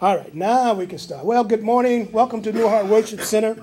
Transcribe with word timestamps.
All 0.00 0.16
right, 0.16 0.32
now 0.32 0.74
we 0.74 0.86
can 0.86 0.98
start. 0.98 1.24
Well, 1.24 1.42
good 1.42 1.64
morning. 1.64 2.12
Welcome 2.12 2.40
to 2.42 2.52
New 2.52 2.68
Heart 2.68 2.86
Worship 2.86 3.20
Center. 3.20 3.56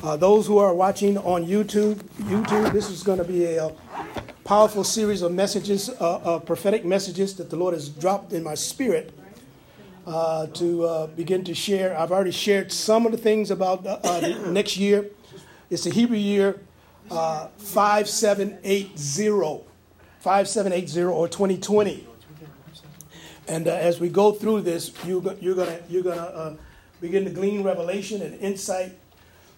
Uh, 0.00 0.16
those 0.16 0.46
who 0.46 0.58
are 0.58 0.72
watching 0.72 1.18
on 1.18 1.44
YouTube, 1.44 1.96
YouTube, 2.20 2.72
this 2.72 2.88
is 2.88 3.02
going 3.02 3.18
to 3.18 3.24
be 3.24 3.56
a, 3.56 3.72
powerful 4.44 4.84
series 4.84 5.22
of 5.22 5.32
messages, 5.32 5.88
uh, 5.88 6.18
uh, 6.18 6.38
prophetic 6.38 6.84
messages 6.84 7.34
that 7.34 7.50
the 7.50 7.56
Lord 7.56 7.74
has 7.74 7.88
dropped 7.88 8.32
in 8.32 8.44
my 8.44 8.54
spirit 8.54 9.12
uh, 10.06 10.46
to 10.48 10.84
uh, 10.84 11.06
begin 11.08 11.42
to 11.42 11.54
share. 11.54 11.98
I've 11.98 12.12
already 12.12 12.30
shared 12.30 12.70
some 12.70 13.04
of 13.04 13.10
the 13.10 13.18
things 13.18 13.50
about 13.50 13.84
uh, 13.84 14.38
next 14.46 14.76
year. 14.76 15.06
It's 15.68 15.82
the 15.82 15.90
Hebrew 15.90 16.16
year 16.16 16.60
5780, 17.08 19.64
5780 20.20 21.02
or 21.02 21.26
2020. 21.26 22.06
And 23.52 23.68
uh, 23.68 23.72
as 23.72 24.00
we 24.00 24.08
go 24.08 24.32
through 24.32 24.62
this, 24.62 24.90
you, 25.04 25.20
you're 25.38 25.54
going 25.54 25.78
you're 25.90 26.02
gonna, 26.02 26.22
uh, 26.22 26.56
begin 27.02 27.24
to 27.24 27.30
glean 27.30 27.62
revelation 27.62 28.22
and 28.22 28.40
insight. 28.40 28.92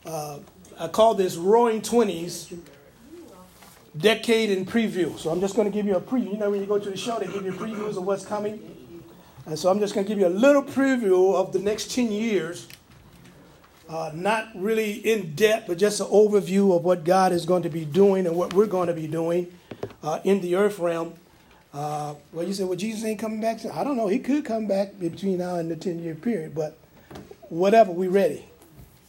Uh, 0.04 0.40
I 0.76 0.88
call 0.88 1.14
this 1.14 1.36
Roaring 1.36 1.80
Twenties 1.80 2.52
Decade 3.96 4.50
in 4.50 4.66
Preview. 4.66 5.16
So 5.16 5.30
I'm 5.30 5.40
just 5.40 5.54
going 5.54 5.70
to 5.70 5.72
give 5.72 5.86
you 5.86 5.94
a 5.94 6.00
preview. 6.00 6.32
You 6.32 6.38
know, 6.38 6.50
when 6.50 6.60
you 6.60 6.66
go 6.66 6.80
to 6.80 6.90
the 6.90 6.96
show, 6.96 7.20
they 7.20 7.26
give 7.26 7.44
you 7.44 7.52
previews 7.52 7.96
of 7.96 8.04
what's 8.04 8.26
coming. 8.26 9.04
And 9.46 9.56
so 9.56 9.70
I'm 9.70 9.78
just 9.78 9.94
going 9.94 10.04
to 10.04 10.08
give 10.08 10.18
you 10.18 10.26
a 10.26 10.36
little 10.40 10.64
preview 10.64 11.36
of 11.36 11.52
the 11.52 11.60
next 11.60 11.92
10 11.92 12.10
years. 12.10 12.66
Uh, 13.88 14.10
not 14.12 14.48
really 14.56 14.94
in 15.08 15.36
depth, 15.36 15.68
but 15.68 15.78
just 15.78 16.00
an 16.00 16.06
overview 16.08 16.76
of 16.76 16.82
what 16.82 17.04
God 17.04 17.30
is 17.30 17.46
going 17.46 17.62
to 17.62 17.70
be 17.70 17.84
doing 17.84 18.26
and 18.26 18.34
what 18.34 18.54
we're 18.54 18.66
going 18.66 18.88
to 18.88 18.94
be 18.94 19.06
doing 19.06 19.56
uh, 20.02 20.18
in 20.24 20.40
the 20.40 20.56
earth 20.56 20.80
realm. 20.80 21.14
Uh, 21.74 22.14
well, 22.32 22.46
you 22.46 22.54
said, 22.54 22.68
well, 22.68 22.78
Jesus 22.78 23.04
ain't 23.04 23.18
coming 23.18 23.40
back. 23.40 23.64
I 23.66 23.82
don't 23.82 23.96
know. 23.96 24.06
He 24.06 24.20
could 24.20 24.44
come 24.44 24.68
back 24.68 24.98
between 25.00 25.38
now 25.38 25.56
and 25.56 25.68
the 25.68 25.74
10 25.74 25.98
year 25.98 26.14
period, 26.14 26.54
but 26.54 26.78
whatever, 27.48 27.90
we 27.90 28.06
ready 28.06 28.44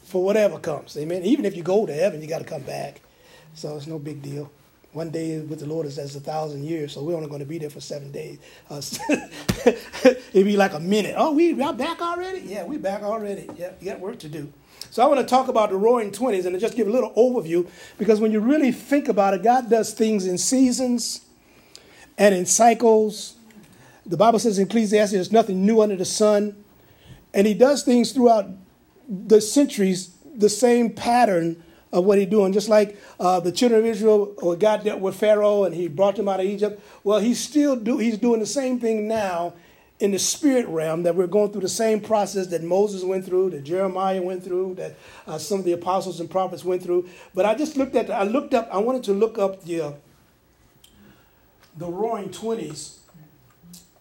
for 0.05 0.24
whatever 0.24 0.57
comes. 0.57 0.98
Amen. 0.98 1.22
Even 1.22 1.46
if 1.46 1.55
you 1.55 1.62
go 1.62 1.85
to 1.85 1.94
heaven, 1.94 2.24
you 2.24 2.27
got 2.27 2.40
to 2.40 2.46
come 2.46 2.63
back. 2.63 3.02
So 3.54 3.77
it's 3.77 3.85
no 3.85 3.99
big 3.99 4.24
deal. 4.24 4.52
One 4.94 5.12
day 5.12 5.41
with 5.41 5.60
the 5.60 5.68
Lord 5.68 5.85
is 5.85 5.99
as 5.99 6.16
a 6.16 6.20
thousand 6.20 6.63
years, 6.63 6.94
so 6.94 7.04
we're 7.04 7.16
only 7.16 7.27
going 7.27 7.41
to 7.41 7.46
be 7.46 7.60
there 7.60 7.70
for 7.70 7.82
seven 7.82 8.12
days. 8.12 8.40
Uh, 8.70 8.82
it'd 10.34 10.46
be 10.46 10.57
like 10.57 10.74
a 10.74 10.79
minute. 10.79 11.16
Oh, 11.18 11.34
we 11.34 11.62
are 11.62 11.74
back 11.74 12.02
already? 12.02 12.40
Yeah, 12.40 12.63
we 12.63 12.77
back 12.77 13.04
already. 13.04 13.48
Yeah, 13.57 13.74
you 13.79 13.91
got 13.91 14.00
work 14.00 14.20
to 14.20 14.29
do. 14.29 14.52
So 14.91 15.04
I 15.04 15.07
want 15.07 15.20
to 15.20 15.26
talk 15.26 15.50
about 15.50 15.70
the 15.70 15.76
roaring 15.76 16.12
20s 16.12 16.46
and 16.46 16.57
just 16.60 16.77
give 16.77 16.88
a 16.88 16.91
little 16.91 17.12
overview 17.13 17.70
because 17.98 18.22
when 18.22 18.32
you 18.32 18.40
really 18.40 18.72
think 18.72 19.10
about 19.10 19.34
it, 19.34 19.44
God 19.44 19.70
does 19.70 19.94
things 19.94 20.26
in 20.26 20.38
seasons 20.38 21.24
and 22.18 22.35
in 22.35 22.46
cycles. 22.46 23.35
The 24.05 24.18
Bible 24.18 24.40
says 24.40 24.60
in 24.60 24.68
Ecclesiastes, 24.68 25.13
there's 25.13 25.32
nothing 25.32 25.66
new 25.66 25.82
under 25.82 25.96
the 25.96 26.05
sun. 26.05 26.63
And 27.34 27.46
he 27.46 27.54
does 27.54 27.84
things 27.84 28.12
throughout 28.12 28.49
the 29.10 29.41
centuries, 29.41 30.16
the 30.35 30.49
same 30.49 30.91
pattern 30.91 31.63
of 31.91 32.05
what 32.05 32.18
he's 32.18 32.27
doing. 32.27 32.54
Just 32.54 32.70
like 32.70 32.98
uh, 33.20 33.40
the 33.40 33.52
children 33.52 33.82
of 33.82 33.85
Israel, 33.85 34.34
or 34.38 34.55
God 34.55 34.84
dealt 34.84 35.02
with 35.02 35.16
Pharaoh 35.16 35.63
and 35.63 35.76
he 35.76 35.88
brought 35.88 36.16
them 36.16 36.27
out 36.27 36.40
of 36.40 36.46
Egypt. 36.46 36.82
Well, 37.04 37.20
he's 37.20 37.40
still 37.40 37.76
do, 37.76 37.98
he's 37.98 38.18
doing 38.18 38.40
the 38.40 38.46
same 38.46 38.79
thing 38.79 39.07
now 39.07 39.54
in 40.00 40.12
the 40.12 40.20
spirit 40.20 40.68
realm 40.68 41.04
that 41.04 41.16
we're 41.16 41.27
going 41.27 41.52
through 41.52 41.62
the 41.62 41.70
same 41.70 42.02
process 42.02 42.48
that 42.48 42.62
Moses 42.62 43.04
went 43.04 43.26
through, 43.26 43.52
that 43.52 43.63
Jeremiah 43.63 44.22
went 44.22 44.44
through, 44.44 44.76
that 44.76 44.96
uh, 45.26 45.38
some 45.38 45.60
of 45.60 45.66
the 45.66 45.72
apostles 45.72 46.20
and 46.20 46.29
prophets 46.29 46.66
went 46.66 46.84
through. 46.84 47.07
But 47.34 47.46
I 47.46 47.55
just 47.55 47.77
looked 47.77 47.96
at, 47.96 48.12
I 48.12 48.24
looked 48.24 48.54
up, 48.54 48.68
I 48.72 48.77
wanted 48.79 49.04
to 49.05 49.13
look 49.13 49.38
up 49.38 49.63
the, 49.63 49.82
uh, 49.82 49.91
the 51.77 51.87
Roaring 51.87 52.31
Twenties, 52.31 52.99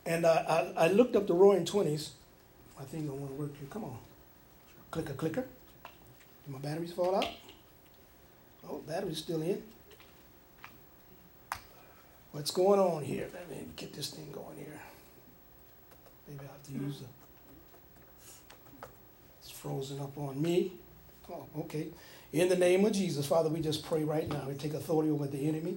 and 0.07 0.27
I, 0.27 0.73
I, 0.77 0.85
I, 0.85 0.89
looked 0.89 1.17
up 1.17 1.27
the 1.27 1.35
Roaring 1.35 1.65
Twenties. 1.65 2.13
I 2.79 2.85
think 2.85 3.09
I 3.09 3.13
want 3.13 3.31
to 3.31 3.35
work 3.35 3.57
here. 3.59 3.69
Come 3.71 3.85
on, 3.85 3.99
clicker, 4.91 5.15
clicker. 5.15 5.45
Did 6.45 6.53
my 6.53 6.59
batteries 6.59 6.93
fall 6.93 7.17
out? 7.17 7.29
Oh, 8.69 8.83
battery's 8.87 9.19
still 9.19 9.43
in. 9.43 9.63
What's 12.33 12.51
going 12.51 12.81
on 12.81 13.05
here? 13.05 13.29
Let 13.33 13.49
me 13.51 13.67
get 13.77 13.93
this 13.93 14.11
thing 14.11 14.31
going 14.33 14.57
here. 14.57 14.81
Maybe 16.29 16.41
I 16.41 16.53
have 16.53 16.63
to 16.65 16.73
use 16.73 17.01
the. 17.01 17.07
It's 19.41 19.51
frozen 19.51 20.01
up 20.01 20.17
on 20.19 20.41
me. 20.41 20.73
Oh, 21.31 21.47
okay. 21.61 21.89
In 22.33 22.49
the 22.49 22.57
name 22.57 22.85
of 22.85 22.93
Jesus, 22.93 23.27
Father, 23.27 23.49
we 23.49 23.61
just 23.61 23.85
pray 23.85 24.03
right 24.03 24.29
now. 24.29 24.47
We 24.49 24.55
take 24.55 24.75
authority 24.75 25.11
over 25.11 25.27
the 25.27 25.47
enemy. 25.47 25.77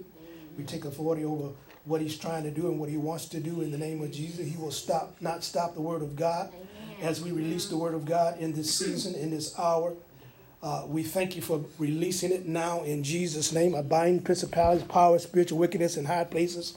We 0.58 0.64
take 0.64 0.86
authority 0.86 1.24
over 1.24 1.50
what 1.88 2.02
he's 2.02 2.18
trying 2.18 2.44
to 2.44 2.52
do 2.52 2.68
and 2.68 2.80
what 2.80 2.90
he 2.90 2.98
wants 2.98 3.26
to 3.26 3.40
do 3.40 3.62
in 3.62 3.72
the 3.72 3.78
name 3.78 4.02
of 4.04 4.12
Jesus. 4.12 4.46
He 4.46 4.58
will 4.58 4.72
stop, 4.72 5.16
not 5.22 5.44
stop 5.44 5.74
the 5.74 5.82
word 5.82 6.02
of 6.02 6.16
God 6.16 6.50
Amen. 6.50 6.68
as 7.02 7.22
we 7.22 7.32
release 7.32 7.68
the 7.68 7.78
word 7.78 7.94
of 7.94 8.06
God 8.06 8.40
in 8.40 8.54
this 8.54 8.74
season, 8.74 9.16
in 9.16 9.32
this 9.32 9.58
hour. 9.58 9.94
Uh, 10.62 10.84
we 10.88 11.04
thank 11.04 11.36
you 11.36 11.42
for 11.42 11.64
releasing 11.78 12.32
it 12.32 12.46
now 12.48 12.82
in 12.84 13.04
Jesus' 13.04 13.54
name. 13.54 13.76
I 13.76 13.84
bind 13.84 14.26
principalities, 14.26 14.84
power, 14.84 15.18
spiritual 15.20 15.60
wickedness 15.60 15.98
in 15.98 16.06
high 16.06 16.24
places. 16.24 16.76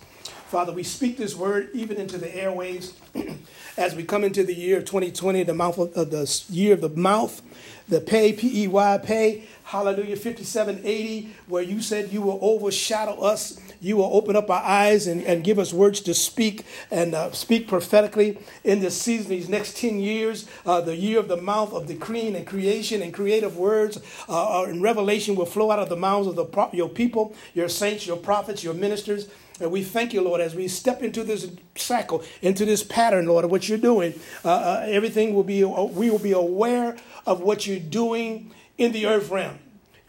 Father, 0.49 0.73
we 0.73 0.83
speak 0.83 1.17
this 1.17 1.35
word 1.35 1.71
even 1.73 1.97
into 1.97 2.19
the 2.19 2.35
airways 2.35 2.93
as 3.77 3.95
we 3.95 4.05
come 4.05 4.25
into 4.25 4.45
the 4.45 4.55
year 4.55 4.79
of 4.79 4.85
2020, 4.85 5.45
the 5.45 5.55
mouth 5.55 5.79
of, 5.79 5.97
uh, 5.97 6.05
the 6.05 6.43
year 6.51 6.75
of 6.75 6.81
the 6.81 6.89
mouth, 6.89 7.41
the 7.89 8.01
pay, 8.01 8.33
P 8.33 8.65
E 8.65 8.69
Y, 8.69 8.99
pay. 8.99 9.45
Hallelujah, 9.65 10.17
5780, 10.17 11.33
where 11.47 11.63
you 11.63 11.81
said 11.81 12.13
you 12.13 12.21
will 12.21 12.39
overshadow 12.43 13.21
us 13.21 13.61
you 13.81 13.97
will 13.97 14.11
open 14.13 14.37
up 14.37 14.51
our 14.51 14.63
eyes 14.63 15.07
and, 15.07 15.23
and 15.25 15.43
give 15.43 15.59
us 15.59 15.73
words 15.73 16.01
to 16.03 16.15
speak 16.15 16.65
and 16.91 17.15
uh, 17.15 17.33
speak 17.33 17.67
prophetically 17.67 18.39
in 18.63 18.81
this 18.81 19.01
season, 19.01 19.31
these 19.31 19.49
next 19.49 19.77
10 19.79 19.99
years, 19.99 20.47
uh, 20.67 20.81
the 20.81 20.95
year 20.95 21.19
of 21.19 21.29
the 21.29 21.37
mouth 21.37 21.73
of 21.73 21.87
decreeing 21.87 22.37
and 22.37 22.47
creation 22.47 23.03
and 23.03 23.15
creative 23.15 23.57
words 23.57 23.99
uh, 24.29 24.65
and 24.65 24.83
revelation 24.83 25.35
will 25.35 25.47
flow 25.47 25.71
out 25.71 25.79
of 25.79 25.89
the 25.89 25.97
mouths 25.97 26.27
of 26.27 26.37
the 26.37 26.45
pro- 26.45 26.71
your 26.73 26.89
people, 26.89 27.35
your 27.55 27.69
saints, 27.69 28.07
your 28.07 28.17
prophets, 28.17 28.63
your 28.63 28.75
ministers. 28.75 29.29
And 29.61 29.71
we 29.71 29.83
thank 29.83 30.13
you, 30.13 30.23
Lord, 30.23 30.41
as 30.41 30.55
we 30.55 30.69
step 30.69 31.03
into 31.03 31.23
this 31.23 31.51
cycle, 31.75 32.23
into 32.41 32.65
this 32.65 32.83
pattern, 32.83 33.27
Lord, 33.27 33.45
of 33.45 33.51
what 33.51 33.69
you're 33.69 33.79
doing. 33.79 34.15
Uh, 34.45 34.49
uh, 34.49 34.87
everything 34.87 35.35
will 35.35 35.45
be, 35.45 35.65
we 35.65 36.11
will 36.11 36.19
be 36.19 36.33
aware 36.33 36.97
of 37.27 37.41
what 37.41 37.67
you're 37.67 37.79
doing 37.79 38.53
in 38.79 38.93
the 38.93 39.07
earth 39.07 39.31
realm. 39.31 39.59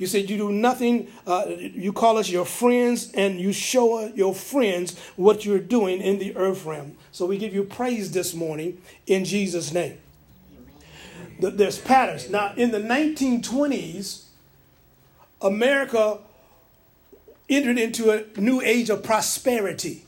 You 0.01 0.07
said 0.07 0.31
you 0.31 0.37
do 0.37 0.51
nothing. 0.51 1.09
Uh, 1.27 1.45
you 1.47 1.93
call 1.93 2.17
us 2.17 2.27
your 2.27 2.43
friends, 2.43 3.11
and 3.11 3.39
you 3.39 3.53
show 3.53 4.07
your 4.15 4.33
friends 4.33 4.97
what 5.15 5.45
you're 5.45 5.59
doing 5.59 6.01
in 6.01 6.17
the 6.17 6.35
earth 6.35 6.65
realm. 6.65 6.97
So 7.11 7.27
we 7.27 7.37
give 7.37 7.53
you 7.53 7.63
praise 7.63 8.11
this 8.11 8.33
morning 8.33 8.81
in 9.05 9.25
Jesus' 9.25 9.71
name. 9.71 9.99
There's 11.39 11.77
patterns. 11.77 12.31
Now, 12.31 12.51
in 12.55 12.71
the 12.71 12.79
1920s, 12.79 14.23
America 15.39 16.17
entered 17.47 17.77
into 17.77 18.09
a 18.09 18.25
new 18.39 18.59
age 18.59 18.89
of 18.89 19.03
prosperity. 19.03 20.05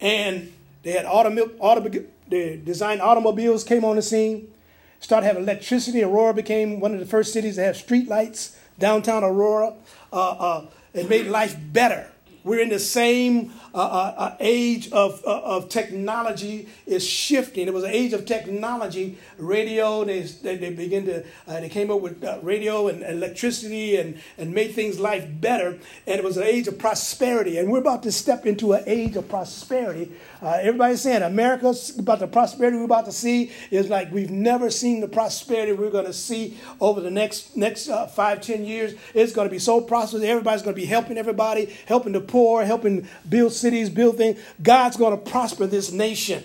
And 0.00 0.52
they 0.84 0.92
had 0.92 1.06
automobile, 1.06 1.50
automobile 1.58 2.04
they 2.28 2.56
designed 2.64 3.02
automobiles 3.02 3.64
came 3.64 3.84
on 3.84 3.96
the 3.96 4.02
scene, 4.02 4.52
started 5.00 5.26
having 5.26 5.42
electricity. 5.42 6.04
Aurora 6.04 6.34
became 6.34 6.78
one 6.78 6.94
of 6.94 7.00
the 7.00 7.06
first 7.06 7.32
cities 7.32 7.56
to 7.56 7.64
have 7.64 7.76
street 7.76 8.06
lights 8.06 8.58
downtown 8.82 9.22
Aurora. 9.22 9.74
Uh, 10.12 10.30
uh, 10.30 10.66
it 10.92 11.08
made 11.08 11.28
life 11.28 11.56
better. 11.72 12.08
We're 12.44 12.60
in 12.60 12.70
the 12.70 12.80
same 12.80 13.52
uh, 13.72 13.78
uh, 13.78 14.14
uh 14.18 14.36
age 14.40 14.90
of, 14.90 15.22
uh, 15.24 15.40
of 15.42 15.68
technology 15.68 16.68
is 16.86 17.06
shifting. 17.06 17.68
It 17.68 17.72
was 17.72 17.84
an 17.84 17.92
age 17.92 18.12
of 18.12 18.26
technology. 18.26 19.16
Radio, 19.38 20.04
they, 20.04 20.22
they, 20.22 20.70
begin 20.70 21.06
to, 21.06 21.24
they 21.46 21.68
came 21.68 21.92
up 21.92 22.00
with 22.00 22.24
radio 22.42 22.88
and 22.88 23.04
electricity 23.04 23.96
and, 23.96 24.20
and 24.36 24.52
made 24.52 24.74
things 24.74 24.98
life 24.98 25.26
better. 25.40 25.78
And 26.08 26.18
it 26.18 26.24
was 26.24 26.36
an 26.36 26.42
age 26.42 26.66
of 26.66 26.76
prosperity. 26.76 27.58
And 27.58 27.70
we're 27.70 27.78
about 27.78 28.02
to 28.02 28.10
step 28.10 28.44
into 28.44 28.72
an 28.72 28.82
age 28.86 29.14
of 29.14 29.28
prosperity 29.28 30.10
uh, 30.42 30.58
everybody's 30.60 31.00
saying 31.00 31.22
America's 31.22 31.96
about 31.98 32.18
the 32.18 32.26
prosperity 32.26 32.76
we're 32.76 32.84
about 32.84 33.04
to 33.04 33.12
see 33.12 33.52
is 33.70 33.88
like 33.88 34.10
we've 34.10 34.30
never 34.30 34.70
seen 34.70 35.00
the 35.00 35.06
prosperity 35.06 35.72
we're 35.72 35.90
going 35.90 36.04
to 36.04 36.12
see 36.12 36.58
over 36.80 37.00
the 37.00 37.10
next 37.10 37.56
next 37.56 37.88
uh, 37.88 38.08
five 38.08 38.40
ten 38.40 38.64
years. 38.64 38.94
It's 39.14 39.32
going 39.32 39.48
to 39.48 39.52
be 39.52 39.60
so 39.60 39.80
prosperous. 39.80 40.24
Everybody's 40.24 40.62
going 40.62 40.74
to 40.74 40.80
be 40.80 40.86
helping 40.86 41.16
everybody, 41.16 41.72
helping 41.86 42.12
the 42.12 42.20
poor, 42.20 42.64
helping 42.64 43.08
build 43.28 43.52
cities, 43.52 43.88
build 43.88 44.16
things. 44.16 44.40
God's 44.62 44.96
going 44.96 45.16
to 45.16 45.30
prosper 45.30 45.66
this 45.66 45.92
nation. 45.92 46.42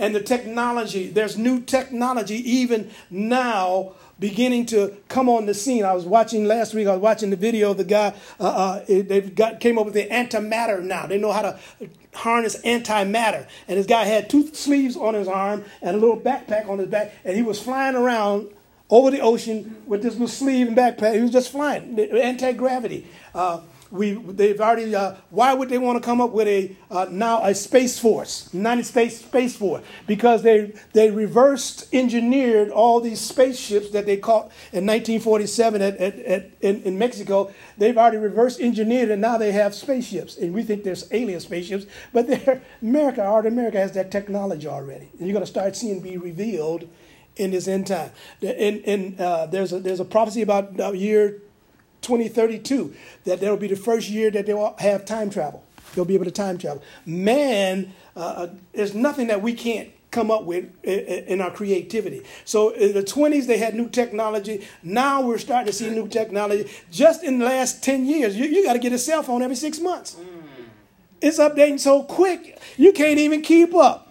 And 0.00 0.14
the 0.14 0.20
technology, 0.20 1.08
there's 1.08 1.36
new 1.36 1.60
technology 1.60 2.36
even 2.36 2.90
now 3.10 3.94
beginning 4.18 4.66
to 4.66 4.96
come 5.08 5.28
on 5.28 5.46
the 5.46 5.54
scene. 5.54 5.84
I 5.84 5.92
was 5.92 6.04
watching 6.04 6.44
last 6.44 6.74
week. 6.74 6.86
I 6.86 6.92
was 6.92 7.00
watching 7.00 7.30
the 7.30 7.36
video 7.36 7.70
of 7.70 7.76
the 7.76 7.84
guy. 7.84 8.14
Uh, 8.40 8.44
uh, 8.44 8.84
they've 8.88 9.34
got 9.34 9.60
came 9.60 9.78
up 9.78 9.84
with 9.84 9.94
the 9.94 10.06
antimatter 10.08 10.82
now. 10.82 11.06
They 11.06 11.18
know 11.18 11.32
how 11.32 11.42
to 11.42 11.58
harness 12.14 12.60
antimatter. 12.62 13.46
And 13.68 13.78
this 13.78 13.86
guy 13.86 14.04
had 14.04 14.28
two 14.28 14.52
sleeves 14.54 14.96
on 14.96 15.14
his 15.14 15.28
arm 15.28 15.64
and 15.82 15.96
a 15.96 15.98
little 15.98 16.20
backpack 16.20 16.68
on 16.68 16.78
his 16.78 16.88
back, 16.88 17.14
and 17.24 17.36
he 17.36 17.42
was 17.42 17.60
flying 17.60 17.94
around 17.94 18.48
over 18.90 19.10
the 19.10 19.20
ocean 19.20 19.76
with 19.86 20.02
this 20.02 20.14
little 20.14 20.28
sleeve 20.28 20.68
and 20.68 20.76
backpack. 20.76 21.14
He 21.14 21.20
was 21.20 21.30
just 21.30 21.52
flying, 21.52 21.98
anti 21.98 22.52
gravity. 22.52 23.06
Uh, 23.34 23.60
we 23.90 24.12
they've 24.12 24.60
already. 24.60 24.94
Uh, 24.94 25.14
why 25.30 25.54
would 25.54 25.68
they 25.68 25.78
want 25.78 26.00
to 26.00 26.04
come 26.04 26.20
up 26.20 26.30
with 26.30 26.46
a 26.46 26.76
uh, 26.90 27.06
now 27.10 27.44
a 27.44 27.54
space 27.54 27.98
force, 27.98 28.48
United 28.52 28.84
States 28.84 29.18
Space 29.18 29.56
Force? 29.56 29.82
Because 30.06 30.42
they 30.42 30.72
they 30.92 31.10
reversed 31.10 31.92
engineered 31.92 32.70
all 32.70 33.00
these 33.00 33.20
spaceships 33.20 33.90
that 33.90 34.06
they 34.06 34.16
caught 34.16 34.46
in 34.72 34.86
1947 34.86 35.80
at, 35.82 35.96
at, 35.96 36.18
at 36.20 36.50
in, 36.60 36.82
in 36.82 36.98
Mexico. 36.98 37.52
They've 37.78 37.96
already 37.96 38.18
reverse 38.18 38.58
engineered, 38.58 39.10
and 39.10 39.22
now 39.22 39.38
they 39.38 39.52
have 39.52 39.74
spaceships, 39.74 40.36
and 40.36 40.52
we 40.52 40.62
think 40.62 40.84
there's 40.84 41.10
alien 41.12 41.40
spaceships, 41.40 41.86
but 42.12 42.26
they're 42.28 42.62
America. 42.82 43.24
Already 43.24 43.48
America 43.48 43.78
has 43.78 43.92
that 43.92 44.10
technology 44.10 44.66
already, 44.66 45.08
and 45.18 45.26
you're 45.26 45.32
going 45.34 45.44
to 45.44 45.50
start 45.50 45.76
seeing 45.76 46.00
be 46.00 46.16
revealed 46.16 46.88
in 47.38 47.52
this 47.52 47.68
end 47.68 47.86
time. 47.86 48.10
In, 48.40 48.80
in, 48.80 49.16
uh, 49.18 49.46
there's, 49.46 49.72
a, 49.72 49.78
there's 49.78 50.00
a 50.00 50.04
prophecy 50.04 50.42
about 50.42 50.76
the 50.76 50.90
year 50.90 51.40
2032 52.02 52.94
that 53.24 53.40
there 53.40 53.50
will 53.50 53.58
be 53.58 53.68
the 53.68 53.76
first 53.76 54.08
year 54.08 54.30
that 54.30 54.46
they 54.46 54.54
will 54.54 54.74
have 54.78 55.04
time 55.04 55.30
travel. 55.30 55.64
They'll 55.94 56.04
be 56.04 56.14
able 56.14 56.26
to 56.26 56.30
time 56.30 56.58
travel. 56.58 56.82
Man, 57.06 57.92
uh, 58.16 58.20
uh 58.20 58.48
there's 58.72 58.94
nothing 58.94 59.28
that 59.28 59.42
we 59.42 59.54
can't 59.54 59.90
come 60.10 60.30
up 60.30 60.44
with 60.44 60.84
in 60.84 61.40
our 61.40 61.50
creativity. 61.50 62.22
So 62.44 62.70
in 62.70 62.94
the 62.94 63.02
20s, 63.02 63.46
they 63.46 63.58
had 63.58 63.74
new 63.74 63.88
technology. 63.88 64.66
Now 64.82 65.20
we're 65.20 65.38
starting 65.38 65.66
to 65.66 65.72
see 65.72 65.90
new 65.90 66.08
technology. 66.08 66.70
Just 66.90 67.22
in 67.22 67.38
the 67.38 67.44
last 67.44 67.84
10 67.84 68.06
years, 68.06 68.36
you, 68.36 68.46
you 68.46 68.64
got 68.64 68.72
to 68.72 68.78
get 68.78 68.92
a 68.92 68.98
cell 68.98 69.22
phone 69.22 69.42
every 69.42 69.56
six 69.56 69.78
months. 69.78 70.16
It's 71.20 71.38
updating 71.38 71.80
so 71.80 72.04
quick, 72.04 72.60
you 72.76 72.92
can't 72.92 73.18
even 73.18 73.42
keep 73.42 73.74
up. 73.74 74.08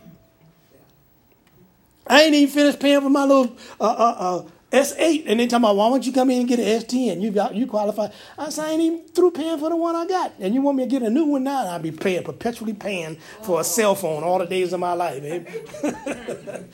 I 2.06 2.24
ain't 2.24 2.36
even 2.36 2.54
finished 2.54 2.80
paying 2.80 3.01
for 3.01 3.10
my 3.10 3.25
little 3.25 3.56
uh, 3.80 3.84
uh, 3.84 4.16
uh, 4.19 4.50
S8. 4.71 5.23
And 5.27 5.39
they 5.39 5.47
talking 5.47 5.63
about, 5.63 5.75
why 5.75 5.89
don't 5.89 6.05
you 6.05 6.11
come 6.11 6.29
in 6.29 6.39
and 6.39 6.47
get 6.47 6.59
an 6.59 6.65
S10? 6.65 7.21
You 7.21 7.31
got 7.31 7.55
you 7.55 7.67
qualify. 7.67 8.09
I 8.37 8.49
said, 8.49 8.65
I 8.65 8.71
ain't 8.71 8.81
even 8.81 9.07
through 9.07 9.31
paying 9.31 9.57
for 9.59 9.69
the 9.69 9.75
one 9.75 9.95
I 9.95 10.05
got. 10.05 10.33
And 10.39 10.53
you 10.53 10.61
want 10.61 10.77
me 10.77 10.83
to 10.83 10.89
get 10.89 11.01
a 11.03 11.09
new 11.09 11.25
one 11.25 11.43
now? 11.43 11.65
I'll 11.67 11.79
be 11.79 11.91
paying, 11.91 12.23
perpetually 12.23 12.73
paying 12.73 13.17
for 13.43 13.61
a 13.61 13.63
cell 13.63 13.95
phone 13.95 14.23
all 14.23 14.39
the 14.39 14.45
days 14.45 14.73
of 14.73 14.79
my 14.79 14.93
life, 14.93 15.17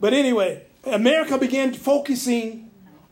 but 0.00 0.12
anyway, 0.12 0.62
America 0.84 1.38
began 1.38 1.72
focusing 1.72 2.70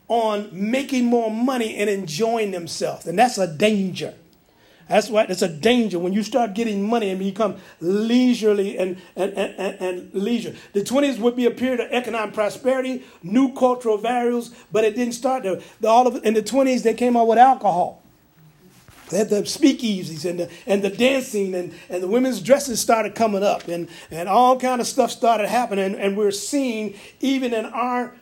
on 0.09 0.49
making 0.53 1.05
more 1.05 1.31
money 1.31 1.77
and 1.77 1.91
enjoying 1.91 2.51
themselves. 2.51 3.07
And 3.07 3.19
that's 3.19 3.39
a 3.39 3.47
danger. 3.47 4.15
That's 4.89 5.11
why 5.11 5.25
it's 5.25 5.43
a 5.43 5.49
danger 5.49 5.99
when 5.99 6.13
you 6.13 6.23
start 6.23 6.55
getting 6.55 6.89
money 6.89 7.11
and 7.11 7.19
become 7.19 7.57
leisurely 7.81 8.79
and, 8.79 8.99
and, 9.17 9.33
and, 9.33 9.81
and, 9.81 10.15
leisure. 10.15 10.55
The 10.75 10.83
20s 10.83 11.19
would 11.19 11.35
be 11.35 11.47
a 11.47 11.51
period 11.51 11.81
of 11.81 11.91
economic 11.91 12.35
prosperity, 12.35 13.05
new 13.23 13.53
cultural 13.53 13.99
values, 13.99 14.55
but 14.71 14.85
it 14.85 14.95
didn't 14.95 15.15
start 15.15 15.43
there. 15.43 15.61
The, 15.81 15.89
all 15.89 16.07
of, 16.07 16.25
in 16.25 16.35
the 16.35 16.43
20s, 16.43 16.85
they 16.85 16.95
came 16.95 17.17
out 17.17 17.27
with 17.27 17.39
alcohol. 17.39 18.01
They 19.11 19.19
had 19.19 19.29
the 19.29 19.43
speakeasies 19.43 20.29
and 20.29 20.41
the, 20.41 20.51
and 20.67 20.83
the 20.83 20.91
dancing 20.91 21.55
and, 21.55 21.75
and 21.89 22.03
the 22.03 22.09
women's 22.09 22.41
dresses 22.41 22.81
started 22.81 23.15
coming 23.15 23.43
up 23.43 23.67
and, 23.67 23.89
and 24.11 24.29
all 24.29 24.59
kind 24.59 24.81
of 24.81 24.87
stuff 24.87 25.11
started 25.11 25.49
happening. 25.49 25.97
And 25.97 26.17
we're 26.17 26.31
seeing 26.31 26.95
even 27.21 27.53
in 27.53 27.67
our 27.67 28.17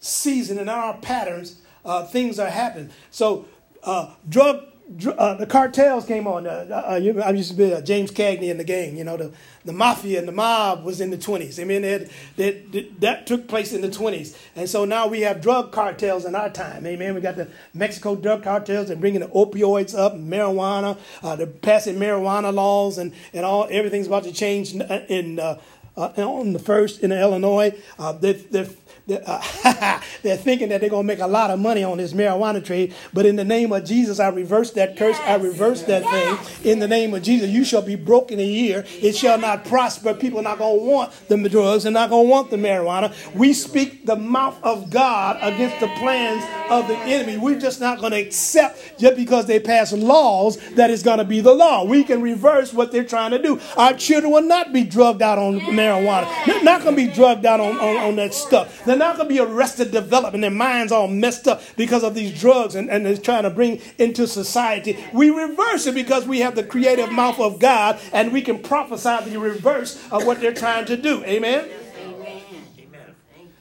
season, 0.00 0.58
in 0.58 0.68
our 0.68 0.96
patterns, 0.98 1.60
uh, 1.84 2.04
things 2.04 2.38
are 2.38 2.48
happening. 2.48 2.90
So 3.10 3.46
uh, 3.82 4.14
drug 4.28 4.69
uh, 5.18 5.34
the 5.34 5.46
cartels 5.46 6.04
came 6.04 6.26
on. 6.26 6.46
Uh, 6.46 6.66
uh, 6.70 7.22
I 7.24 7.30
used 7.30 7.50
to 7.50 7.56
be 7.56 7.72
uh, 7.72 7.80
James 7.80 8.10
Cagney 8.10 8.50
in 8.50 8.58
the 8.58 8.64
gang. 8.64 8.96
You 8.96 9.04
know, 9.04 9.16
the, 9.16 9.32
the 9.64 9.72
mafia 9.72 10.18
and 10.18 10.26
the 10.26 10.32
mob 10.32 10.84
was 10.84 11.00
in 11.00 11.10
the 11.10 11.16
20s. 11.16 11.60
I 11.60 11.64
mean, 11.64 11.84
it, 11.84 13.00
that 13.00 13.26
took 13.26 13.46
place 13.46 13.72
in 13.72 13.82
the 13.82 13.88
20s. 13.88 14.36
And 14.56 14.68
so 14.68 14.84
now 14.84 15.06
we 15.06 15.20
have 15.20 15.40
drug 15.40 15.70
cartels 15.70 16.24
in 16.24 16.34
our 16.34 16.50
time. 16.50 16.86
Amen. 16.86 17.14
We 17.14 17.20
got 17.20 17.36
the 17.36 17.48
Mexico 17.72 18.16
drug 18.16 18.42
cartels 18.42 18.90
and 18.90 19.00
bringing 19.00 19.20
the 19.20 19.28
opioids 19.28 19.96
up, 19.96 20.14
marijuana. 20.14 20.98
Uh, 21.22 21.36
they're 21.36 21.46
passing 21.46 21.96
marijuana 21.96 22.52
laws 22.52 22.98
and, 22.98 23.12
and 23.32 23.44
all. 23.44 23.68
Everything's 23.70 24.08
about 24.08 24.24
to 24.24 24.32
change 24.32 24.74
in, 24.74 25.38
uh, 25.38 25.60
on 25.96 26.52
the 26.52 26.58
first 26.58 27.00
in 27.00 27.12
Illinois. 27.12 27.72
they're, 28.20 28.32
they're 28.32 28.68
Uh, 29.08 30.00
they're 30.22 30.36
thinking 30.36 30.68
that 30.68 30.80
they're 30.80 30.90
going 30.90 31.04
to 31.04 31.06
make 31.06 31.20
a 31.20 31.26
lot 31.26 31.50
of 31.50 31.58
money 31.58 31.82
on 31.82 31.98
this 31.98 32.12
marijuana 32.12 32.64
trade. 32.64 32.94
But 33.12 33.26
in 33.26 33.36
the 33.36 33.44
name 33.44 33.72
of 33.72 33.84
Jesus, 33.84 34.20
I 34.20 34.28
reverse 34.28 34.72
that 34.72 34.96
curse. 34.96 35.16
Yes. 35.18 35.28
I 35.28 35.42
reverse 35.42 35.82
that 35.84 36.02
yes. 36.02 36.48
thing. 36.48 36.72
In 36.72 36.78
the 36.78 36.88
name 36.88 37.14
of 37.14 37.22
Jesus, 37.22 37.50
you 37.50 37.64
shall 37.64 37.82
be 37.82 37.96
broken 37.96 38.38
a 38.38 38.44
year. 38.44 38.84
It 39.00 39.16
shall 39.16 39.38
not 39.38 39.64
prosper. 39.64 40.14
People 40.14 40.40
are 40.40 40.42
not 40.42 40.58
going 40.58 40.78
to 40.78 40.84
want 40.84 41.12
the 41.28 41.48
drugs. 41.48 41.84
They're 41.84 41.92
not 41.92 42.10
going 42.10 42.26
to 42.26 42.30
want 42.30 42.50
the 42.50 42.56
marijuana. 42.56 43.14
We 43.34 43.52
speak 43.52 44.06
the 44.06 44.16
mouth 44.16 44.62
of 44.62 44.90
God 44.90 45.38
against 45.40 45.80
the 45.80 45.88
plans 45.98 46.44
of 46.70 46.86
the 46.88 46.96
enemy. 46.96 47.36
We're 47.36 47.58
just 47.58 47.80
not 47.80 47.98
going 47.98 48.12
to 48.12 48.20
accept 48.20 48.98
just 48.98 49.16
because 49.16 49.46
they 49.46 49.60
pass 49.60 49.92
laws 49.92 50.56
that 50.74 50.90
is 50.90 51.02
going 51.02 51.18
to 51.18 51.24
be 51.24 51.40
the 51.40 51.52
law. 51.52 51.84
We 51.84 52.04
can 52.04 52.22
reverse 52.22 52.72
what 52.72 52.92
they're 52.92 53.04
trying 53.04 53.32
to 53.32 53.42
do. 53.42 53.60
Our 53.76 53.94
children 53.94 54.32
will 54.32 54.42
not 54.42 54.72
be 54.72 54.84
drugged 54.84 55.22
out 55.22 55.38
on 55.38 55.60
marijuana. 55.60 56.28
They're 56.46 56.62
not 56.62 56.82
going 56.82 56.96
to 56.96 57.06
be 57.06 57.12
drugged 57.12 57.46
out 57.46 57.60
on, 57.60 57.76
on, 57.78 57.96
on 57.96 58.16
that 58.16 58.34
stuff. 58.34 58.84
They're 58.90 58.98
not 58.98 59.18
going 59.18 59.28
to 59.28 59.32
be 59.32 59.38
arrested 59.38 59.92
developing 59.92 60.40
their 60.40 60.50
minds 60.50 60.90
all 60.90 61.06
messed 61.06 61.46
up 61.46 61.62
because 61.76 62.02
of 62.02 62.16
these 62.16 62.36
drugs 62.40 62.74
and, 62.74 62.90
and 62.90 63.06
they're 63.06 63.16
trying 63.16 63.44
to 63.44 63.50
bring 63.50 63.80
into 63.98 64.26
society. 64.26 64.98
We 65.12 65.30
reverse 65.30 65.86
it 65.86 65.94
because 65.94 66.26
we 66.26 66.40
have 66.40 66.56
the 66.56 66.64
creative 66.64 67.12
mouth 67.12 67.38
of 67.38 67.60
God 67.60 68.00
and 68.12 68.32
we 68.32 68.42
can 68.42 68.58
prophesy 68.58 69.30
the 69.30 69.38
reverse 69.38 69.94
of 70.10 70.26
what 70.26 70.40
they're 70.40 70.52
trying 70.52 70.86
to 70.86 70.96
do. 70.96 71.22
Amen? 71.22 71.68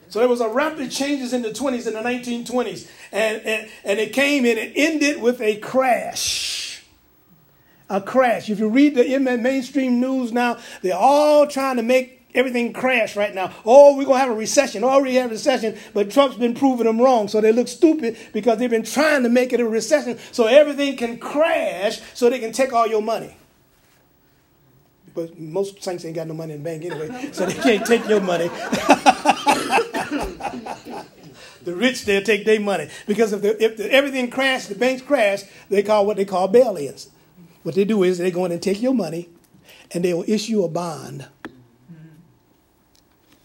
So 0.08 0.18
there 0.18 0.28
was 0.28 0.42
a 0.42 0.50
rapid 0.50 0.90
changes 0.90 1.32
in 1.32 1.44
the 1.44 1.52
20s 1.52 1.86
and 1.86 1.96
the 1.96 2.02
1920s. 2.02 2.90
And, 3.12 3.40
and, 3.44 3.70
and 3.84 4.00
it 4.00 4.14
came 4.14 4.46
and 4.46 4.58
it 4.58 4.74
ended 4.76 5.22
with 5.22 5.42
a 5.42 5.58
crash. 5.58 6.82
A 7.88 8.02
crash. 8.02 8.50
If 8.50 8.58
you 8.58 8.68
read 8.68 8.96
the 8.96 9.20
mainstream 9.38 10.00
news 10.00 10.32
now, 10.32 10.58
they're 10.82 10.96
all 10.96 11.46
trying 11.46 11.76
to 11.76 11.84
make 11.84 12.19
everything 12.34 12.74
crashed 12.74 13.16
right 13.16 13.34
now. 13.34 13.52
Oh, 13.66 13.98
we're 13.98 14.06
going 14.06 14.18
to 14.18 14.22
have 14.22 14.30
a 14.30 14.36
recession. 14.36 14.84
Oh, 14.84 14.90
Already 14.90 15.16
have 15.16 15.32
a 15.32 15.34
recession, 15.34 15.78
but 15.94 16.12
Trump's 16.12 16.38
been 16.38 16.54
proving 16.54 16.86
them 16.86 17.00
wrong. 17.00 17.28
So 17.28 17.42
they 17.42 17.52
look 17.52 17.68
stupid 17.68 18.18
because 18.34 18.58
they've 18.58 18.70
been 18.70 18.84
trying 18.84 19.24
to 19.24 19.30
make 19.30 19.54
it 19.54 19.60
a 19.60 19.68
recession 19.68 20.20
so 20.32 20.48
everything 20.48 20.98
can 20.98 21.18
crash 21.18 22.02
so 22.14 22.30
they 22.30 22.40
can 22.40 22.52
take 22.52 22.74
all 22.74 22.88
your 22.88 23.02
money. 23.02 23.36
But 25.16 25.40
most 25.40 25.82
saints 25.84 26.06
ain't 26.06 26.16
got 26.16 26.28
no 26.28 26.34
money 26.34 26.54
in 26.54 26.64
the 26.64 26.70
bank 26.70 26.86
anyway, 26.86 27.30
so 27.32 27.46
they 27.46 27.54
can't 27.54 27.86
take 27.86 28.08
your 28.08 28.22
money. 28.22 28.48
the 31.64 31.76
rich, 31.76 32.06
they'll 32.06 32.22
take 32.22 32.46
their 32.46 32.60
money. 32.60 32.90
Because 33.08 33.34
if, 33.34 33.42
the, 33.42 33.62
if 33.64 33.78
the, 33.78 33.92
everything 33.92 34.30
crashed, 34.30 34.70
the 34.70 34.76
banks 34.76 35.02
crash, 35.02 35.44
they 35.70 35.82
call 35.84 36.06
what 36.06 36.18
they 36.18 36.26
call 36.26 36.48
bail-ins. 36.48 37.10
What 37.64 37.76
they 37.76 37.86
do 37.86 38.04
is 38.04 38.18
they 38.18 38.32
go 38.32 38.46
in 38.46 38.52
and 38.52 38.62
take 38.62 38.82
your 38.82 38.94
money, 38.94 39.30
and 39.92 40.04
they 40.04 40.14
will 40.14 40.26
issue 40.28 40.64
a 40.64 40.70
bond 40.70 41.28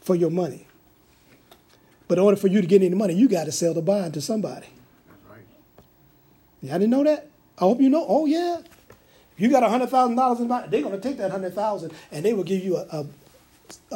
for 0.05 0.15
your 0.15 0.31
money. 0.31 0.67
But 2.07 2.19
in 2.19 2.25
order 2.25 2.37
for 2.37 2.49
you 2.49 2.61
to 2.61 2.67
get 2.67 2.83
any 2.83 2.95
money, 2.95 3.15
you 3.15 3.29
got 3.29 3.45
to 3.45 3.53
sell 3.53 3.75
the 3.75 3.83
bond 3.83 4.15
to 4.15 4.21
somebody. 4.21 4.67
That's 5.09 5.31
right. 5.31 5.47
Y'all 6.63 6.79
didn't 6.79 6.91
know 6.91 7.03
that? 7.03 7.29
I 7.59 7.63
hope 7.63 7.81
you 7.81 7.89
know. 7.89 8.05
Oh, 8.07 8.27
yeah. 8.27 8.59
If 9.37 9.41
you 9.41 9.51
got 9.51 9.63
$100,000 9.63 10.41
in 10.41 10.49
bond, 10.49 10.71
they're 10.71 10.83
going 10.83 10.95
to 10.95 11.01
take 11.01 11.17
that 11.17 11.33
100000 11.33 11.93
and 12.13 12.25
they 12.25 12.35
will 12.35 12.45
give 12.45 12.63
you 12.63 12.77
a, 12.77 12.83
a, 12.93 13.07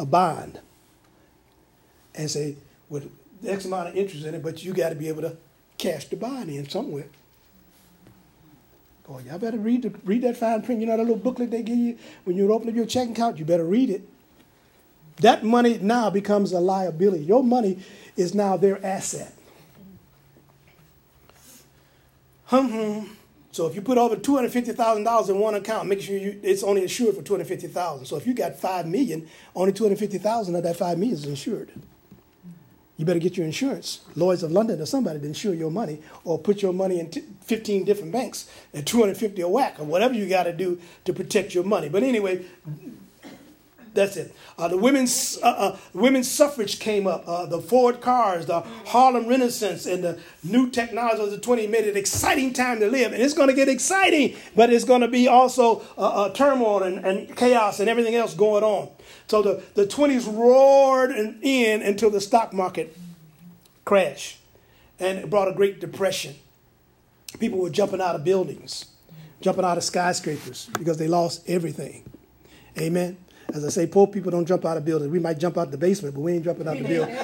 a 0.00 0.06
bond 0.06 0.59
and 2.14 2.30
say, 2.30 2.56
with 2.88 3.12
X 3.47 3.66
amount 3.66 3.90
of 3.90 3.97
interest 3.97 4.25
in 4.25 4.35
it, 4.35 4.42
but 4.42 4.64
you 4.64 4.73
got 4.73 4.88
to 4.88 4.94
be 4.94 5.09
able 5.09 5.23
to 5.23 5.37
cash 5.76 6.06
the 6.06 6.16
bond 6.16 6.49
in 6.49 6.68
somewhere. 6.68 7.06
Boy, 9.06 9.23
y'all 9.26 9.38
better 9.38 9.59
read, 9.59 9.83
the, 9.83 9.90
read 10.04 10.23
that 10.23 10.37
fine 10.37 10.62
print. 10.62 10.80
You 10.80 10.87
know 10.87 10.97
that 10.97 11.02
little 11.02 11.16
booklet 11.16 11.50
they 11.50 11.62
give 11.62 11.78
you 11.78 11.99
when 12.25 12.37
you 12.37 12.52
open 12.52 12.68
up 12.68 12.75
your 12.75 12.87
checking 12.87 13.12
account? 13.12 13.38
You 13.38 13.44
better 13.44 13.64
read 13.64 13.90
it. 13.90 14.02
That 15.20 15.44
money 15.44 15.78
now 15.78 16.10
becomes 16.10 16.52
a 16.52 16.60
liability. 16.60 17.25
Your 17.25 17.42
money 17.42 17.80
is 18.16 18.34
now 18.34 18.56
their 18.56 18.84
asset. 18.84 19.32
Hum 22.46 23.16
So 23.50 23.66
if 23.66 23.75
you 23.75 23.82
put 23.82 23.98
over 23.98 24.14
two 24.16 24.37
hundred 24.37 24.52
fifty 24.52 24.72
thousand 24.72 25.04
dollars 25.04 25.28
in 25.28 25.38
one 25.38 25.54
account, 25.54 25.88
make 25.88 26.00
sure 26.00 26.16
you, 26.16 26.38
it's 26.42 26.62
only 26.62 26.82
insured 26.82 27.16
for 27.16 27.22
two 27.22 27.34
hundred 27.34 27.48
fifty 27.48 27.66
thousand. 27.66 28.06
So 28.06 28.16
if 28.16 28.26
you 28.26 28.32
got 28.32 28.56
five 28.56 28.87
million, 28.87 29.26
only 29.56 29.72
two 29.72 29.84
hundred 29.84 29.98
fifty 29.98 30.18
thousand 30.18 30.54
of 30.54 30.62
that 30.62 30.76
five 30.76 30.96
million 30.98 31.18
is 31.18 31.25
insured. 31.25 31.70
You 32.96 33.04
better 33.04 33.18
get 33.20 33.37
your 33.37 33.46
insurance, 33.46 34.00
Lloyd's 34.16 34.42
of 34.42 34.50
London 34.50 34.80
or 34.80 34.87
somebody 34.87 35.20
to 35.20 35.26
insure 35.26 35.54
your 35.54 35.70
money, 35.70 36.00
or 36.25 36.38
put 36.38 36.62
your 36.62 36.72
money 36.72 37.00
in 37.00 37.10
t- 37.10 37.22
fifteen 37.42 37.84
different 37.84 38.12
banks 38.12 38.50
at 38.72 38.87
two 38.87 39.00
hundred 39.00 39.16
fifty 39.16 39.42
a 39.42 39.48
whack, 39.48 39.78
or 39.78 39.84
whatever 39.84 40.14
you 40.14 40.28
got 40.28 40.44
to 40.44 40.52
do 40.52 40.80
to 41.04 41.12
protect 41.12 41.54
your 41.54 41.64
money. 41.64 41.88
But 41.88 42.02
anyway, 42.02 42.44
that's 43.99 44.17
it. 44.17 44.35
Uh, 44.57 44.69
the 44.69 44.76
women's 44.76 45.38
uh, 45.43 45.47
uh, 45.47 45.76
women's 45.93 46.31
suffrage 46.31 46.78
came 46.78 47.07
up. 47.07 47.25
Uh, 47.26 47.47
the 47.47 47.61
Ford 47.61 48.00
cars, 48.00 48.47
the 48.47 48.61
Harlem 48.87 49.26
Renaissance, 49.26 49.87
and 49.87 50.05
the 50.05 50.19
new 50.45 50.71
technology 50.71 51.21
of 51.21 51.31
the 51.31 51.38
20 51.38 51.67
made 51.67 51.85
it 51.85 51.97
exciting 51.97 52.52
time 52.52 52.78
to 52.81 52.88
live. 52.88 53.12
And 53.12 53.21
it's 53.21 53.35
going 53.35 53.49
to 53.49 53.55
get 53.55 53.69
exciting, 53.69 54.37
but 54.55 54.73
it's 54.73 54.85
going 54.85 55.00
to 55.00 55.09
be 55.09 55.26
also 55.26 55.83
uh, 55.99 56.26
uh, 56.26 56.28
turmoil 56.31 56.83
and, 56.85 57.05
and, 57.05 57.37
chaos 57.37 57.81
and 57.81 57.90
everything 57.90 58.14
else 58.14 58.35
going 58.35 58.62
on. 58.62 58.88
So 59.26 59.43
the, 59.43 59.62
the 59.75 59.87
20s 59.87 60.33
roared 60.33 61.11
in 61.11 61.83
until 61.83 62.11
the 62.11 62.21
stock 62.21 62.52
market 62.52 62.97
crashed, 63.85 64.38
and 65.00 65.19
it 65.19 65.28
brought 65.28 65.49
a 65.49 65.52
great 65.52 65.81
depression. 65.81 66.37
people 67.40 67.59
were 67.59 67.71
jumping 67.71 68.00
out 68.00 68.14
of 68.14 68.25
buildings, 68.25 68.87
jumping 69.40 69.64
out 69.64 69.76
of 69.76 69.85
skyscrapers 69.85 70.71
because 70.78 70.99
they 70.99 71.09
lost 71.09 71.43
everything. 71.49 72.05
Amen. 72.78 73.17
As 73.55 73.64
I 73.64 73.71
say, 73.71 73.87
poor 73.87 74.07
people 74.07 74.31
don't 74.31 74.47
jump 74.47 74.67
out 74.67 74.76
of 74.76 74.85
buildings. 74.85 75.11
We 75.11 75.19
might 75.19 75.38
jump 75.38 75.57
out 75.57 75.71
the 75.71 75.78
basement, 75.78 76.14
but 76.14 76.21
we 76.21 76.35
ain't 76.35 76.45
jumping 76.45 76.69
out 76.69 76.76
the 76.76 76.85
building. 76.85 77.17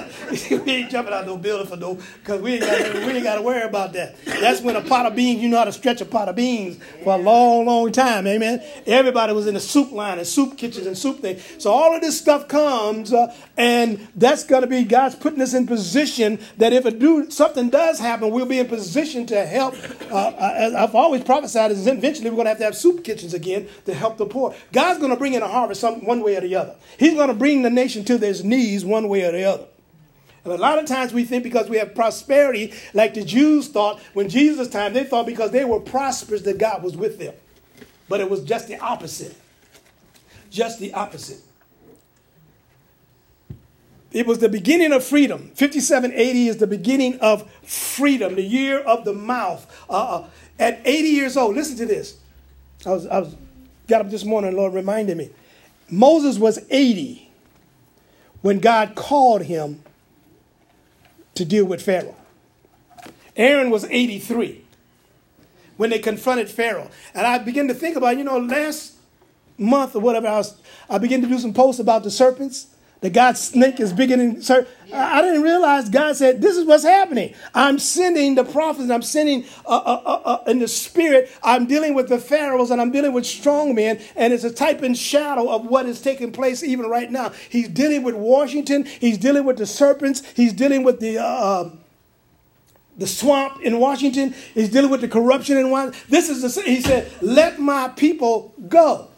we 0.50 0.72
ain't 0.72 0.90
jumping 0.90 1.14
out 1.14 1.26
no 1.26 1.36
building 1.36 1.66
for 1.66 1.76
no, 1.76 1.94
because 1.94 2.40
we 2.40 2.54
ain't 2.54 2.62
got 2.62 2.94
we 2.94 3.12
ain't 3.12 3.24
got 3.24 3.36
to 3.36 3.42
worry 3.42 3.62
about 3.62 3.92
that. 3.92 4.16
That's 4.24 4.60
when 4.60 4.76
a 4.76 4.80
pot 4.80 5.06
of 5.06 5.14
beans, 5.14 5.40
you 5.40 5.48
know 5.48 5.58
how 5.58 5.64
to 5.64 5.72
stretch 5.72 6.00
a 6.00 6.04
pot 6.04 6.28
of 6.28 6.36
beans 6.36 6.78
for 7.02 7.14
a 7.14 7.18
long, 7.18 7.66
long 7.66 7.92
time. 7.92 8.26
Amen. 8.26 8.62
Everybody 8.86 9.32
was 9.32 9.46
in 9.46 9.54
the 9.54 9.60
soup 9.60 9.92
line 9.92 10.18
and 10.18 10.26
soup 10.26 10.58
kitchens 10.58 10.86
and 10.86 10.96
soup 10.96 11.20
things. 11.20 11.42
So 11.58 11.70
all 11.70 11.94
of 11.94 12.00
this 12.00 12.18
stuff 12.18 12.48
comes, 12.48 13.12
uh, 13.12 13.34
and 13.56 14.08
that's 14.16 14.44
going 14.44 14.62
to 14.62 14.66
be 14.66 14.84
God's 14.84 15.14
putting 15.14 15.40
us 15.40 15.54
in 15.54 15.66
position 15.66 16.38
that 16.58 16.72
if 16.72 16.84
a 16.84 16.90
do 16.90 17.30
something 17.30 17.70
does 17.70 17.98
happen, 17.98 18.30
we'll 18.30 18.46
be 18.46 18.58
in 18.58 18.66
position 18.66 19.26
to 19.26 19.46
help. 19.46 19.74
Uh, 20.10 20.16
uh 20.16 20.72
I've 20.76 20.94
always 20.94 21.22
prophesied 21.22 21.70
is 21.70 21.86
eventually 21.86 22.30
we're 22.30 22.36
going 22.36 22.46
to 22.46 22.50
have 22.50 22.58
to 22.58 22.64
have 22.64 22.76
soup 22.76 23.04
kitchens 23.04 23.34
again 23.34 23.68
to 23.86 23.94
help 23.94 24.16
the 24.16 24.26
poor. 24.26 24.54
God's 24.72 24.98
going 24.98 25.10
to 25.10 25.16
bring 25.16 25.34
in 25.34 25.42
a 25.42 25.48
harvest 25.48 25.80
some, 25.80 26.04
one 26.04 26.22
way 26.22 26.36
or 26.36 26.40
the 26.40 26.56
other. 26.56 26.74
He's 26.98 27.14
going 27.14 27.28
to 27.28 27.34
bring 27.34 27.62
the 27.62 27.70
nation 27.70 28.04
to 28.06 28.18
their 28.18 28.34
knees 28.42 28.84
one 28.84 29.08
way 29.08 29.22
or 29.24 29.32
the 29.32 29.44
other. 29.44 29.66
A 30.44 30.50
lot 30.50 30.78
of 30.78 30.86
times 30.86 31.12
we 31.14 31.24
think 31.24 31.42
because 31.42 31.70
we 31.70 31.78
have 31.78 31.94
prosperity, 31.94 32.74
like 32.92 33.14
the 33.14 33.24
Jews 33.24 33.68
thought 33.68 33.98
when 34.12 34.28
Jesus' 34.28 34.68
time, 34.68 34.92
they 34.92 35.04
thought 35.04 35.26
because 35.26 35.50
they 35.52 35.64
were 35.64 35.80
prosperous 35.80 36.42
that 36.42 36.58
God 36.58 36.82
was 36.82 36.96
with 36.96 37.18
them. 37.18 37.34
But 38.08 38.20
it 38.20 38.28
was 38.28 38.44
just 38.44 38.68
the 38.68 38.78
opposite. 38.78 39.34
Just 40.50 40.80
the 40.80 40.92
opposite. 40.92 41.40
It 44.12 44.26
was 44.26 44.38
the 44.38 44.48
beginning 44.48 44.92
of 44.92 45.04
freedom. 45.04 45.50
5780 45.54 46.48
is 46.48 46.58
the 46.58 46.68
beginning 46.68 47.18
of 47.18 47.50
freedom, 47.62 48.36
the 48.36 48.42
year 48.42 48.78
of 48.78 49.04
the 49.04 49.12
mouth. 49.12 49.66
Uh, 49.90 49.92
uh, 49.92 50.28
at 50.58 50.80
80 50.84 51.08
years 51.08 51.36
old, 51.36 51.56
listen 51.56 51.76
to 51.78 51.86
this. 51.86 52.16
I 52.86 52.90
was, 52.90 53.06
I 53.08 53.18
was 53.18 53.34
got 53.88 54.02
up 54.02 54.10
this 54.10 54.24
morning, 54.24 54.54
Lord 54.54 54.72
reminded 54.72 55.16
me. 55.16 55.30
Moses 55.90 56.38
was 56.38 56.60
80 56.70 57.28
when 58.42 58.60
God 58.60 58.94
called 58.94 59.42
him 59.42 59.82
to 61.34 61.44
deal 61.44 61.64
with 61.64 61.82
Pharaoh. 61.82 62.16
Aaron 63.36 63.70
was 63.70 63.84
83 63.84 64.62
when 65.76 65.90
they 65.90 65.98
confronted 65.98 66.48
Pharaoh. 66.48 66.90
And 67.14 67.26
I 67.26 67.38
began 67.38 67.68
to 67.68 67.74
think 67.74 67.96
about, 67.96 68.16
you 68.16 68.24
know, 68.24 68.38
last 68.38 68.94
month 69.58 69.96
or 69.96 70.00
whatever, 70.00 70.28
I, 70.28 70.36
was, 70.38 70.56
I 70.88 70.98
began 70.98 71.20
to 71.22 71.28
do 71.28 71.38
some 71.38 71.52
posts 71.52 71.80
about 71.80 72.04
the 72.04 72.10
serpents 72.10 72.68
that 73.04 73.12
God's 73.12 73.38
snake 73.38 73.80
is 73.80 73.92
bigger 73.92 74.16
than 74.16 74.40
sir. 74.40 74.66
I 74.90 75.20
didn't 75.20 75.42
realize 75.42 75.90
God 75.90 76.16
said, 76.16 76.40
This 76.40 76.56
is 76.56 76.64
what's 76.64 76.84
happening. 76.84 77.34
I'm 77.54 77.78
sending 77.78 78.34
the 78.34 78.44
prophets, 78.44 78.88
I'm 78.88 79.02
sending 79.02 79.44
uh, 79.66 79.76
uh, 79.76 80.02
uh, 80.06 80.20
uh, 80.24 80.50
in 80.50 80.58
the 80.58 80.68
spirit, 80.68 81.30
I'm 81.42 81.66
dealing 81.66 81.92
with 81.92 82.08
the 82.08 82.16
pharaohs 82.18 82.70
and 82.70 82.80
I'm 82.80 82.90
dealing 82.90 83.12
with 83.12 83.26
strong 83.26 83.74
men, 83.74 84.00
and 84.16 84.32
it's 84.32 84.44
a 84.44 84.50
type 84.50 84.80
and 84.80 84.96
shadow 84.96 85.50
of 85.50 85.66
what 85.66 85.84
is 85.84 86.00
taking 86.00 86.32
place 86.32 86.62
even 86.62 86.86
right 86.86 87.10
now. 87.10 87.28
He's 87.50 87.68
dealing 87.68 88.04
with 88.04 88.14
Washington, 88.14 88.86
he's 88.86 89.18
dealing 89.18 89.44
with 89.44 89.58
the 89.58 89.66
serpents, 89.66 90.22
he's 90.34 90.54
dealing 90.54 90.82
with 90.82 91.00
the. 91.00 91.18
Uh, 91.18 91.60
um, 91.60 91.80
the 92.96 93.08
swamp 93.08 93.60
in 93.60 93.80
Washington. 93.80 94.36
He's 94.54 94.70
dealing 94.70 94.88
with 94.88 95.00
the 95.00 95.08
corruption 95.08 95.56
in 95.56 95.68
Washington. 95.68 96.00
This 96.08 96.28
is 96.28 96.42
the, 96.54 96.62
he 96.62 96.80
said, 96.80 97.10
let 97.20 97.58
my 97.58 97.88
people 97.88 98.54
go. 98.68 99.08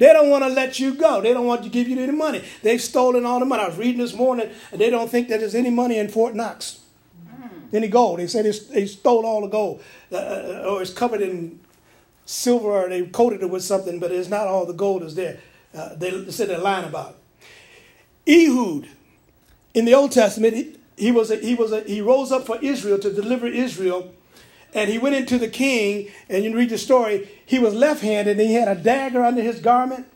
They 0.00 0.14
don't 0.14 0.30
want 0.30 0.44
to 0.44 0.48
let 0.48 0.80
you 0.80 0.94
go. 0.94 1.20
They 1.20 1.34
don't 1.34 1.44
want 1.44 1.62
to 1.62 1.68
give 1.68 1.86
you 1.86 2.00
any 2.00 2.12
money. 2.12 2.42
They've 2.62 2.80
stolen 2.80 3.26
all 3.26 3.38
the 3.38 3.44
money. 3.44 3.64
I 3.64 3.68
was 3.68 3.76
reading 3.76 4.00
this 4.00 4.14
morning, 4.14 4.48
and 4.72 4.80
they 4.80 4.88
don't 4.88 5.10
think 5.10 5.28
that 5.28 5.40
there's 5.40 5.54
any 5.54 5.68
money 5.68 5.98
in 5.98 6.08
Fort 6.08 6.34
Knox. 6.34 6.80
Mm. 7.28 7.74
Any 7.74 7.88
gold. 7.88 8.18
They 8.18 8.26
said 8.26 8.46
they 8.46 8.86
stole 8.86 9.26
all 9.26 9.42
the 9.42 9.48
gold. 9.48 9.82
Uh, 10.10 10.16
uh, 10.16 10.64
or 10.70 10.80
it's 10.80 10.90
covered 10.90 11.20
in 11.20 11.60
silver, 12.24 12.68
or 12.68 12.88
they 12.88 13.04
coated 13.08 13.42
it 13.42 13.50
with 13.50 13.62
something, 13.62 14.00
but 14.00 14.10
it's 14.10 14.30
not 14.30 14.46
all 14.46 14.64
the 14.64 14.72
gold 14.72 15.02
is 15.02 15.16
there. 15.16 15.38
Uh, 15.74 15.94
they 15.96 16.30
said 16.30 16.48
they're 16.48 16.56
lying 16.56 16.86
about 16.86 17.16
it. 18.26 18.48
Ehud, 18.48 18.88
in 19.74 19.84
the 19.84 19.92
Old 19.92 20.12
Testament, 20.12 20.54
he, 20.54 20.78
he 20.96 21.12
was 21.12 21.30
a, 21.30 21.36
he 21.36 21.54
was 21.54 21.72
a, 21.72 21.82
he 21.82 22.00
rose 22.00 22.32
up 22.32 22.46
for 22.46 22.56
Israel 22.62 22.98
to 23.00 23.12
deliver 23.12 23.46
Israel 23.46 24.14
and 24.74 24.90
he 24.90 24.98
went 24.98 25.14
into 25.14 25.38
the 25.38 25.48
king, 25.48 26.08
and 26.28 26.44
you 26.44 26.54
read 26.56 26.70
the 26.70 26.78
story, 26.78 27.28
he 27.50 27.58
was 27.58 27.74
left 27.74 28.00
handed, 28.00 28.38
and 28.38 28.48
he 28.48 28.54
had 28.54 28.68
a 28.68 28.76
dagger 28.76 29.24
under 29.24 29.42
his 29.42 29.58
garment. 29.58 30.06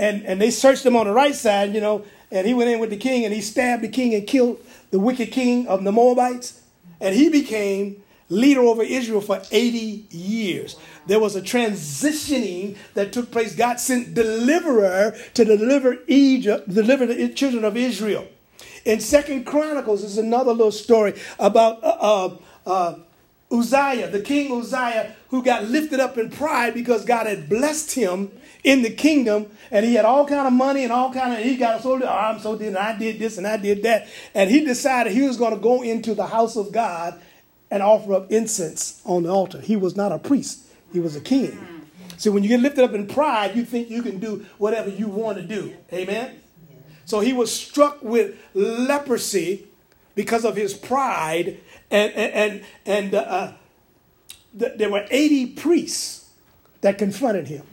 And, 0.00 0.24
and 0.24 0.40
they 0.40 0.50
searched 0.50 0.84
him 0.84 0.96
on 0.96 1.06
the 1.06 1.12
right 1.12 1.34
side, 1.34 1.72
you 1.72 1.80
know, 1.80 2.04
and 2.32 2.44
he 2.44 2.54
went 2.54 2.70
in 2.70 2.80
with 2.80 2.90
the 2.90 2.96
king 2.96 3.24
and 3.24 3.32
he 3.32 3.40
stabbed 3.40 3.84
the 3.84 3.88
king 3.88 4.14
and 4.14 4.26
killed 4.26 4.58
the 4.90 4.98
wicked 4.98 5.30
king 5.30 5.68
of 5.68 5.84
the 5.84 5.92
Moabites. 5.92 6.60
And 7.00 7.14
he 7.14 7.28
became 7.28 8.02
leader 8.28 8.62
over 8.62 8.82
Israel 8.82 9.20
for 9.20 9.40
80 9.52 10.06
years. 10.10 10.74
There 11.06 11.20
was 11.20 11.36
a 11.36 11.40
transitioning 11.40 12.76
that 12.94 13.12
took 13.12 13.30
place. 13.30 13.54
God 13.54 13.78
sent 13.78 14.14
deliverer 14.14 15.14
to 15.34 15.44
deliver 15.44 15.98
Egypt, 16.08 16.68
deliver 16.68 17.06
the 17.06 17.28
children 17.28 17.64
of 17.64 17.76
Israel. 17.76 18.26
In 18.84 18.98
Second 18.98 19.46
Chronicles 19.46 20.02
is 20.02 20.18
another 20.18 20.50
little 20.50 20.72
story 20.72 21.14
about 21.38 21.84
uh, 21.84 21.96
uh, 22.00 22.36
uh 22.66 22.98
Uzziah, 23.52 24.08
the 24.08 24.20
king 24.20 24.52
Uzziah, 24.52 25.14
who 25.28 25.42
got 25.42 25.64
lifted 25.64 26.00
up 26.00 26.16
in 26.16 26.30
pride 26.30 26.74
because 26.74 27.04
God 27.04 27.26
had 27.26 27.48
blessed 27.48 27.94
him 27.94 28.30
in 28.64 28.82
the 28.82 28.90
kingdom, 28.90 29.46
and 29.70 29.84
he 29.84 29.94
had 29.94 30.04
all 30.04 30.26
kind 30.26 30.46
of 30.46 30.52
money 30.52 30.84
and 30.84 30.92
all 30.92 31.12
kind 31.12 31.32
of. 31.34 31.40
He 31.40 31.56
got 31.56 31.82
so 31.82 32.00
oh, 32.02 32.06
I'm 32.06 32.38
so 32.38 32.56
did 32.56 32.68
and 32.68 32.78
I 32.78 32.96
did 32.96 33.18
this 33.18 33.38
and 33.38 33.46
I 33.46 33.56
did 33.56 33.82
that, 33.82 34.08
and 34.34 34.50
he 34.50 34.64
decided 34.64 35.12
he 35.12 35.22
was 35.22 35.36
going 35.36 35.54
to 35.54 35.60
go 35.60 35.82
into 35.82 36.14
the 36.14 36.26
house 36.26 36.56
of 36.56 36.72
God 36.72 37.20
and 37.70 37.82
offer 37.82 38.14
up 38.14 38.30
incense 38.30 39.00
on 39.04 39.24
the 39.24 39.30
altar. 39.30 39.60
He 39.60 39.76
was 39.76 39.96
not 39.96 40.12
a 40.12 40.18
priest; 40.18 40.66
he 40.92 41.00
was 41.00 41.16
a 41.16 41.20
king. 41.20 41.58
So 42.16 42.30
when 42.30 42.44
you 42.44 42.48
get 42.48 42.60
lifted 42.60 42.84
up 42.84 42.94
in 42.94 43.08
pride, 43.08 43.56
you 43.56 43.64
think 43.64 43.90
you 43.90 44.02
can 44.02 44.20
do 44.20 44.46
whatever 44.58 44.88
you 44.88 45.08
want 45.08 45.38
to 45.38 45.42
do. 45.42 45.74
Amen. 45.92 46.40
So 47.04 47.18
he 47.20 47.32
was 47.32 47.52
struck 47.52 48.00
with 48.02 48.36
leprosy 48.54 49.66
because 50.14 50.44
of 50.44 50.56
his 50.56 50.74
pride 50.74 51.58
and 51.90 52.12
and 52.12 52.64
and 52.86 53.14
uh, 53.14 53.52
th- 54.58 54.72
there 54.76 54.90
were 54.90 55.06
80 55.10 55.46
priests 55.54 56.30
that 56.80 56.98
confronted 56.98 57.48
him. 57.48 57.64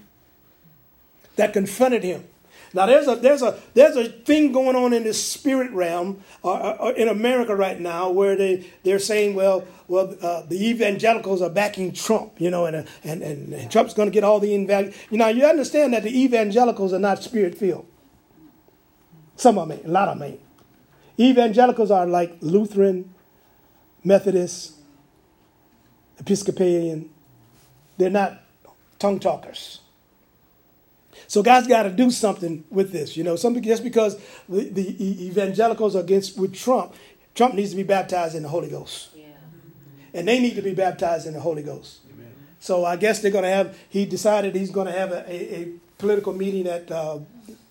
That 1.35 1.53
confronted 1.53 2.03
him. 2.03 2.25
Now 2.73 2.85
there's 2.85 3.07
a 3.07 3.15
there's 3.15 3.41
a 3.41 3.59
there's 3.73 3.95
a 3.95 4.09
thing 4.09 4.51
going 4.51 4.75
on 4.75 4.93
in 4.93 5.03
the 5.03 5.13
spirit 5.13 5.71
realm 5.71 6.23
uh, 6.43 6.51
uh, 6.51 6.93
in 6.95 7.07
America 7.07 7.55
right 7.55 7.79
now 7.79 8.11
where 8.11 8.35
they 8.35 8.69
they're 8.83 8.99
saying 8.99 9.33
well 9.33 9.65
well 9.87 10.15
uh, 10.21 10.43
the 10.47 10.69
evangelicals 10.69 11.41
are 11.41 11.49
backing 11.49 11.93
Trump 11.93 12.33
you 12.39 12.51
know 12.51 12.65
and 12.65 12.75
uh, 12.75 12.83
and, 13.03 13.23
and, 13.23 13.53
and 13.53 13.71
Trump's 13.71 13.95
going 13.95 14.07
to 14.07 14.13
get 14.13 14.23
all 14.23 14.39
the 14.39 14.53
invalid 14.53 14.93
you 15.09 15.17
know 15.17 15.29
you 15.29 15.45
understand 15.45 15.93
that 15.93 16.03
the 16.03 16.23
evangelicals 16.23 16.93
are 16.93 16.99
not 16.99 17.23
spirit 17.23 17.57
filled. 17.57 17.87
Some 19.35 19.57
of 19.57 19.69
them, 19.69 19.77
ain't, 19.77 19.87
a 19.87 19.91
lot 19.91 20.09
of 20.09 20.19
them 20.19 20.27
ain't. 20.27 20.41
Evangelicals 21.19 21.91
are 21.91 22.05
like 22.05 22.37
Lutheran, 22.41 23.13
Methodist, 24.03 24.75
Episcopalian. 26.19 27.09
They're 27.97 28.09
not 28.09 28.41
tongue 28.99 29.19
talkers. 29.19 29.81
So 31.27 31.43
God's 31.43 31.67
got 31.67 31.83
to 31.83 31.89
do 31.89 32.09
something 32.09 32.63
with 32.69 32.91
this. 32.91 33.17
You 33.17 33.23
know, 33.23 33.35
something 33.35 33.61
just 33.61 33.83
because 33.83 34.17
the, 34.47 34.69
the 34.69 35.25
evangelicals 35.27 35.95
are 35.95 35.99
against 35.99 36.39
with 36.39 36.55
Trump, 36.55 36.95
Trump 37.35 37.53
needs 37.53 37.71
to 37.71 37.75
be 37.75 37.83
baptized 37.83 38.35
in 38.35 38.43
the 38.43 38.49
Holy 38.49 38.69
Ghost. 38.69 39.09
Yeah. 39.15 39.25
And 40.13 40.27
they 40.27 40.39
need 40.39 40.55
to 40.55 40.61
be 40.61 40.73
baptized 40.73 41.27
in 41.27 41.33
the 41.33 41.39
Holy 41.39 41.63
Ghost. 41.63 41.99
Amen. 42.13 42.31
So 42.59 42.85
I 42.85 42.95
guess 42.95 43.21
they're 43.21 43.31
going 43.31 43.43
to 43.43 43.49
have, 43.49 43.77
he 43.89 44.05
decided 44.05 44.55
he's 44.55 44.71
going 44.71 44.87
to 44.87 44.93
have 44.93 45.11
a, 45.11 45.29
a, 45.31 45.61
a 45.61 45.67
political 45.97 46.33
meeting 46.33 46.67
at 46.67 46.89
uh, 46.89 47.19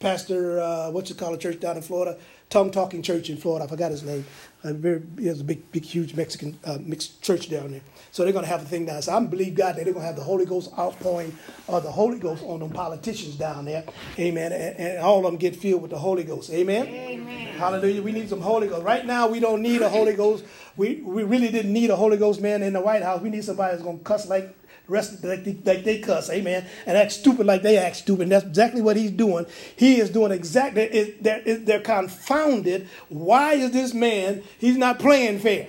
Pastor, 0.00 0.60
uh, 0.60 0.90
what's 0.90 1.10
it 1.10 1.18
called, 1.18 1.34
a 1.34 1.38
church 1.38 1.58
down 1.58 1.76
in 1.76 1.82
Florida, 1.82 2.16
tongue 2.50 2.70
talking 2.70 3.02
church 3.02 3.30
in 3.30 3.36
Florida. 3.36 3.64
I 3.64 3.68
forgot 3.68 3.90
his 3.90 4.04
name. 4.04 4.24
A 4.62 4.72
very, 4.72 5.02
has 5.24 5.40
a 5.40 5.44
big, 5.44 5.70
big, 5.72 5.84
huge 5.84 6.14
Mexican 6.14 6.58
uh, 6.64 6.78
mixed 6.80 7.20
church 7.20 7.50
down 7.50 7.72
there. 7.72 7.80
So 8.12 8.22
they're 8.22 8.32
going 8.32 8.44
to 8.44 8.50
have 8.50 8.62
a 8.62 8.64
thing 8.64 8.86
down. 8.86 9.02
So 9.02 9.16
I 9.16 9.24
believe 9.24 9.56
God 9.56 9.76
that 9.76 9.84
they're 9.84 9.92
going 9.92 10.02
to 10.02 10.06
have 10.06 10.16
the 10.16 10.22
Holy 10.22 10.46
Ghost 10.46 10.70
outpouring 10.78 11.36
of 11.68 11.82
the 11.82 11.90
Holy 11.90 12.18
Ghost 12.18 12.44
on 12.44 12.60
them 12.60 12.70
politicians 12.70 13.34
down 13.36 13.64
there. 13.64 13.84
Amen. 14.18 14.52
And, 14.52 14.76
and, 14.76 14.98
all 14.98 15.18
of 15.18 15.24
them 15.24 15.36
get 15.36 15.56
filled 15.56 15.82
with 15.82 15.90
the 15.90 15.98
Holy 15.98 16.24
Ghost. 16.24 16.50
Amen? 16.50 16.86
Amen. 16.86 17.54
Hallelujah. 17.56 18.02
We 18.02 18.12
need 18.12 18.28
some 18.28 18.40
Holy 18.40 18.68
Ghost. 18.68 18.84
Right 18.84 19.04
now, 19.04 19.28
we 19.28 19.40
don't 19.40 19.62
need 19.62 19.82
a 19.82 19.88
Holy 19.88 20.14
Ghost. 20.14 20.44
We, 20.76 20.96
we 20.96 21.24
really 21.24 21.50
didn't 21.50 21.72
need 21.72 21.90
a 21.90 21.96
Holy 21.96 22.16
Ghost 22.16 22.40
man 22.40 22.62
in 22.62 22.72
the 22.72 22.80
White 22.80 23.02
House. 23.02 23.20
We 23.20 23.30
need 23.30 23.44
somebody 23.44 23.72
that's 23.72 23.82
going 23.82 23.98
to 23.98 24.04
cuss 24.04 24.28
like 24.28 24.54
rest 24.88 25.22
like 25.22 25.44
they, 25.44 25.56
like 25.64 25.84
they 25.84 25.98
cuss, 25.98 26.30
amen, 26.30 26.66
and 26.86 26.96
act 26.96 27.12
stupid 27.12 27.46
like 27.46 27.62
they 27.62 27.76
act 27.76 27.96
stupid. 27.96 28.22
And 28.22 28.32
that's 28.32 28.44
exactly 28.44 28.80
what 28.80 28.96
he's 28.96 29.10
doing. 29.10 29.46
He 29.76 30.00
is 30.00 30.10
doing 30.10 30.32
exactly. 30.32 31.16
They're, 31.20 31.42
they're 31.58 31.80
confounded. 31.80 32.88
Why 33.08 33.54
is 33.54 33.70
this 33.70 33.94
man? 33.94 34.42
He's 34.58 34.76
not 34.76 34.98
playing 34.98 35.38
fair. 35.40 35.68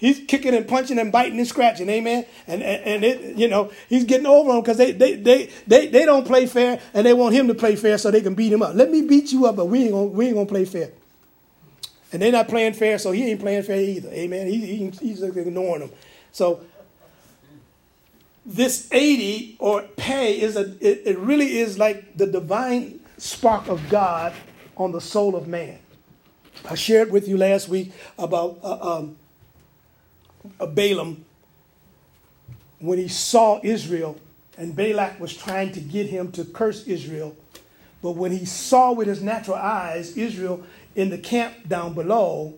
He's 0.00 0.18
kicking 0.26 0.54
and 0.54 0.66
punching 0.66 0.98
and 0.98 1.12
biting 1.12 1.38
and 1.38 1.46
scratching, 1.46 1.90
amen. 1.90 2.24
And 2.46 2.62
and, 2.62 2.82
and 2.84 3.04
it, 3.04 3.36
you 3.36 3.48
know 3.48 3.70
he's 3.86 4.04
getting 4.04 4.26
over 4.26 4.50
them 4.52 4.62
because 4.62 4.78
they, 4.78 4.92
they 4.92 5.16
they 5.16 5.50
they 5.66 5.88
they 5.88 6.06
don't 6.06 6.26
play 6.26 6.46
fair 6.46 6.80
and 6.94 7.04
they 7.04 7.12
want 7.12 7.34
him 7.34 7.48
to 7.48 7.54
play 7.54 7.76
fair 7.76 7.98
so 7.98 8.10
they 8.10 8.22
can 8.22 8.34
beat 8.34 8.50
him 8.50 8.62
up. 8.62 8.74
Let 8.74 8.90
me 8.90 9.02
beat 9.02 9.30
you 9.30 9.44
up, 9.44 9.56
but 9.56 9.66
we 9.66 9.82
ain't 9.82 9.92
gonna 9.92 10.06
we 10.06 10.26
ain't 10.26 10.34
gonna 10.36 10.46
play 10.46 10.64
fair. 10.64 10.90
And 12.12 12.22
they're 12.22 12.32
not 12.32 12.48
playing 12.48 12.72
fair, 12.72 12.98
so 12.98 13.12
he 13.12 13.30
ain't 13.30 13.40
playing 13.40 13.62
fair 13.62 13.78
either. 13.80 14.08
Amen. 14.08 14.46
He, 14.48 14.58
he, 14.58 14.90
he's 14.90 15.22
ignoring 15.22 15.80
them. 15.80 15.90
So 16.32 16.60
this 18.44 18.88
80 18.92 19.56
or 19.58 19.82
pay 19.96 20.40
is 20.40 20.56
a 20.56 20.70
it, 20.80 21.02
it 21.04 21.18
really 21.18 21.58
is 21.58 21.78
like 21.78 22.16
the 22.16 22.26
divine 22.26 23.00
spark 23.18 23.68
of 23.68 23.88
God 23.88 24.32
on 24.76 24.92
the 24.92 25.00
soul 25.00 25.36
of 25.36 25.46
man. 25.46 25.78
I 26.68 26.74
shared 26.74 27.10
with 27.10 27.28
you 27.28 27.36
last 27.36 27.68
week 27.68 27.92
about 28.18 28.58
uh, 28.62 28.98
um, 28.98 29.16
uh, 30.58 30.66
Balaam 30.66 31.24
when 32.78 32.98
he 32.98 33.08
saw 33.08 33.60
Israel 33.62 34.18
and 34.56 34.74
Balak 34.74 35.20
was 35.20 35.36
trying 35.36 35.72
to 35.72 35.80
get 35.80 36.06
him 36.06 36.32
to 36.32 36.44
curse 36.44 36.86
Israel. 36.86 37.36
But 38.02 38.12
when 38.12 38.32
he 38.32 38.44
saw 38.44 38.92
with 38.92 39.08
his 39.08 39.22
natural 39.22 39.56
eyes 39.56 40.16
Israel 40.16 40.64
in 40.94 41.10
the 41.10 41.18
camp 41.18 41.68
down 41.68 41.94
below, 41.94 42.54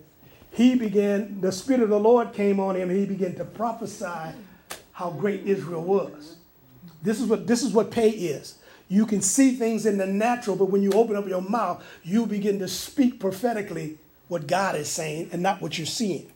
he 0.51 0.75
began, 0.75 1.41
the 1.41 1.51
Spirit 1.51 1.81
of 1.81 1.89
the 1.89 1.99
Lord 1.99 2.33
came 2.33 2.59
on 2.59 2.75
him 2.75 2.89
and 2.89 2.99
he 2.99 3.05
began 3.05 3.35
to 3.35 3.45
prophesy 3.45 4.35
how 4.93 5.09
great 5.09 5.41
Israel 5.45 5.83
was. 5.83 6.37
This 7.01 7.19
is 7.19 7.27
what, 7.27 7.45
this 7.45 7.61
is 7.63 7.73
what 7.73 7.91
pay 7.91 8.09
is. 8.09 8.55
You 8.87 9.05
can 9.05 9.21
see 9.21 9.55
things 9.55 9.85
in 9.85 9.97
the 9.97 10.05
natural, 10.05 10.55
but 10.55 10.65
when 10.65 10.81
you 10.81 10.91
open 10.93 11.15
up 11.15 11.27
your 11.27 11.41
mouth, 11.41 11.83
you 12.03 12.25
begin 12.25 12.59
to 12.59 12.67
speak 12.67 13.19
prophetically 13.19 13.97
what 14.27 14.47
God 14.47 14.75
is 14.75 14.87
saying 14.87 15.29
and 15.31 15.41
not 15.41 15.61
what 15.61 15.77
you're 15.77 15.87
seeing. 15.87 16.31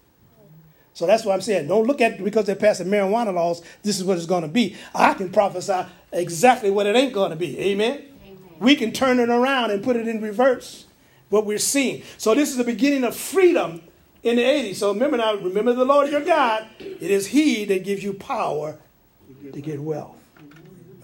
So 0.94 1.06
that's 1.06 1.24
what 1.24 1.34
I'm 1.34 1.42
saying. 1.42 1.68
Don't 1.68 1.86
look 1.86 2.02
at 2.02 2.24
because 2.24 2.46
they're 2.46 2.56
passing 2.56 2.88
marijuana 2.88 3.32
laws, 3.32 3.62
this 3.84 4.00
is 4.00 4.04
what 4.04 4.18
it's 4.18 4.26
going 4.26 4.42
to 4.42 4.48
be. 4.48 4.76
I 4.96 5.14
can 5.14 5.32
prophesy 5.32 5.86
exactly 6.12 6.72
what 6.72 6.88
it 6.88 6.96
ain't 6.96 7.14
going 7.14 7.30
to 7.30 7.36
be. 7.36 7.60
Amen? 7.60 8.04
Amen? 8.26 8.40
We 8.60 8.76
can 8.76 8.92
turn 8.92 9.20
it 9.20 9.30
around 9.30 9.70
and 9.70 9.84
put 9.84 9.96
it 9.96 10.08
in 10.08 10.20
reverse, 10.22 10.86
what 11.30 11.46
we're 11.46 11.60
seeing. 11.60 12.02
So 12.18 12.34
this 12.34 12.50
is 12.50 12.58
the 12.58 12.64
beginning 12.64 13.04
of 13.04 13.16
freedom 13.16 13.84
in 14.28 14.36
the 14.36 14.44
80s. 14.44 14.76
So 14.76 14.92
remember 14.94 15.18
now, 15.18 15.36
remember 15.36 15.74
the 15.74 15.86
Lord 15.86 16.10
your 16.10 16.22
God. 16.22 16.68
It 16.80 17.10
is 17.12 17.28
He 17.28 17.66
that 17.66 17.84
gives 17.84 18.04
you 18.04 18.14
power 18.14 18.78
to 19.54 19.62
get 19.62 19.80
wealth. 19.80 20.16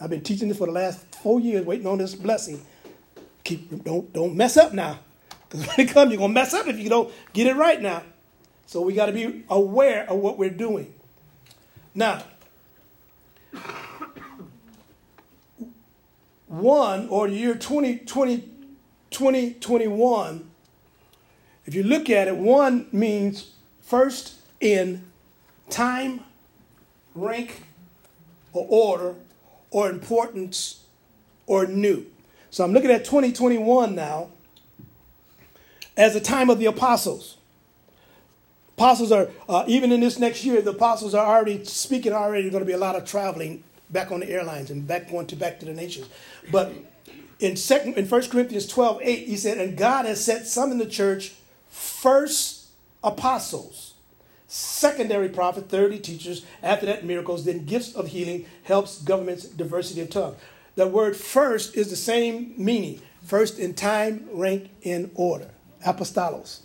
I've 0.01 0.09
been 0.09 0.21
teaching 0.21 0.49
this 0.49 0.57
for 0.57 0.67
the 0.67 0.73
last 0.73 1.15
four 1.15 1.39
years, 1.39 1.65
waiting 1.65 1.87
on 1.87 1.97
this 1.97 2.15
blessing. 2.15 2.63
Keep 3.43 3.83
don't 3.83 4.11
don't 4.13 4.35
mess 4.35 4.57
up 4.57 4.73
now. 4.73 4.99
Because 5.49 5.67
when 5.77 5.87
it 5.87 5.89
comes, 5.91 6.11
you're 6.11 6.19
gonna 6.19 6.33
mess 6.33 6.53
up 6.53 6.67
if 6.67 6.77
you 6.77 6.89
don't 6.89 7.11
get 7.33 7.47
it 7.47 7.55
right 7.55 7.81
now. 7.81 8.03
So 8.65 8.81
we 8.81 8.93
got 8.93 9.05
to 9.05 9.11
be 9.11 9.43
aware 9.49 10.09
of 10.09 10.17
what 10.17 10.37
we're 10.37 10.49
doing. 10.49 10.93
Now, 11.93 12.23
one 16.47 17.07
or 17.09 17.27
year 17.27 17.53
2020, 17.53 18.49
2021, 19.11 20.51
if 21.65 21.73
you 21.75 21.83
look 21.83 22.09
at 22.09 22.27
it, 22.27 22.35
one 22.35 22.87
means 22.91 23.51
first 23.81 24.35
in 24.59 25.03
time, 25.69 26.21
rank, 27.15 27.63
or 28.51 28.65
order, 28.69 29.15
or 29.71 29.89
importance, 29.89 30.85
or 31.47 31.65
new. 31.65 32.05
So 32.49 32.63
I'm 32.63 32.73
looking 32.73 32.91
at 32.91 33.05
2021 33.05 33.95
now 33.95 34.29
as 35.97 36.13
the 36.13 36.19
time 36.19 36.49
of 36.49 36.59
the 36.59 36.65
apostles. 36.65 37.37
Apostles 38.77 39.11
are, 39.11 39.29
uh, 39.47 39.63
even 39.67 39.91
in 39.91 39.99
this 39.99 40.17
next 40.17 40.43
year, 40.43 40.61
the 40.61 40.71
apostles 40.71 41.13
are 41.13 41.25
already 41.25 41.63
speaking, 41.65 42.11
already 42.11 42.49
going 42.49 42.61
to 42.61 42.67
be 42.67 42.73
a 42.73 42.77
lot 42.77 42.95
of 42.95 43.05
traveling 43.05 43.63
back 43.89 44.11
on 44.11 44.19
the 44.19 44.29
airlines 44.29 44.71
and 44.71 44.87
back 44.87 45.09
going 45.09 45.27
to 45.27 45.35
back 45.35 45.59
to 45.59 45.65
the 45.65 45.73
nations. 45.73 46.07
But 46.51 46.73
in 47.39 47.55
second 47.55 47.95
in 47.95 48.07
1 48.07 48.29
Corinthians 48.29 48.67
12, 48.67 49.01
8, 49.03 49.27
he 49.27 49.37
said, 49.37 49.57
And 49.59 49.77
God 49.77 50.05
has 50.05 50.23
set 50.23 50.47
some 50.47 50.71
in 50.71 50.79
the 50.79 50.87
church 50.87 51.33
first 51.73 52.67
apostles, 53.03 53.95
secondary 54.47 55.27
prophet, 55.27 55.69
30 55.69 55.99
teachers, 55.99 56.45
after 56.61 56.85
that 56.85 57.03
miracles, 57.03 57.45
then 57.45 57.65
gifts 57.65 57.95
of 57.95 58.09
healing, 58.09 58.45
helps, 58.63 59.01
governments, 59.01 59.45
diversity 59.45 60.01
of 60.01 60.09
tongue. 60.09 60.35
The 60.75 60.87
word 60.87 61.15
first 61.17 61.75
is 61.75 61.89
the 61.89 61.95
same 61.95 62.53
meaning. 62.57 63.01
First 63.23 63.57
in 63.57 63.73
time, 63.73 64.27
rank, 64.31 64.69
in 64.83 65.09
order. 65.15 65.49
Apostolos, 65.85 66.59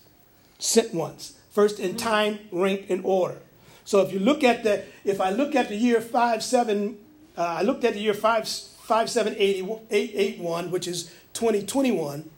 sent 0.59 0.93
ones. 0.93 1.35
First 1.51 1.81
in 1.81 1.97
time, 1.97 2.39
rank, 2.53 2.91
in 2.91 3.01
order. 3.03 3.39
So 3.85 4.03
if 4.03 4.13
you 4.13 4.19
look 4.19 4.45
at 4.45 4.65
the, 4.65 4.85
if 5.05 5.21
I 5.21 5.31
look 5.31 5.55
at 5.55 5.69
the 5.69 5.77
year 5.77 6.01
5, 6.01 6.43
7, 6.43 6.99
uh, 7.37 7.43
I 7.43 7.63
looked 7.63 7.85
at 7.85 7.95
the 7.95 8.01
year 8.01 8.15
5, 8.15 8.49
5 8.49 9.11
7, 9.11 9.35
8, 9.39 9.65
8, 9.91 10.11
8 10.15 10.39
1, 10.41 10.71
which 10.71 10.87
is 10.87 11.05
2021 11.33 12.29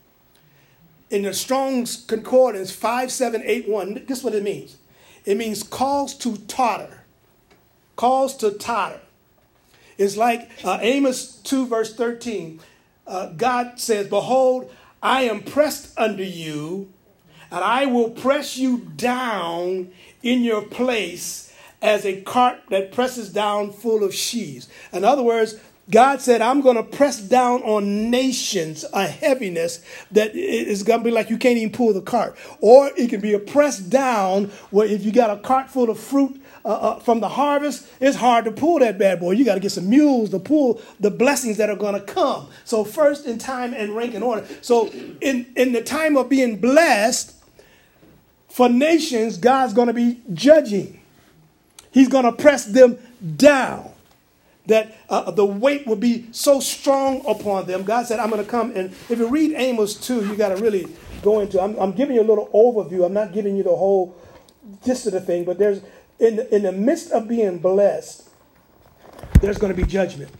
in 1.11 1.23
the 1.23 1.33
Strong's 1.33 1.97
Concordance 2.05 2.71
5781, 2.71 4.05
this 4.07 4.19
is 4.19 4.23
what 4.23 4.33
it 4.33 4.43
means. 4.43 4.77
It 5.25 5.37
means 5.37 5.61
calls 5.61 6.15
to 6.19 6.37
totter. 6.37 7.01
Calls 7.97 8.35
to 8.37 8.51
totter. 8.51 9.01
It's 9.97 10.15
like 10.15 10.49
uh, 10.63 10.79
Amos 10.81 11.35
2, 11.43 11.67
verse 11.67 11.93
13. 11.93 12.61
Uh, 13.05 13.27
God 13.33 13.79
says, 13.79 14.07
Behold, 14.07 14.73
I 15.03 15.23
am 15.23 15.43
pressed 15.43 15.93
under 15.99 16.23
you, 16.23 16.91
and 17.51 17.61
I 17.63 17.85
will 17.87 18.09
press 18.09 18.57
you 18.57 18.89
down 18.95 19.91
in 20.23 20.43
your 20.43 20.61
place 20.61 21.53
as 21.81 22.05
a 22.05 22.21
cart 22.21 22.61
that 22.69 22.93
presses 22.93 23.33
down 23.33 23.73
full 23.73 24.03
of 24.03 24.15
sheaves. 24.15 24.69
In 24.93 25.03
other 25.03 25.23
words, 25.23 25.55
God 25.91 26.21
said, 26.21 26.41
I'm 26.41 26.61
going 26.61 26.77
to 26.77 26.83
press 26.83 27.19
down 27.19 27.61
on 27.63 28.09
nations 28.09 28.85
a 28.93 29.05
heaviness 29.05 29.83
that 30.11 30.33
is 30.33 30.83
going 30.83 31.01
to 31.01 31.03
be 31.03 31.11
like 31.11 31.29
you 31.29 31.37
can't 31.37 31.57
even 31.57 31.71
pull 31.71 31.93
the 31.93 32.01
cart. 32.01 32.37
Or 32.61 32.89
it 32.95 33.09
can 33.09 33.19
be 33.19 33.33
a 33.33 33.39
press 33.39 33.77
down 33.77 34.45
where 34.69 34.87
if 34.87 35.03
you 35.03 35.11
got 35.11 35.37
a 35.37 35.41
cart 35.41 35.69
full 35.69 35.89
of 35.89 35.99
fruit 35.99 36.41
uh, 36.63 36.69
uh, 36.69 36.99
from 36.99 37.19
the 37.19 37.27
harvest, 37.27 37.87
it's 37.99 38.15
hard 38.15 38.45
to 38.45 38.51
pull 38.51 38.79
that 38.79 38.97
bad 38.97 39.19
boy. 39.19 39.31
You 39.31 39.43
got 39.43 39.55
to 39.55 39.59
get 39.59 39.71
some 39.71 39.89
mules 39.89 40.29
to 40.29 40.39
pull 40.39 40.81
the 41.01 41.11
blessings 41.11 41.57
that 41.57 41.69
are 41.69 41.75
going 41.75 41.95
to 41.95 42.01
come. 42.01 42.47
So, 42.63 42.85
first 42.85 43.25
in 43.25 43.37
time 43.37 43.73
and 43.73 43.93
rank 43.93 44.13
and 44.13 44.23
order. 44.23 44.47
So, 44.61 44.87
in, 45.19 45.51
in 45.57 45.73
the 45.73 45.81
time 45.81 46.15
of 46.15 46.29
being 46.29 46.57
blessed 46.57 47.35
for 48.47 48.69
nations, 48.69 49.37
God's 49.37 49.73
going 49.73 49.87
to 49.87 49.93
be 49.93 50.21
judging, 50.33 51.01
He's 51.91 52.07
going 52.07 52.25
to 52.25 52.31
press 52.31 52.63
them 52.63 52.97
down 53.35 53.91
that 54.67 54.95
uh, 55.09 55.31
the 55.31 55.45
weight 55.45 55.87
would 55.87 55.99
be 55.99 56.27
so 56.31 56.59
strong 56.59 57.23
upon 57.27 57.65
them. 57.65 57.83
God 57.83 58.05
said, 58.05 58.19
I'm 58.19 58.29
going 58.29 58.43
to 58.43 58.49
come. 58.49 58.71
And 58.75 58.91
if 59.09 59.17
you 59.17 59.27
read 59.27 59.53
Amos 59.53 59.95
2, 59.95 60.27
you 60.27 60.35
got 60.35 60.55
to 60.55 60.61
really 60.61 60.87
go 61.21 61.39
into 61.39 61.61
I'm, 61.61 61.77
I'm, 61.79 61.91
giving 61.91 62.15
you 62.15 62.21
a 62.21 62.23
little 62.23 62.47
overview. 62.53 63.05
I'm 63.05 63.13
not 63.13 63.33
giving 63.33 63.55
you 63.55 63.63
the 63.63 63.75
whole 63.75 64.15
gist 64.83 65.07
of 65.07 65.13
the 65.13 65.21
thing, 65.21 65.45
but 65.45 65.57
there's 65.57 65.81
in, 66.19 66.39
in 66.51 66.63
the 66.63 66.71
midst 66.71 67.11
of 67.11 67.27
being 67.27 67.57
blessed, 67.57 68.29
there's 69.41 69.57
going 69.57 69.75
to 69.75 69.81
be 69.81 69.87
judgment. 69.87 70.31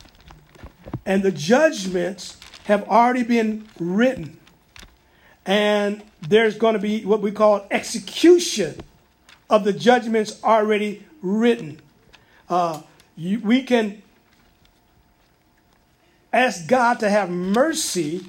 And 1.04 1.22
the 1.22 1.32
judgments 1.32 2.36
have 2.64 2.88
already 2.88 3.24
been 3.24 3.68
written. 3.78 4.38
And 5.44 6.04
there's 6.20 6.56
going 6.56 6.74
to 6.74 6.78
be 6.78 7.04
what 7.04 7.20
we 7.20 7.32
call 7.32 7.66
execution 7.72 8.80
of 9.50 9.64
the 9.64 9.72
judgments 9.72 10.42
already 10.44 11.04
written. 11.20 11.80
Uh, 12.48 12.82
you, 13.16 13.40
we 13.40 13.62
can 13.62 14.02
ask 16.32 16.66
God 16.66 17.00
to 17.00 17.10
have 17.10 17.30
mercy 17.30 18.24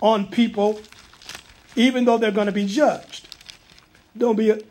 on 0.00 0.26
people, 0.26 0.80
even 1.76 2.04
though 2.04 2.18
they're 2.18 2.30
going 2.30 2.46
to 2.46 2.52
be 2.52 2.66
judged. 2.66 3.28
Don't 4.16 4.36
be 4.36 4.52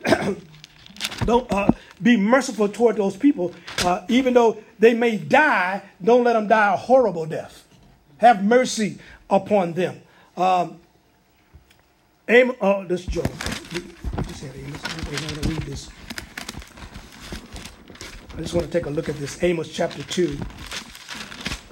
don't 1.24 1.50
uh, 1.52 1.70
be 2.00 2.16
merciful 2.16 2.68
toward 2.68 2.96
those 2.96 3.16
people, 3.16 3.54
uh, 3.78 4.04
even 4.08 4.34
though 4.34 4.58
they 4.78 4.94
may 4.94 5.16
die. 5.16 5.82
Don't 6.02 6.24
let 6.24 6.34
them 6.34 6.48
die 6.48 6.74
a 6.74 6.76
horrible 6.76 7.26
death. 7.26 7.66
Have 8.18 8.44
mercy 8.44 8.98
upon 9.28 9.72
them. 9.72 10.00
Um, 10.36 10.78
oh. 12.28 12.84
Just 12.84 13.08
Amos. 14.54 15.46
Read 15.46 15.62
this. 15.62 15.88
I 18.34 18.40
just 18.40 18.54
want 18.54 18.66
to 18.66 18.72
take 18.72 18.86
a 18.86 18.90
look 18.90 19.08
at 19.08 19.16
this 19.16 19.42
Amos 19.42 19.68
chapter 19.72 20.02
two. 20.04 20.38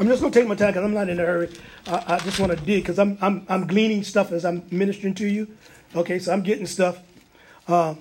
I'm 0.01 0.09
just 0.09 0.23
going 0.23 0.33
to 0.33 0.39
take 0.39 0.49
my 0.49 0.55
time 0.55 0.71
because 0.71 0.83
I'm 0.83 0.95
not 0.95 1.11
in 1.11 1.21
a 1.21 1.27
hurry. 1.27 1.51
I, 1.87 2.19
just 2.21 2.41
want 2.41 2.51
to 2.51 2.57
dig 2.57 2.83
because 2.83 2.99
I'm, 2.99 3.19
I'm, 3.21 3.45
I'm 3.51 3.67
gleaning 3.67 4.03
stuff 4.03 4.33
as 4.33 4.47
I'm 4.47 4.65
ministering 4.71 5.15
to 5.17 5.27
you. 5.27 5.47
Okay, 5.95 6.19
so 6.19 6.33
I'm 6.33 6.43
getting 6.43 6.65
stuff. 6.67 7.01
Uh, 7.69 7.97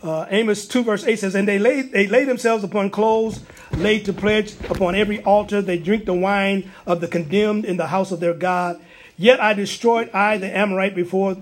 uh, 0.00 0.26
Amos 0.30 0.68
2, 0.68 0.84
verse 0.84 1.04
8 1.04 1.18
says, 1.18 1.34
And 1.34 1.48
they 1.48 1.58
lay, 1.58 1.82
they 1.82 2.06
lay 2.06 2.22
themselves 2.24 2.62
upon 2.62 2.90
clothes 2.90 3.40
laid 3.72 4.04
to 4.04 4.12
pledge 4.12 4.54
upon 4.70 4.94
every 4.94 5.22
altar. 5.22 5.60
They 5.62 5.78
drink 5.78 6.04
the 6.04 6.14
wine 6.14 6.70
of 6.86 7.00
the 7.00 7.08
condemned 7.08 7.64
in 7.64 7.76
the 7.76 7.88
house 7.88 8.12
of 8.12 8.20
their 8.20 8.34
God. 8.34 8.80
Yet 9.16 9.40
I 9.40 9.54
destroyed 9.54 10.10
I, 10.10 10.38
the 10.38 10.56
Amorite, 10.56 10.94
before 10.94 11.36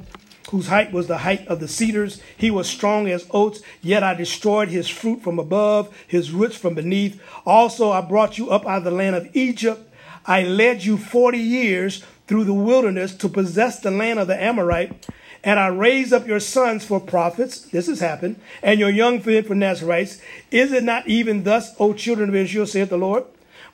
whose 0.51 0.69
height 0.69 0.93
was 0.93 1.07
the 1.07 1.19
height 1.19 1.47
of 1.49 1.61
the 1.61 1.69
cedars. 1.69 2.21
He 2.37 2.51
was 2.51 2.69
strong 2.69 3.09
as 3.09 3.27
oaks, 3.31 3.61
yet 3.83 4.03
I 4.03 4.15
destroyed 4.15 4.69
his 4.69 4.89
fruit 4.89 5.23
from 5.23 5.39
above, 5.39 5.95
his 6.07 6.31
roots 6.31 6.57
from 6.57 6.75
beneath. 6.75 7.21
Also, 7.45 7.91
I 7.91 8.01
brought 8.01 8.39
you 8.39 8.51
up 8.51 8.67
out 8.67 8.79
of 8.79 8.85
the 8.85 8.91
land 8.91 9.17
of 9.17 9.35
Egypt. 9.35 9.83
I 10.27 10.43
led 10.43 10.85
you 10.85 10.97
40 10.97 11.39
years 11.39 12.05
through 12.27 12.45
the 12.45 12.55
wilderness 12.55 13.15
to 13.17 13.29
possess 13.29 13.81
the 13.81 13.91
land 13.91 14.19
of 14.19 14.27
the 14.27 14.41
Amorite, 14.41 15.09
and 15.45 15.61
I 15.61 15.69
raised 15.69 16.13
up 16.13 16.27
your 16.27 16.41
sons 16.41 16.85
for 16.85 16.99
prophets. 16.99 17.61
This 17.61 17.87
has 17.87 18.01
happened, 18.01 18.41
and 18.63 18.81
your 18.81 18.91
young 18.91 19.23
men 19.25 19.45
for 19.45 19.55
Nazarites. 19.55 20.21
Is 20.51 20.73
it 20.73 20.83
not 20.83 21.07
even 21.07 21.45
thus, 21.45 21.75
O 21.79 21.93
children 21.93 22.29
of 22.29 22.35
Israel, 22.35 22.67
saith 22.67 22.91
the 22.91 22.99
Lord? 22.99 23.25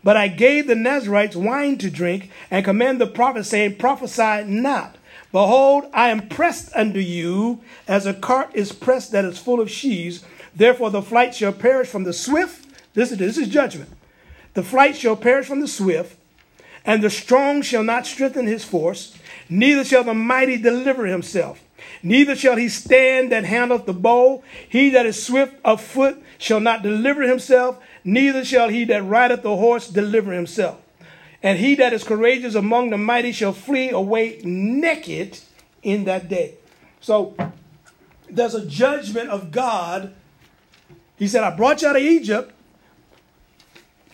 But 0.05 0.17
I 0.17 0.29
gave 0.29 0.67
the 0.67 0.75
Nazarites 0.75 1.37
wine 1.37 1.79
to 1.79 1.91
drink, 1.91 2.31
and 2.51 2.65
command 2.65 3.01
the 3.01 3.07
prophets, 3.07 3.49
saying, 3.49 3.77
Prophesy 3.77 4.45
not. 4.45 4.97
Behold, 5.33 5.87
I 5.95 6.11
am 6.11 6.29
pressed 6.29 6.71
unto 6.77 6.99
you 6.99 7.61
as 7.89 8.05
a 8.05 8.13
cart 8.13 8.51
is 8.55 8.71
pressed 8.71 9.13
that 9.13 9.25
is 9.25 9.39
full 9.39 9.61
of 9.61 9.71
sheaves. 9.71 10.25
Therefore, 10.55 10.91
the 10.91 11.03
flight 11.03 11.35
shall 11.35 11.53
perish 11.53 11.89
from 11.89 12.05
the 12.05 12.13
swift. 12.13 12.67
This 12.93 13.11
is, 13.11 13.19
this 13.19 13.39
is 13.39 13.49
judgment. 13.49 13.91
The 14.53 14.63
flight 14.63 14.95
shall 14.95 15.17
perish 15.17 15.47
from 15.47 15.61
the 15.61 15.69
swift, 15.69 16.19
and 16.85 17.03
the 17.03 17.09
strong 17.09 17.63
shall 17.63 17.83
not 17.83 18.07
strengthen 18.07 18.47
his 18.47 18.65
force, 18.65 19.17
neither 19.49 19.83
shall 19.83 20.05
the 20.05 20.13
mighty 20.13 20.59
deliver 20.59 21.07
himself. 21.07 21.65
Neither 22.03 22.37
shall 22.37 22.57
he 22.57 22.69
stand 22.69 23.33
that 23.33 23.45
handleth 23.45 23.87
the 23.87 23.95
bow. 23.95 24.43
He 24.69 24.91
that 24.91 25.07
is 25.07 25.25
swift 25.25 25.55
of 25.65 25.81
foot 25.81 26.23
shall 26.37 26.61
not 26.61 26.83
deliver 26.83 27.23
himself, 27.23 27.79
neither 28.05 28.45
shall 28.45 28.69
he 28.69 28.85
that 28.85 29.05
rideth 29.05 29.43
the 29.43 29.57
horse 29.57 29.89
deliver 29.89 30.33
himself. 30.33 30.82
And 31.43 31.59
he 31.59 31.75
that 31.77 31.93
is 31.93 32.05
courageous 32.05 32.55
among 32.55 32.91
the 32.91 32.99
mighty 32.99 33.33
shall 33.33 33.53
flee 33.53 33.91
away 33.91 34.41
naked 34.45 35.39
in 35.83 36.05
that 36.05 36.29
day. 36.29 36.55
So 37.01 37.35
there's 38.31 38.55
a 38.55 38.65
judgment 38.65 39.29
of 39.29 39.51
God. 39.51 40.15
He 41.17 41.27
said, 41.27 41.43
I 41.43 41.55
brought 41.55 41.83
you 41.83 41.89
out 41.89 41.97
of 41.97 42.03
Egypt. 42.03 42.53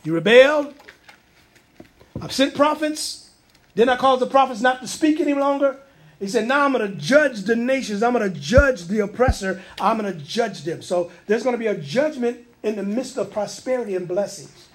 You 0.05 0.15
rebelled. 0.15 0.75
I've 2.21 2.33
sent 2.33 2.55
prophets. 2.55 3.31
Then 3.75 3.89
I 3.89 3.97
caused 3.97 4.23
the 4.23 4.27
prophets 4.27 4.61
not 4.61 4.81
to 4.81 4.89
speak 4.89 5.21
any 5.21 5.35
longer. 5.35 5.79
He 6.19 6.27
said, 6.27 6.49
Now 6.49 6.65
I'm 6.65 6.73
going 6.73 6.91
to 6.91 6.97
judge 6.97 7.43
the 7.43 7.55
nations. 7.55 8.03
I'm 8.03 8.13
going 8.13 8.33
to 8.33 8.41
judge 8.41 8.87
the 8.87 9.01
oppressor. 9.01 9.63
I'm 9.79 9.99
going 9.99 10.13
to 10.13 10.19
judge 10.19 10.63
them. 10.65 10.83
So 10.83 11.13
there's 11.27 11.43
going 11.43 11.55
to 11.55 11.59
be 11.59 11.67
a 11.67 11.77
judgment 11.77 12.39
in 12.63 12.77
the 12.77 12.83
midst 12.83 13.19
of 13.19 13.31
prosperity 13.31 13.95
and 13.95 14.09
blessings. 14.09 14.68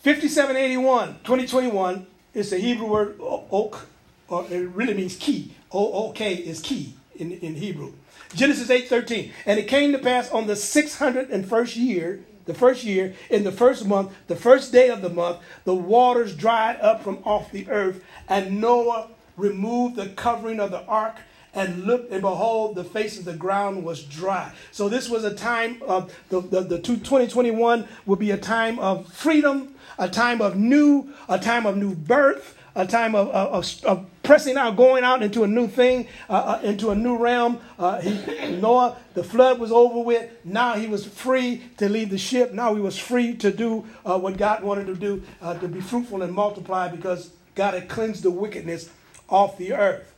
5781, 0.00 1.08
2021 1.24 2.06
is 2.32 2.48
the 2.48 2.56
Hebrew 2.56 2.86
word 2.86 3.16
oak, 3.20 3.86
or 4.28 4.46
it 4.50 4.70
really 4.70 4.94
means 4.94 5.14
key. 5.14 5.52
O-O-K 5.70 6.36
is 6.36 6.60
key 6.60 6.94
in, 7.16 7.32
in 7.32 7.54
Hebrew. 7.54 7.92
Genesis 8.34 8.68
8:13. 8.68 9.30
And 9.44 9.60
it 9.60 9.68
came 9.68 9.92
to 9.92 9.98
pass 9.98 10.30
on 10.30 10.46
the 10.46 10.54
601st 10.54 11.76
year, 11.76 12.24
the 12.46 12.54
first 12.54 12.82
year, 12.82 13.14
in 13.28 13.44
the 13.44 13.52
first 13.52 13.86
month, 13.86 14.12
the 14.26 14.36
first 14.36 14.72
day 14.72 14.88
of 14.88 15.02
the 15.02 15.10
month, 15.10 15.36
the 15.64 15.74
waters 15.74 16.34
dried 16.34 16.80
up 16.80 17.04
from 17.04 17.18
off 17.26 17.52
the 17.52 17.68
earth, 17.68 18.02
and 18.26 18.58
Noah 18.58 19.08
removed 19.36 19.96
the 19.96 20.08
covering 20.08 20.60
of 20.60 20.70
the 20.70 20.82
ark 20.86 21.16
and 21.52 21.84
looked 21.84 22.10
and 22.10 22.22
behold 22.22 22.74
the 22.74 22.84
face 22.84 23.18
of 23.18 23.24
the 23.24 23.34
ground 23.34 23.82
was 23.84 24.04
dry 24.04 24.52
so 24.70 24.88
this 24.88 25.08
was 25.08 25.24
a 25.24 25.34
time 25.34 25.82
of 25.82 26.14
the, 26.28 26.40
the, 26.40 26.60
the 26.60 26.78
2021 26.78 27.88
will 28.06 28.16
be 28.16 28.30
a 28.30 28.36
time 28.36 28.78
of 28.78 29.12
freedom 29.12 29.74
a 30.00 30.08
time 30.08 30.42
of 30.42 30.56
new 30.56 31.12
a 31.28 31.38
time 31.38 31.66
of 31.66 31.76
new 31.76 31.94
birth 31.94 32.56
a 32.74 32.86
time 32.86 33.14
of, 33.14 33.28
of, 33.30 33.84
of 33.84 34.06
pressing 34.22 34.56
out 34.56 34.76
going 34.76 35.04
out 35.04 35.22
into 35.22 35.44
a 35.44 35.46
new 35.46 35.68
thing 35.68 36.08
uh, 36.28 36.32
uh, 36.32 36.60
into 36.64 36.90
a 36.90 36.94
new 36.96 37.16
realm 37.16 37.60
uh, 37.78 38.00
he, 38.00 38.56
noah 38.56 38.96
the 39.14 39.22
flood 39.22 39.60
was 39.60 39.70
over 39.70 40.00
with 40.00 40.28
now 40.44 40.74
he 40.74 40.88
was 40.88 41.06
free 41.06 41.62
to 41.76 41.88
leave 41.88 42.10
the 42.10 42.18
ship 42.18 42.52
now 42.52 42.74
he 42.74 42.80
was 42.80 42.98
free 42.98 43.34
to 43.34 43.52
do 43.52 43.86
uh, 44.04 44.18
what 44.18 44.36
god 44.36 44.64
wanted 44.64 44.86
to 44.86 44.96
do 44.96 45.22
uh, 45.40 45.54
to 45.54 45.68
be 45.68 45.80
fruitful 45.80 46.22
and 46.22 46.32
multiply 46.32 46.88
because 46.88 47.30
god 47.54 47.74
had 47.74 47.88
cleansed 47.88 48.24
the 48.24 48.30
wickedness 48.30 48.90
off 49.28 49.56
the 49.56 49.72
earth 49.72 50.10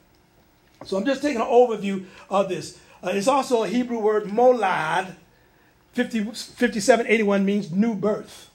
so 0.86 0.96
I'm 0.96 1.04
just 1.04 1.22
taking 1.22 1.40
an 1.40 1.46
overview 1.46 2.06
of 2.28 2.48
this. 2.48 2.78
Uh, 3.02 3.10
it's 3.14 3.28
also 3.28 3.62
a 3.62 3.68
Hebrew 3.68 3.98
word, 3.98 4.24
molad. 4.24 5.14
50, 5.92 6.24
5781 6.24 7.44
means 7.44 7.70
new 7.70 7.94
birth. 7.94 8.50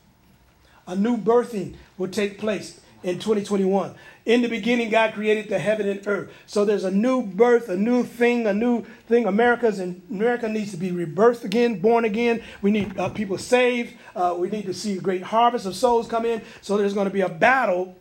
A 0.87 0.95
new 0.95 1.17
birthing 1.17 1.75
will 1.97 2.07
take 2.07 2.39
place 2.39 2.79
in 3.03 3.15
2021. 3.15 3.93
In 4.25 4.41
the 4.41 4.49
beginning, 4.49 4.89
God 4.89 5.13
created 5.13 5.47
the 5.47 5.59
heaven 5.59 5.87
and 5.87 6.05
earth. 6.05 6.31
So 6.47 6.65
there's 6.65 6.83
a 6.83 6.91
new 6.91 7.21
birth, 7.21 7.69
a 7.69 7.77
new 7.77 8.03
thing, 8.03 8.45
a 8.45 8.53
new 8.53 8.83
thing. 9.07 9.25
America's 9.25 9.79
in, 9.79 10.01
America 10.09 10.49
needs 10.49 10.71
to 10.71 10.77
be 10.77 10.91
rebirthed 10.91 11.45
again, 11.45 11.79
born 11.79 12.03
again. 12.03 12.43
We 12.61 12.71
need 12.71 12.97
uh, 12.99 13.09
people 13.09 13.37
saved. 13.37 13.95
Uh, 14.15 14.35
we 14.37 14.49
need 14.49 14.65
to 14.65 14.73
see 14.73 14.97
a 14.97 15.01
great 15.01 15.23
harvest 15.23 15.65
of 15.65 15.75
souls 15.75 16.07
come 16.07 16.25
in. 16.25 16.41
So 16.61 16.75
there's 16.75 16.93
going 16.93 17.07
to 17.07 17.13
be 17.13 17.21
a 17.21 17.29
battle 17.29 17.95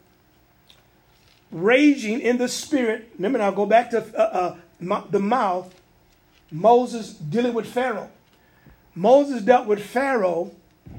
raging 1.52 2.20
in 2.20 2.38
the 2.38 2.48
spirit. 2.48 3.08
Remember 3.16 3.38
now, 3.38 3.52
go 3.52 3.66
back 3.66 3.90
to 3.90 3.98
uh, 4.18 4.56
uh, 4.80 5.02
the 5.10 5.20
mouth. 5.20 5.72
Moses 6.50 7.12
dealing 7.12 7.54
with 7.54 7.66
Pharaoh. 7.66 8.10
Moses 8.96 9.42
dealt 9.42 9.66
with 9.68 9.84
Pharaoh. 9.84 10.50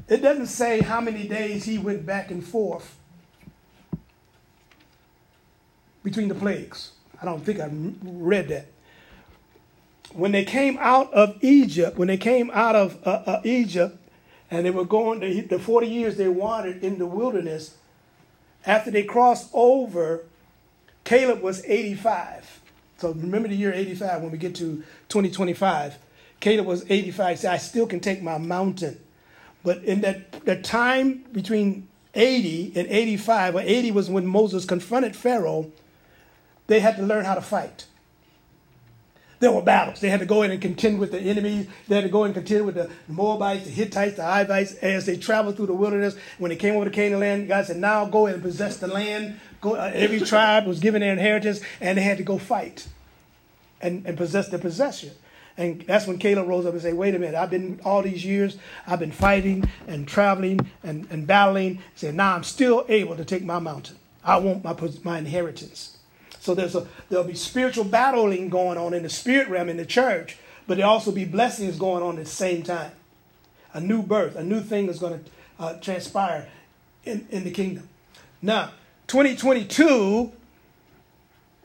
It 0.08 0.22
doesn't 0.22 0.48
say 0.48 0.82
how 0.82 1.02
many 1.02 1.28
days 1.28 1.66
he 1.66 1.78
went 1.78 2.06
back 2.06 2.32
and 2.32 2.46
forth 2.46 2.98
between 6.04 6.30
the 6.30 6.36
plagues. 6.36 6.92
I 7.22 7.26
don't 7.26 7.44
think 7.44 7.60
I 7.60 7.70
read 7.72 8.48
that. 8.50 8.68
When 10.14 10.32
they 10.32 10.46
came 10.46 10.78
out 10.80 11.14
of 11.14 11.44
Egypt, 11.44 11.98
when 11.98 12.08
they 12.08 12.18
came 12.18 12.50
out 12.52 12.76
of 12.76 13.06
uh, 13.06 13.24
uh, 13.26 13.42
Egypt, 13.44 13.98
and 14.50 14.66
they 14.66 14.72
were 14.72 14.86
going 14.86 15.20
to, 15.20 15.42
the 15.42 15.60
40 15.60 15.88
years 15.88 16.16
they 16.16 16.30
wandered 16.30 16.82
in 16.82 16.98
the 16.98 17.06
wilderness, 17.06 17.76
after 18.66 18.90
they 18.90 19.04
crossed 19.04 19.50
over 19.54 20.24
Caleb 21.08 21.42
was 21.42 21.64
85. 21.64 22.60
So 22.98 23.14
remember 23.14 23.48
the 23.48 23.56
year 23.56 23.74
85 23.74 24.24
when 24.24 24.32
we 24.32 24.38
get 24.38 24.56
to 24.56 24.84
2025. 25.08 25.98
Caleb 26.42 26.66
was 26.66 26.84
85. 26.90 27.30
He 27.30 27.42
said, 27.42 27.54
I 27.54 27.58
still 27.58 27.88
can 27.88 28.02
take 28.02 28.22
my 28.22 28.38
mountain. 28.38 29.00
But 29.68 29.84
in 29.84 30.00
that, 30.00 30.32
that 30.46 30.64
time 30.64 31.26
between 31.34 31.90
80 32.14 32.72
and 32.78 32.88
85, 32.88 33.56
or 33.56 33.60
80 33.60 33.92
was 33.92 34.10
when 34.10 34.26
Moses 34.26 34.64
confronted 34.64 35.14
Pharaoh, 35.14 35.70
they 36.68 36.80
had 36.80 36.96
to 36.96 37.04
learn 37.04 37.26
how 37.26 37.36
to 37.36 37.42
fight. 37.42 37.86
There 39.42 39.52
were 39.52 39.62
battles. 39.62 40.00
They 40.00 40.08
had 40.08 40.22
to 40.22 40.26
go 40.26 40.44
in 40.44 40.52
and 40.52 40.62
contend 40.62 41.00
with 41.00 41.12
the 41.12 41.20
enemies. 41.20 41.68
They 41.90 41.96
had 41.96 42.06
to 42.06 42.10
go 42.10 42.24
and 42.24 42.34
contend 42.34 42.66
with 42.66 42.76
the 42.76 42.90
Moabites, 43.10 43.66
the 43.66 43.72
Hittites, 43.72 44.16
the 44.16 44.24
Hivites 44.24 44.76
as 44.76 45.06
they 45.06 45.18
traveled 45.18 45.58
through 45.58 45.66
the 45.66 45.74
wilderness. 45.74 46.16
When 46.38 46.48
they 46.48 46.56
came 46.56 46.78
over 46.78 46.86
to 46.86 46.92
Canaan 46.92 47.20
land, 47.20 47.48
God 47.50 47.66
said, 47.66 47.76
Now 47.76 48.06
go 48.06 48.28
and 48.28 48.42
possess 48.42 48.78
the 48.78 48.88
land. 48.88 49.38
Go, 49.60 49.76
uh, 49.76 49.92
every 49.94 50.22
tribe 50.22 50.66
was 50.66 50.80
given 50.80 51.02
their 51.02 51.12
inheritance, 51.12 51.60
and 51.82 51.98
they 51.98 52.04
had 52.04 52.20
to 52.20 52.24
go 52.24 52.38
fight 52.38 52.88
and, 53.82 54.06
and 54.06 54.16
possess 54.16 54.48
their 54.48 54.60
possession. 54.60 55.12
And 55.58 55.82
that's 55.88 56.06
when 56.06 56.20
Caleb 56.20 56.48
rose 56.48 56.66
up 56.66 56.74
and 56.74 56.82
said, 56.82 56.94
Wait 56.94 57.16
a 57.16 57.20
minute, 57.20 57.36
I've 57.36 57.50
been 57.50 57.80
all 57.84 58.04
these 58.04 58.24
years, 58.24 58.58
I've 58.86 59.00
been 59.00 59.12
fighting 59.12 59.70
and 59.88 60.08
traveling 60.08 60.70
and, 60.84 61.08
and 61.10 61.26
battling. 61.26 61.76
He 61.76 61.82
said, 61.96 62.16
Now 62.16 62.36
I'm 62.36 62.44
still 62.44 62.86
able 62.88 63.16
to 63.18 63.26
take 63.26 63.44
my 63.44 63.60
mountain. 63.60 63.98
I 64.24 64.38
want 64.38 64.64
my, 64.64 64.76
my 65.04 65.18
inheritance. 65.18 65.98
So 66.40 66.54
there's 66.54 66.76
a 66.76 66.88
there'll 67.10 67.26
be 67.26 67.34
spiritual 67.34 67.86
battling 67.86 68.50
going 68.50 68.78
on 68.78 68.94
in 68.94 69.04
the 69.04 69.10
spirit 69.10 69.50
realm 69.50 69.68
in 69.68 69.78
the 69.78 69.86
church, 69.86 70.38
but 70.68 70.78
there'll 70.78 70.94
also 70.94 71.12
be 71.12 71.26
blessings 71.26 71.78
going 71.78 72.04
on 72.04 72.18
at 72.18 72.26
the 72.26 72.30
same 72.30 72.64
time. 72.64 72.92
A 73.74 73.82
new 73.82 74.02
birth, 74.02 74.36
a 74.36 74.44
new 74.44 74.62
thing 74.62 74.88
is 74.88 75.00
going 75.00 75.24
to 75.24 75.32
uh, 75.60 75.74
transpire 75.80 76.48
in, 77.04 77.28
in 77.32 77.44
the 77.44 77.52
kingdom. 77.52 77.90
Now, 78.42 78.72
2022, 79.08 80.32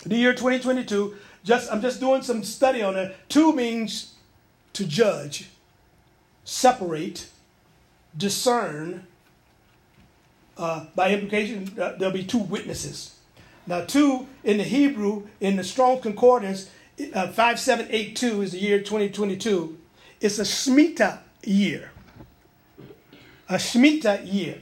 the 0.05 0.17
year 0.17 0.33
2022, 0.33 1.15
just 1.45 1.73
I'm 1.73 1.81
just 1.81 2.01
doing 2.01 2.23
some 2.23 2.43
study 2.45 2.83
on 2.83 2.97
it. 2.97 3.17
Two 3.29 3.53
means 3.53 4.15
to 4.75 4.85
judge, 4.85 5.49
separate, 6.45 7.29
discern. 8.17 9.07
Uh, 10.57 10.87
by 10.95 11.11
implication, 11.11 11.75
uh, 11.81 11.93
there'll 11.99 12.13
be 12.13 12.25
two 12.25 12.39
witnesses. 12.39 13.17
Now, 13.67 13.85
two 13.85 14.27
in 14.45 14.59
the 14.59 14.65
Hebrew, 14.65 15.29
in 15.41 15.57
the 15.57 15.65
Strong 15.65 16.01
Concordance, 16.01 16.69
uh, 17.15 17.29
5782 17.29 18.43
is 18.43 18.53
the 18.53 18.59
year 18.59 18.79
2022. 18.79 19.79
It's 20.21 20.39
a 20.39 20.43
Shemitah 20.43 21.21
year. 21.43 21.91
A 23.49 23.55
Shemitah 23.55 24.31
year. 24.33 24.59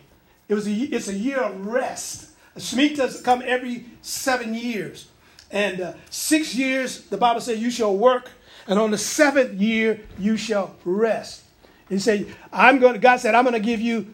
It 0.49 0.55
was 0.55 0.67
a, 0.67 0.73
it's 0.73 1.09
a 1.09 1.15
year 1.15 1.41
of 1.41 1.67
rest. 1.67 2.31
Shemitahs 2.57 3.23
come 3.23 3.43
every 3.45 3.87
seven 4.03 4.55
years. 4.55 5.09
And 5.51 5.81
uh, 5.81 5.93
six 6.11 6.55
years, 6.55 7.03
the 7.03 7.17
Bible 7.17 7.41
says, 7.41 7.59
you 7.59 7.71
shall 7.71 7.97
work, 7.97 8.31
and 8.67 8.79
on 8.79 8.91
the 8.91 8.99
seventh 8.99 9.61
year, 9.61 10.01
you 10.19 10.37
shall 10.37 10.77
rest. 10.85 11.45
He 11.89 11.99
said, 11.99 12.27
I'm 12.53 12.79
going 12.79 12.95
to, 12.95 12.99
God 13.01 13.19
said, 13.19 13.35
I'm 13.35 13.45
going 13.45 13.61
to 13.61 13.61
give 13.61 13.81
you 13.81 14.13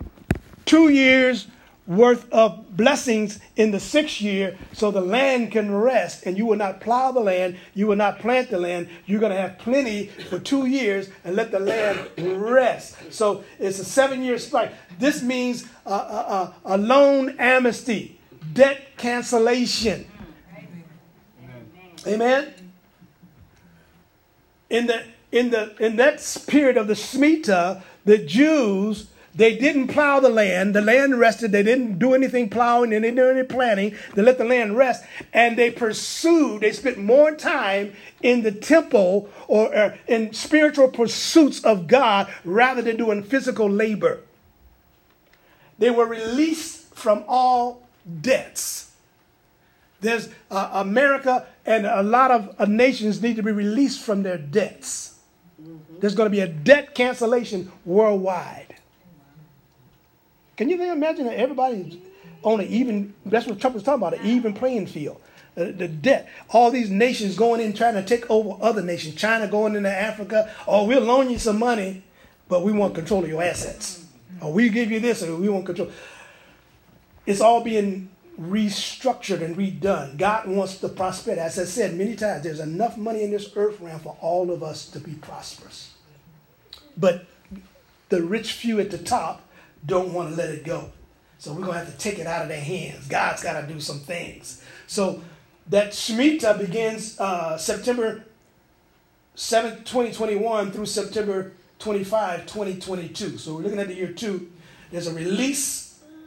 two 0.65 0.89
years 0.89 1.47
worth 1.87 2.31
of 2.33 2.77
blessings 2.77 3.39
in 3.55 3.71
the 3.71 3.79
sixth 3.79 4.21
year 4.21 4.59
so 4.73 4.91
the 4.91 5.01
land 5.01 5.53
can 5.53 5.73
rest 5.73 6.27
and 6.27 6.37
you 6.37 6.45
will 6.45 6.57
not 6.57 6.81
plow 6.81 7.13
the 7.13 7.21
land 7.21 7.57
you 7.75 7.87
will 7.87 7.97
not 7.97 8.19
plant 8.19 8.51
the 8.51 8.59
land. 8.59 8.89
You're 9.07 9.21
going 9.21 9.33
to 9.33 9.41
have 9.41 9.59
plenty 9.59 10.07
for 10.07 10.39
two 10.39 10.67
years 10.67 11.09
and 11.25 11.37
let 11.37 11.53
the 11.53 11.61
land 11.61 12.09
rest. 12.19 12.97
So 13.13 13.45
it's 13.59 13.79
a 13.79 13.85
seven 13.85 14.23
year 14.23 14.39
strike. 14.39 14.73
This 14.99 15.23
means 15.23 15.67
a, 15.85 15.93
a, 15.93 16.55
a 16.65 16.79
loan 16.79 17.37
amnesty 17.39 18.19
debt 18.53 18.97
cancellation 18.97 20.07
amen 22.07 22.53
in 24.71 24.87
the 24.87 25.05
in 25.33 25.51
the 25.51 25.75
in 25.79 25.97
that 25.97 26.45
period 26.47 26.77
of 26.77 26.87
the 26.87 26.95
Shemitah, 26.95 27.83
the 28.05 28.19
Jews 28.19 29.09
they 29.37 29.55
didn't 29.55 29.89
plow 29.89 30.19
the 30.19 30.31
land. 30.31 30.75
The 30.75 30.81
land 30.81 31.19
rested. 31.19 31.53
They 31.53 31.63
didn't 31.63 31.99
do 31.99 32.15
anything 32.15 32.49
plowing 32.49 32.89
they 32.89 33.01
didn't 33.01 33.17
do 33.17 33.29
any 33.29 33.43
planting. 33.43 33.95
They 34.15 34.23
let 34.23 34.39
the 34.39 34.47
land 34.47 34.79
rest. 34.79 35.05
And 35.35 35.59
they 35.59 35.71
pursued, 35.71 36.63
they 36.63 36.73
spent 36.73 36.97
more 36.97 37.35
time 37.35 37.93
in 38.23 38.43
the 38.43 38.51
temple 38.51 39.29
or, 39.47 39.77
or 39.77 39.99
in 40.09 40.33
spiritual 40.33 40.89
pursuits 40.89 41.63
of 41.65 41.87
God 41.87 42.33
rather 42.45 42.81
than 42.81 42.97
doing 42.97 43.23
physical 43.23 43.69
labor. 43.69 44.21
They 45.79 45.91
were 45.91 46.07
released 46.07 46.95
from 46.95 47.23
all 47.29 47.87
debts. 48.23 48.86
There's 50.01 50.29
uh, 50.51 50.71
America 50.73 51.47
and 51.65 51.87
a 51.87 52.03
lot 52.03 52.31
of 52.31 52.55
uh, 52.59 52.65
nations 52.67 53.23
need 53.23 53.37
to 53.37 53.43
be 53.43 53.53
released 53.53 54.03
from 54.03 54.23
their 54.23 54.39
debts. 54.39 55.19
Mm-hmm. 55.61 56.01
There's 56.01 56.15
going 56.15 56.27
to 56.27 56.31
be 56.31 56.41
a 56.41 56.49
debt 56.49 56.95
cancellation 56.95 57.73
worldwide. 57.85 58.77
Can 60.57 60.69
you 60.69 60.81
imagine 60.93 61.27
that 61.27 61.39
everybody's 61.39 61.97
on 62.43 62.61
an 62.61 62.67
even, 62.69 63.13
that's 63.25 63.47
what 63.47 63.61
Trump 63.61 63.75
was 63.75 63.83
talking 63.83 64.03
about, 64.03 64.19
an 64.19 64.27
even 64.27 64.55
playing 64.55 64.87
field. 64.87 65.21
The, 65.55 65.73
the 65.73 65.89
debt, 65.89 66.29
all 66.51 66.71
these 66.71 66.91
nations 66.91 67.35
going 67.35 67.61
in 67.61 67.73
trying 67.73 67.95
to 67.95 68.05
take 68.05 68.31
over 68.31 68.63
other 68.63 68.83
nations, 68.83 69.15
China 69.15 69.49
going 69.49 69.75
into 69.75 69.91
Africa, 69.91 70.53
oh, 70.67 70.85
we'll 70.85 71.01
loan 71.01 71.31
you 71.31 71.39
some 71.39 71.59
money, 71.59 72.05
but 72.49 72.63
we 72.63 72.73
want 72.73 72.95
control 72.95 73.25
of 73.25 73.29
your 73.29 73.43
assets. 73.43 74.05
Or 74.41 74.53
we 74.53 74.69
give 74.69 74.91
you 74.91 75.01
this, 75.01 75.23
or 75.23 75.35
we 75.37 75.49
want 75.49 75.67
control. 75.67 75.91
It's 77.25 77.41
all 77.41 77.63
being 77.65 78.11
restructured 78.41 79.43
and 79.43 79.57
redone. 79.57 80.17
God 80.17 80.49
wants 80.49 80.79
the 80.79 80.89
prosperity. 80.89 81.41
As 81.41 81.59
I 81.59 81.65
said 81.65 81.97
many 81.97 82.17
times, 82.17 82.43
there's 82.43 82.61
enough 82.61 82.97
money 82.97 83.23
in 83.23 83.31
this 83.31 83.51
earth 83.57 83.81
realm 83.81 84.01
for 84.01 84.17
all 84.21 84.51
of 84.51 84.63
us 84.63 84.89
to 84.91 85.01
be 85.01 85.15
prosperous. 85.15 85.93
But 86.97 87.27
the 88.09 88.23
rich 88.23 88.53
few 88.53 88.79
at 88.81 88.91
the 88.91 88.99
top 88.99 89.43
don't 89.85 90.13
want 90.13 90.31
to 90.31 90.37
let 90.37 90.51
it 90.51 90.65
go. 90.65 90.91
So 91.39 91.53
we're 91.53 91.63
going 91.63 91.79
to 91.79 91.85
have 91.85 91.93
to 91.93 91.99
take 91.99 92.19
it 92.19 92.27
out 92.27 92.43
of 92.43 92.49
their 92.49 92.61
hands. 92.61 93.09
God's 93.09 93.43
got 93.43 93.61
to 93.61 93.67
do 93.67 93.81
some 93.81 94.01
things. 94.01 94.63
So 94.87 95.23
that 95.69 95.93
Shemitah 95.93 96.59
begins 96.59 97.19
uh, 97.21 97.59
September 97.59 98.25
7, 99.35 99.85
2021 99.85 100.73
through 100.73 100.87
September 100.87 101.53
25, 101.79 102.47
2022. 102.47 103.39
So 103.39 103.55
we're 103.55 103.63
looking 103.63 103.79
at 103.79 103.89
the 103.89 103.95
year 103.95 104.13
two. 104.13 104.51
There's 104.91 105.07
a 105.07 105.15
release 105.15 105.86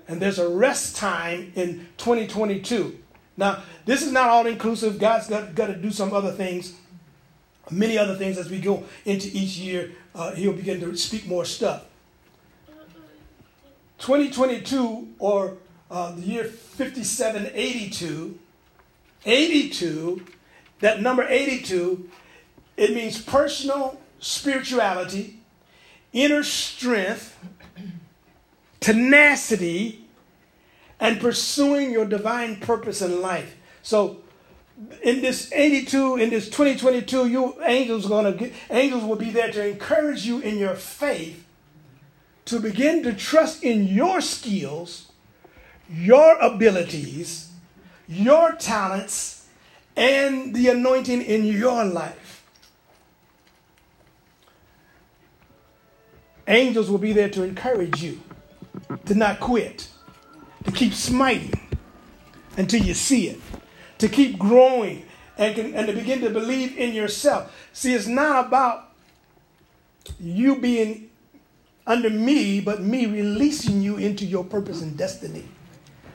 and 0.09 0.19
there's 0.19 0.39
a 0.39 0.49
rest 0.49 0.95
time 0.95 1.53
in 1.55 1.87
2022. 1.97 2.97
Now, 3.37 3.61
this 3.85 4.01
is 4.01 4.11
not 4.11 4.27
all 4.27 4.47
inclusive. 4.47 4.97
God's 4.97 5.27
got, 5.27 5.53
got 5.53 5.67
to 5.67 5.75
do 5.75 5.91
some 5.91 6.11
other 6.13 6.31
things, 6.31 6.73
many 7.69 7.95
other 7.95 8.15
things 8.15 8.39
as 8.39 8.49
we 8.49 8.59
go 8.59 8.83
into 9.05 9.27
each 9.27 9.57
year. 9.57 9.91
Uh, 10.15 10.31
he'll 10.33 10.53
begin 10.53 10.79
to 10.79 10.97
speak 10.97 11.27
more 11.27 11.45
stuff. 11.45 11.85
2022 13.99 15.09
or 15.19 15.57
uh, 15.91 16.11
the 16.15 16.21
year 16.21 16.45
5782, 16.45 18.39
82, 19.25 20.25
that 20.79 21.01
number 21.01 21.23
82, 21.27 22.09
it 22.77 22.95
means 22.95 23.21
personal 23.21 24.01
spirituality, 24.19 25.39
inner 26.13 26.41
strength, 26.41 27.37
tenacity, 28.79 30.05
and 30.99 31.19
pursuing 31.19 31.91
your 31.91 32.05
divine 32.05 32.57
purpose 32.57 33.01
in 33.01 33.21
life. 33.21 33.55
So 33.81 34.17
in 35.01 35.21
this 35.21 35.51
82, 35.51 36.17
in 36.17 36.29
this 36.29 36.45
2022, 36.49 37.27
you 37.27 37.55
angels 37.63 38.07
gonna 38.07 38.33
get, 38.33 38.53
angels 38.69 39.03
will 39.03 39.15
be 39.15 39.29
there 39.29 39.51
to 39.51 39.67
encourage 39.67 40.25
you 40.25 40.39
in 40.39 40.57
your 40.57 40.75
faith 40.75 41.45
to 42.49 42.59
begin 42.59 43.03
to 43.03 43.13
trust 43.13 43.63
in 43.63 43.85
your 43.85 44.21
skills, 44.21 45.11
your 45.87 46.35
abilities, 46.39 47.51
your 48.07 48.53
talents, 48.53 49.47
and 49.95 50.55
the 50.55 50.67
anointing 50.67 51.21
in 51.21 51.45
your 51.45 51.85
life. 51.85 52.43
Angels 56.47 56.89
will 56.89 56.97
be 56.97 57.13
there 57.13 57.29
to 57.29 57.43
encourage 57.43 58.01
you 58.01 58.19
to 59.09 59.15
not 59.15 59.39
quit, 59.39 59.87
to 60.65 60.71
keep 60.71 60.93
smiting 60.93 61.51
until 62.57 62.81
you 62.81 62.93
see 62.93 63.27
it, 63.27 63.41
to 63.97 64.07
keep 64.07 64.37
growing 64.37 65.03
and, 65.35 65.55
can, 65.55 65.73
and 65.73 65.87
to 65.87 65.93
begin 65.93 66.21
to 66.21 66.29
believe 66.29 66.77
in 66.77 66.93
yourself. 66.93 67.51
See, 67.73 67.95
it's 67.95 68.05
not 68.05 68.45
about 68.45 68.93
you 70.19 70.57
being 70.57 71.09
under 71.87 72.11
me, 72.11 72.61
but 72.61 72.83
me 72.83 73.07
releasing 73.07 73.81
you 73.81 73.97
into 73.97 74.25
your 74.25 74.43
purpose 74.43 74.83
and 74.83 74.95
destiny. 74.95 75.45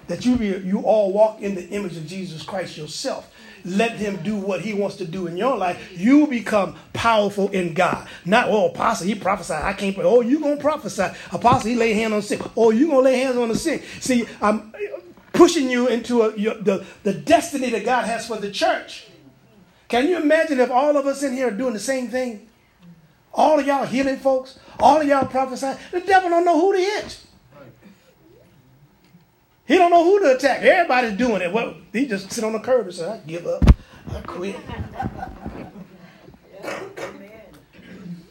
That 0.07 0.25
you, 0.25 0.37
you 0.37 0.83
all 0.83 1.13
walk 1.13 1.41
in 1.41 1.57
the 1.57 1.67
image 1.71 1.97
of 1.97 2.07
Jesus 2.07 2.45
Christ 2.45 2.77
yourself. 2.77 3.35
Let 3.65 3.93
him 3.93 4.23
do 4.23 4.37
what 4.37 4.61
he 4.61 4.75
wants 4.75 4.97
to 4.97 5.07
do 5.07 5.27
in 5.27 5.37
your 5.37 5.57
life. 5.57 5.93
You 5.97 6.27
become 6.27 6.77
powerful 6.93 7.49
in 7.51 7.73
God. 7.73 8.07
Not, 8.25 8.49
oh, 8.49 8.69
apostle, 8.69 9.07
he 9.07 9.15
prophesied. 9.15 9.65
I 9.65 9.73
can't 9.73 9.95
pray. 9.95 10.05
Oh, 10.05 10.21
you 10.21 10.41
going 10.41 10.57
to 10.57 10.63
prophesy. 10.63 11.07
Apostle, 11.33 11.71
he 11.71 11.77
lay 11.77 11.95
hands 11.95 12.13
on 12.13 12.23
sick. 12.23 12.41
Oh, 12.57 12.71
you 12.71 12.89
going 12.89 13.05
to 13.05 13.11
lay 13.11 13.21
hands 13.21 13.37
on 13.37 13.49
the 13.49 13.57
sick. 13.57 13.83
See, 14.01 14.27
I'm 14.43 14.75
pushing 15.33 15.71
you 15.71 15.89
into 15.89 16.23
a, 16.23 16.37
your, 16.37 16.55
the, 16.55 16.85
the 17.05 17.15
destiny 17.15 17.71
that 17.71 17.85
God 17.85 18.05
has 18.05 18.27
for 18.27 18.37
the 18.37 18.51
church. 18.51 19.07
Can 19.89 20.09
you 20.09 20.19
imagine 20.19 20.61
if 20.61 20.71
all 20.71 20.97
of 20.97 21.07
us 21.07 21.23
in 21.23 21.33
here 21.33 21.49
are 21.49 21.51
doing 21.51 21.73
the 21.73 21.81
same 21.81 22.09
thing? 22.09 22.49
All 23.33 23.59
of 23.59 23.67
y'all 23.67 23.87
healing 23.87 24.17
folks, 24.19 24.59
all 24.79 25.01
of 25.01 25.07
y'all 25.07 25.27
prophesying. 25.27 25.77
The 25.91 26.01
devil 26.01 26.31
don't 26.31 26.45
know 26.45 26.61
who 26.61 26.73
to 26.73 26.79
hit. 26.79 27.24
He 29.67 29.77
don't 29.77 29.91
know 29.91 30.05
who 30.05 30.21
to 30.21 30.37
attack. 30.37 30.63
Everybody's 30.63 31.17
doing 31.17 31.41
it. 31.41 31.53
Well, 31.53 31.75
he 31.93 32.07
just 32.07 32.31
sit 32.31 32.45
on 32.45 32.53
the 32.53 32.61
curb 32.61 32.87
and 32.87 32.95
say, 32.95 33.09
I 33.11 33.19
give 33.27 33.47
up. 33.47 33.65
I 34.13 34.21
quit. 34.21 34.57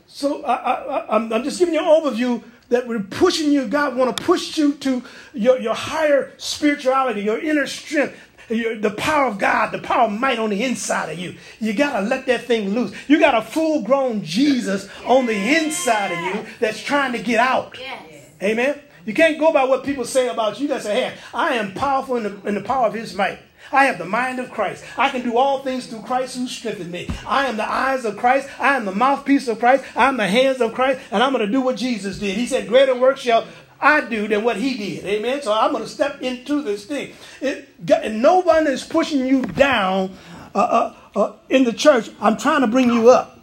so 0.08 0.44
I, 0.44 1.16
am 1.16 1.30
just 1.44 1.58
giving 1.58 1.74
you 1.74 1.80
an 1.80 1.86
overview 1.86 2.44
that 2.70 2.88
we're 2.88 3.00
pushing 3.00 3.52
you. 3.52 3.68
God 3.68 3.96
want 3.96 4.16
to 4.16 4.24
push 4.24 4.58
you 4.58 4.76
to 4.76 5.04
your, 5.34 5.60
your 5.60 5.74
higher 5.74 6.34
spirituality, 6.38 7.22
your 7.22 7.40
inner 7.40 7.66
strength, 7.66 8.16
the 8.48 8.94
power 8.98 9.26
of 9.26 9.40
God, 9.40 9.72
the 9.72 9.80
power 9.80 10.06
of 10.06 10.12
might 10.12 10.38
on 10.38 10.52
the 10.52 10.64
inside 10.64 11.10
of 11.10 11.18
you. 11.18 11.36
You 11.60 11.74
got 11.74 12.00
to 12.00 12.06
let 12.06 12.28
that 12.28 12.44
thing 12.44 12.70
loose. 12.76 12.94
You 13.08 13.20
got 13.20 13.36
a 13.36 13.42
full 13.42 13.82
grown 13.82 14.24
Jesus 14.24 14.88
on 15.06 15.26
the 15.26 15.58
inside 15.58 16.12
of 16.12 16.36
you 16.36 16.46
that's 16.60 16.82
trying 16.82 17.14
to 17.14 17.20
get 17.20 17.40
out. 17.40 17.78
Yes. 17.80 18.30
Amen. 18.42 18.80
You 19.06 19.14
can't 19.14 19.40
go 19.40 19.52
by 19.52 19.64
what 19.66 19.84
people 19.84 20.06
say 20.06 20.28
about 20.28 20.58
you. 20.58 20.64
You 20.64 20.70
got 20.70 20.78
to 20.78 20.84
say, 20.84 21.10
hey, 21.10 21.18
I 21.34 21.56
am 21.56 21.74
powerful 21.74 22.18
in 22.18 22.24
the, 22.24 22.48
in 22.48 22.56
the 22.56 22.62
power 22.62 22.88
of 22.88 22.94
his 22.94 23.14
might. 23.14 23.40
I 23.72 23.86
have 23.86 23.98
the 23.98 24.06
mind 24.06 24.40
of 24.40 24.52
Christ. 24.52 24.84
I 24.98 25.10
can 25.10 25.24
do 25.24 25.38
all 25.38 25.60
things 25.60 25.88
through 25.88 26.02
Christ 26.02 26.38
who 26.38 26.48
strengthened 26.48 26.92
me. 26.92 27.10
I 27.26 27.48
am 27.48 27.58
the 27.58 27.70
eyes 27.70 28.06
of 28.06 28.18
Christ. 28.18 28.50
I 28.60 28.76
am 28.76 28.86
the 28.86 28.92
mouthpiece 28.92 29.48
of 29.48 29.60
Christ. 29.60 29.84
I 29.96 30.08
am 30.08 30.18
the 30.18 30.28
hands 30.28 30.62
of 30.62 30.74
Christ. 30.74 31.02
And 31.12 31.24
I'm 31.24 31.34
going 31.34 31.46
to 31.46 31.52
do 31.52 31.62
what 31.62 31.78
Jesus 31.78 32.20
did. 32.20 32.36
He 32.36 32.46
said, 32.46 32.68
Greater 32.68 32.96
work 32.96 33.18
shall 33.18 33.48
I 33.82 34.02
do 34.02 34.28
than 34.28 34.44
what 34.44 34.58
he 34.58 34.78
did. 34.78 35.06
Amen. 35.06 35.42
So 35.42 35.52
I'm 35.52 35.72
going 35.72 35.84
to 35.84 35.90
step 35.90 36.22
into 36.22 36.62
this 36.62 36.86
thing. 36.86 37.14
It, 37.42 37.70
and 37.90 38.22
no 38.22 38.40
one 38.40 38.68
is 38.68 38.84
pushing 38.84 39.26
you 39.26 39.42
down 39.42 40.16
uh, 40.56 40.60
uh, 40.60 41.20
uh, 41.20 41.34
in 41.50 41.64
the 41.64 41.74
church. 41.74 42.10
I'm 42.22 42.38
trying 42.38 42.62
to 42.62 42.68
bring 42.68 42.90
you 42.90 43.10
up. 43.10 43.40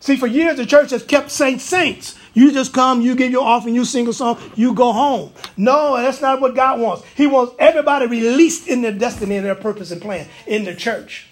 See, 0.00 0.16
for 0.16 0.26
years 0.26 0.56
the 0.56 0.66
church 0.66 0.90
has 0.90 1.02
kept 1.02 1.30
saying 1.30 1.58
saints. 1.58 2.16
You 2.38 2.52
just 2.52 2.72
come, 2.72 3.00
you 3.00 3.16
give 3.16 3.32
your 3.32 3.44
offering, 3.44 3.74
you 3.74 3.84
sing 3.84 4.06
a 4.06 4.12
song, 4.12 4.38
you 4.54 4.72
go 4.72 4.92
home. 4.92 5.32
No, 5.56 5.96
that's 5.96 6.20
not 6.20 6.40
what 6.40 6.54
God 6.54 6.78
wants. 6.78 7.04
He 7.16 7.26
wants 7.26 7.52
everybody 7.58 8.06
released 8.06 8.68
in 8.68 8.80
their 8.80 8.92
destiny 8.92 9.34
and 9.34 9.44
their 9.44 9.56
purpose 9.56 9.90
and 9.90 10.00
plan 10.00 10.28
in 10.46 10.62
the 10.62 10.72
church. 10.72 11.26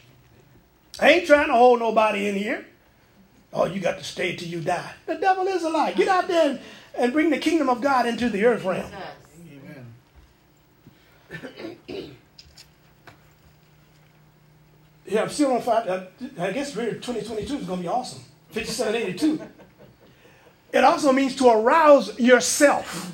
I 0.99 1.11
ain't 1.11 1.27
trying 1.29 1.47
to 1.47 1.53
hold 1.53 1.79
nobody 1.79 2.27
in 2.27 2.35
here. 2.35 2.66
Oh, 3.53 3.66
you 3.66 3.79
got 3.81 3.99
to 3.99 4.05
stay 4.05 4.35
till 4.35 4.49
you 4.49 4.61
die. 4.61 4.95
The 5.07 5.14
devil 5.14 5.47
is 5.47 5.62
a 5.62 5.69
lie. 5.69 5.92
Get 5.92 6.09
out 6.09 6.27
there 6.27 6.59
and 6.99 7.12
bring 7.12 7.31
the 7.31 7.38
kingdom 7.38 7.69
of 7.69 7.81
God 7.81 8.07
into 8.07 8.29
the 8.29 8.45
earth 8.45 8.64
realm. 8.64 8.90
Amen. 11.31 12.16
yeah, 15.07 15.23
I'm 15.23 15.29
still 15.29 15.53
on 15.53 15.62
fire. 15.62 16.09
I 16.37 16.51
guess 16.51 16.75
really 16.75 16.95
2022 16.95 17.59
is 17.59 17.64
going 17.64 17.79
to 17.79 17.83
be 17.83 17.88
awesome. 17.88 18.23
5782. 18.51 19.40
It 20.77 20.85
also 20.85 21.11
means 21.11 21.35
to 21.37 21.49
arouse 21.49 22.19
yourself. 22.19 23.12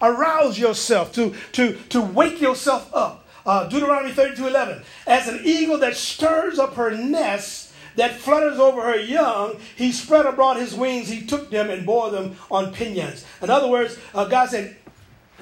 arouse 0.00 0.58
yourself, 0.58 1.12
to, 1.12 1.34
to, 1.52 1.76
to 1.90 2.00
wake 2.00 2.40
yourself 2.40 2.90
up. 2.94 3.26
Uh, 3.44 3.68
Deuteronomy 3.68 4.12
32 4.12 4.46
11. 4.46 4.82
As 5.06 5.28
an 5.28 5.40
eagle 5.44 5.78
that 5.78 5.96
stirs 5.96 6.58
up 6.58 6.74
her 6.74 6.90
nest, 6.90 7.72
that 7.96 8.14
flutters 8.16 8.58
over 8.58 8.80
her 8.82 8.98
young, 8.98 9.58
he 9.76 9.92
spread 9.92 10.24
abroad 10.24 10.56
his 10.56 10.74
wings, 10.74 11.08
he 11.08 11.26
took 11.26 11.50
them 11.50 11.68
and 11.68 11.84
bore 11.84 12.10
them 12.10 12.36
on 12.50 12.72
pinions. 12.72 13.24
In 13.42 13.50
other 13.50 13.68
words, 13.68 13.98
uh, 14.14 14.24
God 14.24 14.48
said, 14.48 14.76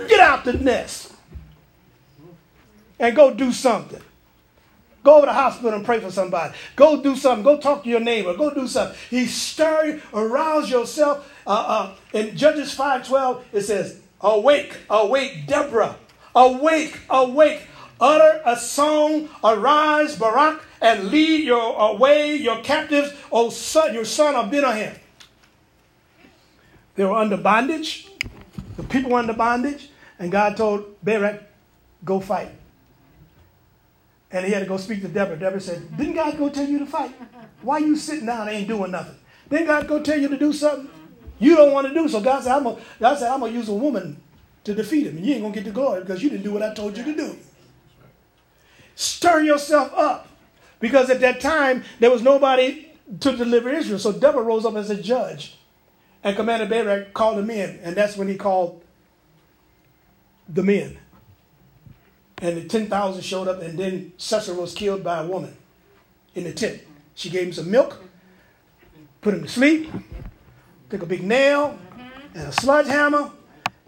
Get 0.09 0.19
out 0.19 0.45
the 0.45 0.55
nest 0.55 1.13
and 2.99 3.15
go 3.15 3.33
do 3.33 3.53
something. 3.53 4.03
Go 5.03 5.21
to 5.21 5.27
the 5.27 5.33
hospital 5.33 5.73
and 5.73 5.85
pray 5.85 5.99
for 5.99 6.11
somebody. 6.11 6.55
Go 6.77 7.03
do 7.03 7.17
something. 7.17 7.43
Go 7.43 7.59
talk 7.59 7.85
to 7.85 7.89
your 7.89 8.01
neighbor. 8.01 8.35
Go 8.35 8.53
do 8.53 8.67
something. 8.67 8.97
He 9.09 9.27
stirred, 9.27 10.03
arouse 10.13 10.71
yourself. 10.71 11.33
Uh, 11.47 11.51
uh, 11.51 11.95
in 12.13 12.37
Judges 12.37 12.77
5.12, 12.77 13.43
it 13.53 13.63
says, 13.63 14.01
Awake, 14.21 14.77
awake, 14.91 15.47
Deborah. 15.47 15.97
Awake, 16.35 17.01
awake. 17.09 17.63
Utter 17.99 18.41
a 18.47 18.57
song, 18.57 19.29
arise, 19.45 20.17
Barak, 20.17 20.63
and 20.81 21.11
lead 21.11 21.45
your 21.45 21.79
away 21.79 22.35
your 22.35 22.63
captives, 22.63 23.13
O 23.31 23.51
son, 23.51 23.93
your 23.93 24.07
son 24.07 24.35
of 24.35 24.51
Benahim. 24.51 24.97
They 26.95 27.05
were 27.05 27.17
under 27.17 27.37
bondage. 27.37 28.09
The 28.77 28.83
people 28.85 29.13
were 29.13 29.19
under 29.19 29.35
bondage. 29.35 29.91
And 30.19 30.33
God 30.33 30.57
told 30.57 31.03
Barak, 31.03 31.43
go 32.05 32.21
fight. 32.21 32.53
And 34.33 34.47
he 34.47 34.53
had 34.53 34.61
to 34.61 34.67
go 34.67 34.77
speak 34.77 35.03
to 35.03 35.09
Deborah. 35.09 35.37
Deborah 35.37 35.61
said, 35.61 35.97
Didn't 35.97 36.15
God 36.15 36.39
go 36.39 36.49
tell 36.49 36.67
you 36.67 36.79
to 36.79 36.87
fight? 36.87 37.15
Why 37.63 37.79
you 37.79 37.97
sitting 37.97 38.27
down 38.27 38.49
and 38.49 38.57
ain't 38.57 38.69
doing 38.69 38.91
nothing? 38.91 39.17
Didn't 39.49 39.67
God 39.67 39.89
go 39.89 40.03
tell 40.03 40.19
you 40.19 40.29
to 40.29 40.39
do 40.39 40.53
something? 40.53 40.89
You 41.39 41.57
don't 41.57 41.73
want 41.73 41.89
to 41.89 41.95
do. 41.95 42.09
So 42.09 42.21
God 42.21 42.43
said, 42.43 42.53
I'm 42.53 42.65
gonna, 42.65 43.53
use 43.53 43.69
a 43.69 43.75
woman 43.75 44.21
to 44.65 44.75
defeat 44.75 45.07
him. 45.07 45.17
And 45.17 45.27
you 45.27 45.35
ain't 45.35 45.43
gonna 45.43 45.55
get 45.55 45.65
the 45.65 45.71
glory 45.71 46.03
because 46.03 46.23
you 46.23 46.31
didn't 46.31 46.45
do 46.45 46.53
what 46.53 46.63
I 46.63 46.73
told 46.75 46.97
you 46.97 47.05
to 47.05 47.17
do. 47.17 47.37
Stir 48.95 49.43
yourself 49.43 49.93
up. 49.95 50.29
Because 50.79 51.11
at 51.11 51.21
that 51.21 51.41
time 51.41 51.83
there 51.99 52.11
was 52.11 52.23
nobody 52.23 52.87
to 53.21 53.37
deliver 53.37 53.69
Israel. 53.71 53.99
So 53.99 54.13
Deborah 54.13 54.43
rose 54.43 54.65
up 54.65 54.77
as 54.77 54.91
a 54.91 55.03
judge. 55.03 55.57
And 56.23 56.37
Commander 56.37 56.67
Barak 56.67 57.15
called 57.15 57.39
him 57.39 57.51
in. 57.51 57.81
And 57.83 57.97
that's 57.97 58.17
when 58.17 58.29
he 58.29 58.37
called 58.37 58.85
the 60.49 60.63
men 60.63 60.99
and 62.41 62.57
the 62.57 62.65
10,000 62.65 63.23
showed 63.23 63.49
up, 63.49 63.61
and 63.61 63.79
then 63.79 64.13
Sisera 64.17 64.55
was 64.55 64.75
killed 64.75 65.05
by 65.05 65.19
a 65.19 65.27
woman 65.27 65.57
in 66.35 66.45
the 66.45 66.53
tent. 66.53 66.81
She 67.15 67.29
gave 67.29 67.49
him 67.49 67.53
some 67.53 67.71
milk, 67.71 68.03
put 69.21 69.35
him 69.35 69.43
to 69.43 69.49
sleep, 69.49 69.91
took 70.89 71.03
a 71.03 71.07
big 71.07 71.23
nail 71.23 71.79
and 72.35 72.49
a 72.49 72.53
sledgehammer, 72.53 73.31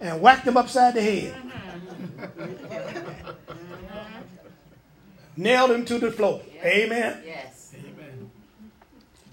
and 0.01 0.21
whacked 0.21 0.47
him 0.47 0.57
upside 0.57 0.95
the 0.95 1.03
head. 1.03 1.35
Nailed 5.37 5.71
him 5.71 5.85
to 5.87 5.99
the 5.99 6.13
floor. 6.13 6.43
Amen. 6.63 7.23
Yes. 7.25 7.73
Amen. 7.75 8.31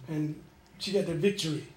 And 0.08 0.42
she 0.78 0.94
got 0.94 1.08
the 1.08 1.14
victory. 1.14 1.68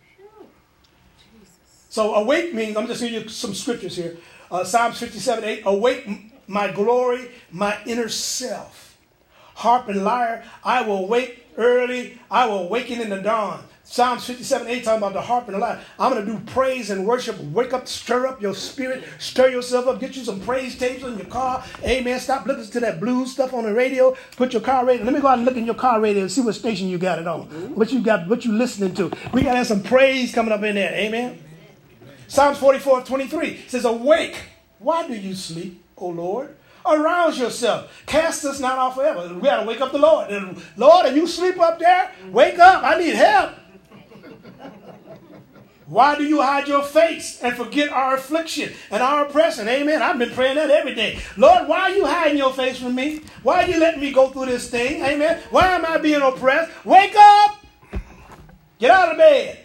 So 1.88 2.14
awake 2.14 2.54
means, 2.54 2.76
I'm 2.76 2.86
just 2.86 3.02
giving 3.02 3.20
you 3.20 3.28
some 3.28 3.52
scriptures 3.52 3.96
here. 3.96 4.16
Uh, 4.50 4.64
Psalms 4.64 4.98
57 4.98 5.42
8, 5.42 5.62
awake 5.66 6.31
my 6.52 6.70
glory, 6.70 7.30
my 7.50 7.78
inner 7.86 8.10
self. 8.10 8.98
Harp 9.54 9.88
and 9.88 10.04
lyre, 10.04 10.44
I 10.62 10.82
will 10.82 11.08
wake 11.08 11.46
early, 11.56 12.18
I 12.30 12.46
will 12.46 12.64
awaken 12.66 13.00
in 13.00 13.08
the 13.08 13.22
dawn. 13.22 13.64
Psalms 13.84 14.26
57, 14.26 14.68
8 14.68 14.84
talking 14.84 14.98
about 14.98 15.12
the 15.14 15.20
harp 15.20 15.46
and 15.46 15.54
the 15.54 15.58
lyre. 15.58 15.80
I'm 15.98 16.12
going 16.12 16.24
to 16.24 16.32
do 16.32 16.38
praise 16.52 16.90
and 16.90 17.06
worship. 17.06 17.38
Wake 17.40 17.72
up, 17.72 17.88
stir 17.88 18.26
up 18.26 18.40
your 18.40 18.54
spirit, 18.54 19.04
stir 19.18 19.48
yourself 19.48 19.86
up, 19.86 19.98
get 19.98 20.14
you 20.14 20.24
some 20.24 20.40
praise 20.40 20.78
tapes 20.78 21.02
in 21.02 21.16
your 21.16 21.26
car. 21.26 21.64
Amen. 21.84 22.20
Stop 22.20 22.46
listening 22.46 22.70
to 22.70 22.80
that 22.80 23.00
blues 23.00 23.32
stuff 23.32 23.52
on 23.52 23.64
the 23.64 23.72
radio. 23.72 24.16
Put 24.36 24.52
your 24.52 24.62
car 24.62 24.84
radio. 24.86 25.04
Let 25.04 25.14
me 25.14 25.20
go 25.20 25.28
out 25.28 25.38
and 25.38 25.46
look 25.46 25.56
in 25.56 25.66
your 25.66 25.74
car 25.74 26.00
radio 26.00 26.22
and 26.22 26.32
see 26.32 26.42
what 26.42 26.54
station 26.54 26.88
you 26.88 26.98
got 26.98 27.18
it 27.18 27.26
on. 27.26 27.48
Mm-hmm. 27.48 27.74
What 27.74 27.92
you 27.92 28.00
got, 28.00 28.28
what 28.28 28.44
you 28.44 28.52
listening 28.52 28.94
to. 28.94 29.10
We 29.32 29.42
got 29.42 29.52
to 29.52 29.58
have 29.58 29.66
some 29.66 29.82
praise 29.82 30.32
coming 30.34 30.52
up 30.52 30.62
in 30.62 30.74
there. 30.74 30.92
Amen. 30.94 31.42
Psalms 32.28 32.58
44, 32.58 33.02
23 33.04 33.64
says, 33.68 33.84
Awake. 33.84 34.36
Why 34.78 35.06
do 35.06 35.14
you 35.14 35.34
sleep? 35.34 35.81
O 36.02 36.08
Lord. 36.08 36.56
Arouse 36.84 37.38
yourself. 37.38 38.02
Cast 38.06 38.44
us 38.44 38.58
not 38.58 38.78
off 38.78 38.96
forever. 38.96 39.32
We 39.34 39.40
got 39.42 39.60
to 39.60 39.66
wake 39.66 39.80
up 39.80 39.92
the 39.92 39.98
Lord. 39.98 40.30
And, 40.30 40.60
Lord, 40.76 41.06
if 41.06 41.14
you 41.14 41.26
sleep 41.26 41.60
up 41.60 41.78
there, 41.78 42.10
wake 42.30 42.58
up. 42.58 42.82
I 42.82 42.98
need 42.98 43.14
help. 43.14 43.52
Why 45.86 46.16
do 46.16 46.24
you 46.24 46.40
hide 46.40 46.68
your 46.68 46.82
face 46.82 47.40
and 47.42 47.54
forget 47.54 47.90
our 47.90 48.14
affliction 48.14 48.72
and 48.90 49.02
our 49.02 49.26
oppression? 49.26 49.68
Amen. 49.68 50.00
I've 50.00 50.18
been 50.18 50.30
praying 50.30 50.56
that 50.56 50.70
every 50.70 50.94
day. 50.94 51.20
Lord, 51.36 51.68
why 51.68 51.80
are 51.80 51.90
you 51.90 52.06
hiding 52.06 52.38
your 52.38 52.52
face 52.52 52.78
from 52.80 52.94
me? 52.94 53.20
Why 53.42 53.64
are 53.64 53.68
you 53.68 53.78
letting 53.78 54.00
me 54.00 54.10
go 54.10 54.30
through 54.30 54.46
this 54.46 54.70
thing? 54.70 55.04
Amen. 55.04 55.40
Why 55.50 55.74
am 55.74 55.84
I 55.84 55.98
being 55.98 56.22
oppressed? 56.22 56.72
Wake 56.84 57.14
up. 57.14 57.64
Get 58.78 58.90
out 58.90 59.12
of 59.12 59.18
bed. 59.18 59.58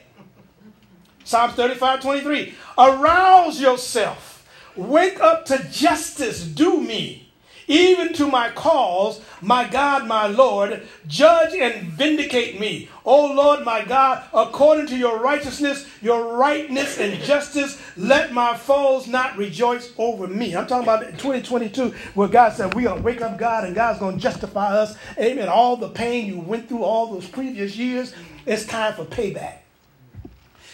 Psalms 1.23 1.53
35 1.53 2.01
23. 2.01 2.53
Arouse 2.77 3.59
yourself 3.61 4.36
Wake 4.77 5.19
up 5.19 5.45
to 5.45 5.57
justice, 5.71 6.43
do 6.43 6.79
me, 6.79 7.31
even 7.67 8.13
to 8.13 8.27
my 8.27 8.49
cause, 8.49 9.21
my 9.41 9.67
God, 9.67 10.07
my 10.07 10.27
Lord. 10.27 10.87
Judge 11.07 11.53
and 11.53 11.87
vindicate 11.89 12.59
me. 12.59 12.89
O 13.03 13.33
Lord, 13.33 13.65
my 13.65 13.83
God, 13.83 14.23
according 14.33 14.87
to 14.87 14.97
your 14.97 15.19
righteousness, 15.19 15.87
your 16.01 16.35
rightness 16.37 16.99
and 16.99 17.21
justice, 17.23 17.81
let 17.97 18.33
my 18.33 18.55
foes 18.55 19.07
not 19.07 19.35
rejoice 19.37 19.91
over 19.97 20.27
me. 20.27 20.55
I'm 20.55 20.67
talking 20.67 20.83
about 20.83 21.01
2022, 21.17 21.89
where 22.13 22.27
God 22.27 22.53
said, 22.53 22.73
We're 22.73 22.83
going 22.83 22.97
to 22.97 23.03
wake 23.03 23.21
up 23.21 23.37
God 23.37 23.65
and 23.65 23.75
God's 23.75 23.99
going 23.99 24.15
to 24.15 24.21
justify 24.21 24.73
us. 24.73 24.95
Amen. 25.17 25.49
All 25.49 25.75
the 25.75 25.89
pain 25.89 26.27
you 26.27 26.39
went 26.39 26.69
through 26.69 26.83
all 26.83 27.11
those 27.11 27.27
previous 27.27 27.75
years, 27.75 28.13
it's 28.45 28.65
time 28.65 28.93
for 28.93 29.05
payback. 29.05 29.57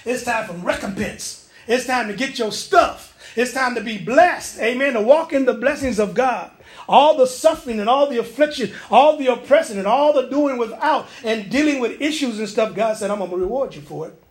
It's 0.06 0.24
time 0.24 0.48
for 0.48 0.54
recompense. 0.54 1.50
It's 1.68 1.86
time 1.86 2.08
to 2.10 2.14
get 2.14 2.38
your 2.38 2.52
stuff. 2.52 3.13
It's 3.36 3.54
time 3.54 3.76
to 3.76 3.82
be 3.82 3.98
blessed. 3.98 4.60
Amen. 4.60 4.94
To 4.94 5.02
walk 5.02 5.34
in 5.34 5.46
the 5.46 5.54
blessings 5.54 6.00
of 6.00 6.14
God. 6.14 6.52
All 6.88 7.18
the 7.18 7.28
suffering 7.28 7.80
and 7.80 7.90
all 7.90 8.10
the 8.10 8.18
affliction, 8.18 8.72
all 8.92 9.18
the 9.18 9.28
oppression 9.28 9.78
and 9.78 9.88
all 9.88 10.14
the 10.14 10.24
doing 10.24 10.58
without 10.58 11.08
and 11.24 11.50
dealing 11.50 11.80
with 11.80 12.02
issues 12.02 12.40
and 12.40 12.50
stuff, 12.50 12.76
God 12.76 12.98
said, 12.98 13.10
I'm 13.10 13.20
going 13.20 13.30
to 13.32 13.38
reward 13.38 13.74
you 13.74 13.82
for 13.82 14.08
it. 14.08 14.22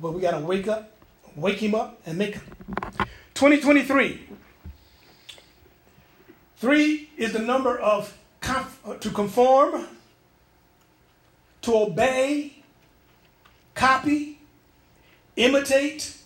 But 0.00 0.12
we 0.12 0.20
got 0.20 0.38
to 0.38 0.40
wake 0.40 0.68
up, 0.68 0.92
wake 1.36 1.58
him 1.58 1.74
up, 1.74 2.00
and 2.06 2.16
make 2.16 2.34
him. 2.34 2.42
2023. 3.34 4.20
Three 6.56 7.08
is 7.16 7.32
the 7.32 7.38
number 7.38 7.78
of 7.78 8.16
conf- 8.40 8.80
uh, 8.86 8.94
to 8.94 9.10
conform, 9.10 9.86
to 11.62 11.74
obey, 11.74 12.62
copy, 13.74 14.38
imitate, 15.36 16.16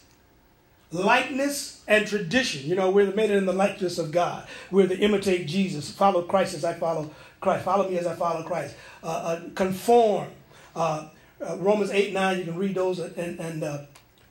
likeness 0.95 1.83
and 1.89 2.07
tradition. 2.07 2.69
You 2.69 2.77
know, 2.77 2.91
we're 2.91 3.13
made 3.13 3.31
in 3.31 3.47
the 3.47 3.53
likeness 3.53 3.99
of 3.99 4.13
God. 4.13 4.47
We're 4.71 4.87
to 4.87 4.97
imitate 4.97 5.47
Jesus. 5.47 5.91
Follow 5.91 6.23
Christ 6.23 6.55
as 6.55 6.65
I 6.65 6.75
follow 6.75 7.11
Christ. 7.41 7.65
Follow 7.65 7.91
me 7.91 7.99
as 7.99 8.07
I 8.07 8.15
follow 8.15 8.43
Christ. 8.43 8.77
Uh, 9.03 9.07
uh, 9.07 9.41
conform. 9.55 10.29
Uh, 10.75 11.09
uh 11.45 11.57
Romans 11.59 11.91
8, 11.91 12.13
9, 12.13 12.39
you 12.39 12.45
can 12.45 12.57
read 12.57 12.75
those. 12.77 13.01
And, 13.01 13.39
and 13.41 13.65
uh, 13.65 13.79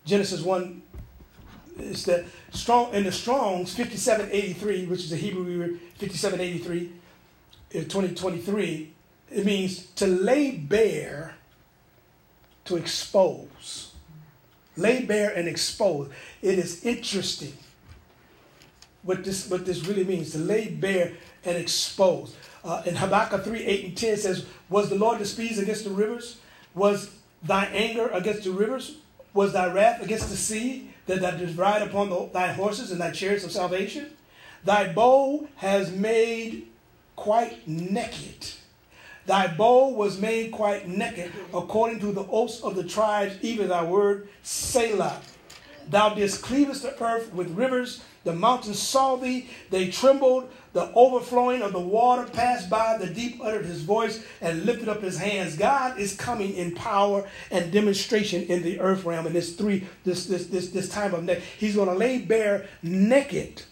Genesis 0.05 0.41
1, 0.41 0.81
it's 1.79 2.03
the 2.03 2.25
strong, 2.51 2.93
in 2.93 3.03
the 3.03 3.11
Strong's 3.11 3.75
5783, 3.75 4.85
which 4.85 5.01
is 5.01 5.09
the 5.09 5.17
Hebrew 5.17 5.77
5783, 5.99 6.91
2023, 7.71 8.93
it 9.31 9.45
means 9.45 9.87
to 9.95 10.05
lay 10.05 10.51
bare, 10.51 11.35
to 12.65 12.77
expose 12.77 13.92
lay 14.77 15.03
bare 15.03 15.31
and 15.31 15.47
expose. 15.47 16.09
It 16.41 16.59
is 16.59 16.83
interesting 16.85 17.53
what 19.03 19.23
this, 19.23 19.49
what 19.49 19.65
this 19.65 19.85
really 19.85 20.03
means 20.03 20.31
to 20.31 20.39
lay 20.39 20.69
bare 20.69 21.13
and 21.45 21.57
expose. 21.57 22.35
Uh, 22.63 22.81
in 22.85 22.95
Habakkuk 22.95 23.43
3 23.43 23.63
8 23.63 23.85
and 23.85 23.97
10 23.97 24.17
says, 24.17 24.45
Was 24.69 24.89
the 24.89 24.95
Lord 24.95 25.19
displeased 25.19 25.61
against 25.61 25.83
the 25.83 25.89
rivers? 25.89 26.37
Was 26.73 27.11
thy 27.43 27.65
anger 27.65 28.07
against 28.07 28.43
the 28.43 28.51
rivers? 28.51 28.97
Was 29.33 29.53
thy 29.53 29.71
wrath 29.71 30.01
against 30.01 30.29
the 30.29 30.37
sea 30.37 30.89
that 31.07 31.21
thou 31.21 31.31
didst 31.31 31.57
ride 31.57 31.81
upon 31.81 32.09
the, 32.09 32.29
thy 32.31 32.53
horses 32.53 32.91
and 32.91 33.01
thy 33.01 33.11
chariots 33.11 33.43
of 33.43 33.51
salvation? 33.51 34.11
Thy 34.63 34.93
bow 34.93 35.47
has 35.57 35.91
made 35.91 36.67
quite 37.15 37.67
naked 37.67 38.53
Thy 39.25 39.47
bow 39.47 39.89
was 39.89 40.19
made 40.19 40.51
quite 40.51 40.87
naked, 40.87 41.31
according 41.53 41.99
to 42.01 42.11
the 42.11 42.25
oaths 42.25 42.61
of 42.61 42.75
the 42.75 42.83
tribes, 42.83 43.35
even 43.41 43.69
thy 43.69 43.83
word, 43.83 44.27
Selah. 44.43 45.21
Thou 45.89 46.13
didst 46.13 46.41
cleavest 46.41 46.83
the 46.83 47.01
earth 47.03 47.33
with 47.33 47.49
rivers. 47.51 48.03
The 48.23 48.33
mountains 48.33 48.79
saw 48.79 49.17
thee. 49.17 49.49
They 49.69 49.89
trembled. 49.89 50.49
The 50.71 50.91
overflowing 50.93 51.61
of 51.61 51.73
the 51.73 51.79
water 51.79 52.23
passed 52.23 52.69
by. 52.69 52.97
The 52.97 53.07
deep 53.07 53.39
uttered 53.43 53.65
his 53.65 53.81
voice 53.81 54.23
and 54.41 54.65
lifted 54.65 54.87
up 54.87 55.01
his 55.01 55.17
hands. 55.17 55.57
God 55.57 55.99
is 55.99 56.15
coming 56.15 56.53
in 56.53 56.73
power 56.73 57.27
and 57.51 57.71
demonstration 57.71 58.43
in 58.43 58.63
the 58.63 58.79
earth 58.79 59.03
realm 59.03 59.27
in 59.27 59.33
this 59.33 59.55
three 59.55 59.87
this 60.03 60.25
this 60.25 60.47
this, 60.47 60.69
this 60.69 60.89
time 60.89 61.13
of 61.13 61.23
neck. 61.23 61.41
He's 61.57 61.75
going 61.75 61.89
to 61.89 61.95
lay 61.95 62.19
bare 62.19 62.65
naked 62.81 63.63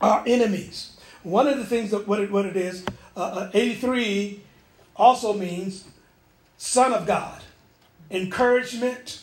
our 0.00 0.22
enemies. 0.26 0.98
One 1.22 1.48
of 1.48 1.56
the 1.56 1.64
things 1.64 1.90
that 1.90 2.06
what 2.06 2.20
it, 2.20 2.30
what 2.30 2.46
it 2.46 2.56
is, 2.56 2.84
uh, 3.16 3.20
uh, 3.20 3.50
83 3.54 4.42
also 4.96 5.32
means 5.32 5.84
son 6.56 6.92
of 6.92 7.06
God, 7.06 7.42
encouragement, 8.10 9.22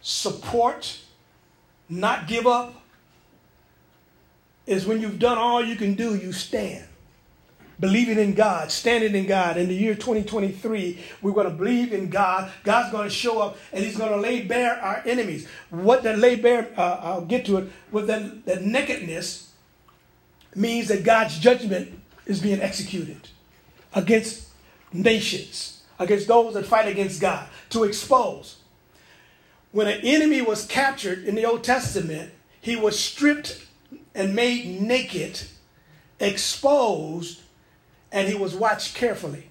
support, 0.00 1.00
not 1.88 2.26
give 2.26 2.46
up, 2.46 2.74
is 4.66 4.86
when 4.86 5.00
you've 5.00 5.18
done 5.18 5.38
all 5.38 5.62
you 5.62 5.76
can 5.76 5.94
do, 5.94 6.14
you 6.14 6.32
stand. 6.32 6.86
Believing 7.80 8.18
in 8.18 8.34
God, 8.34 8.70
standing 8.70 9.14
in 9.14 9.26
God. 9.26 9.56
In 9.56 9.66
the 9.68 9.74
year 9.74 9.94
2023, 9.94 10.98
we're 11.20 11.32
going 11.32 11.50
to 11.50 11.54
believe 11.54 11.92
in 11.92 12.08
God. 12.08 12.50
God's 12.62 12.92
going 12.92 13.08
to 13.08 13.14
show 13.14 13.40
up 13.40 13.58
and 13.72 13.84
He's 13.84 13.96
going 13.96 14.10
to 14.12 14.16
lay 14.16 14.42
bare 14.42 14.76
our 14.80 15.02
enemies. 15.04 15.48
What 15.70 16.04
that 16.04 16.18
lay 16.18 16.36
bare, 16.36 16.68
uh, 16.76 17.00
I'll 17.02 17.24
get 17.24 17.44
to 17.46 17.58
it, 17.58 17.70
with 17.90 18.06
that, 18.06 18.46
that 18.46 18.62
nakedness 18.62 19.52
means 20.54 20.88
that 20.88 21.02
God's 21.02 21.38
judgment 21.38 22.00
is 22.26 22.40
being 22.40 22.60
executed 22.60 23.28
against 23.92 24.43
nations, 24.94 25.82
against 25.98 26.28
those 26.28 26.54
that 26.54 26.64
fight 26.64 26.88
against 26.88 27.20
God, 27.20 27.46
to 27.70 27.84
expose. 27.84 28.56
When 29.72 29.88
an 29.88 30.00
enemy 30.02 30.40
was 30.40 30.66
captured 30.66 31.24
in 31.24 31.34
the 31.34 31.44
Old 31.44 31.64
Testament, 31.64 32.32
he 32.60 32.76
was 32.76 32.98
stripped 32.98 33.66
and 34.14 34.34
made 34.34 34.80
naked, 34.80 35.40
exposed, 36.20 37.42
and 38.12 38.28
he 38.28 38.34
was 38.34 38.54
watched 38.54 38.94
carefully. 38.94 39.48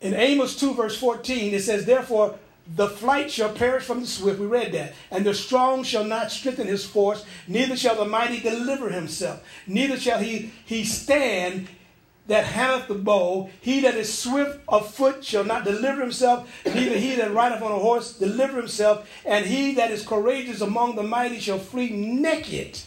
In 0.00 0.14
Amos 0.14 0.56
2, 0.56 0.74
verse 0.74 0.96
14, 0.98 1.54
it 1.54 1.62
says, 1.62 1.84
Therefore, 1.84 2.38
the 2.74 2.88
flight 2.88 3.30
shall 3.30 3.52
perish 3.52 3.84
from 3.84 4.00
the 4.00 4.06
swift. 4.06 4.38
We 4.38 4.46
read 4.46 4.72
that. 4.72 4.94
And 5.10 5.24
the 5.24 5.34
strong 5.34 5.84
shall 5.84 6.04
not 6.04 6.30
strengthen 6.30 6.66
his 6.66 6.84
force, 6.84 7.24
neither 7.46 7.76
shall 7.76 7.96
the 7.96 8.04
mighty 8.04 8.40
deliver 8.40 8.90
himself. 8.90 9.42
Neither 9.66 9.98
shall 9.98 10.18
he, 10.18 10.52
he 10.64 10.84
stand 10.84 11.68
that 12.26 12.44
handleth 12.44 12.88
the 12.88 12.94
bow. 12.94 13.50
He 13.60 13.80
that 13.80 13.94
is 13.94 14.16
swift 14.16 14.60
of 14.68 14.92
foot 14.92 15.24
shall 15.24 15.44
not 15.44 15.64
deliver 15.64 16.00
himself, 16.00 16.50
neither 16.64 16.98
he 16.98 17.14
that 17.16 17.32
rideth 17.32 17.62
on 17.62 17.72
a 17.72 17.78
horse 17.78 18.12
deliver 18.12 18.56
himself. 18.56 19.08
And 19.24 19.46
he 19.46 19.74
that 19.74 19.90
is 19.90 20.06
courageous 20.06 20.60
among 20.60 20.96
the 20.96 21.02
mighty 21.02 21.38
shall 21.38 21.58
flee 21.58 21.90
naked 21.90 22.80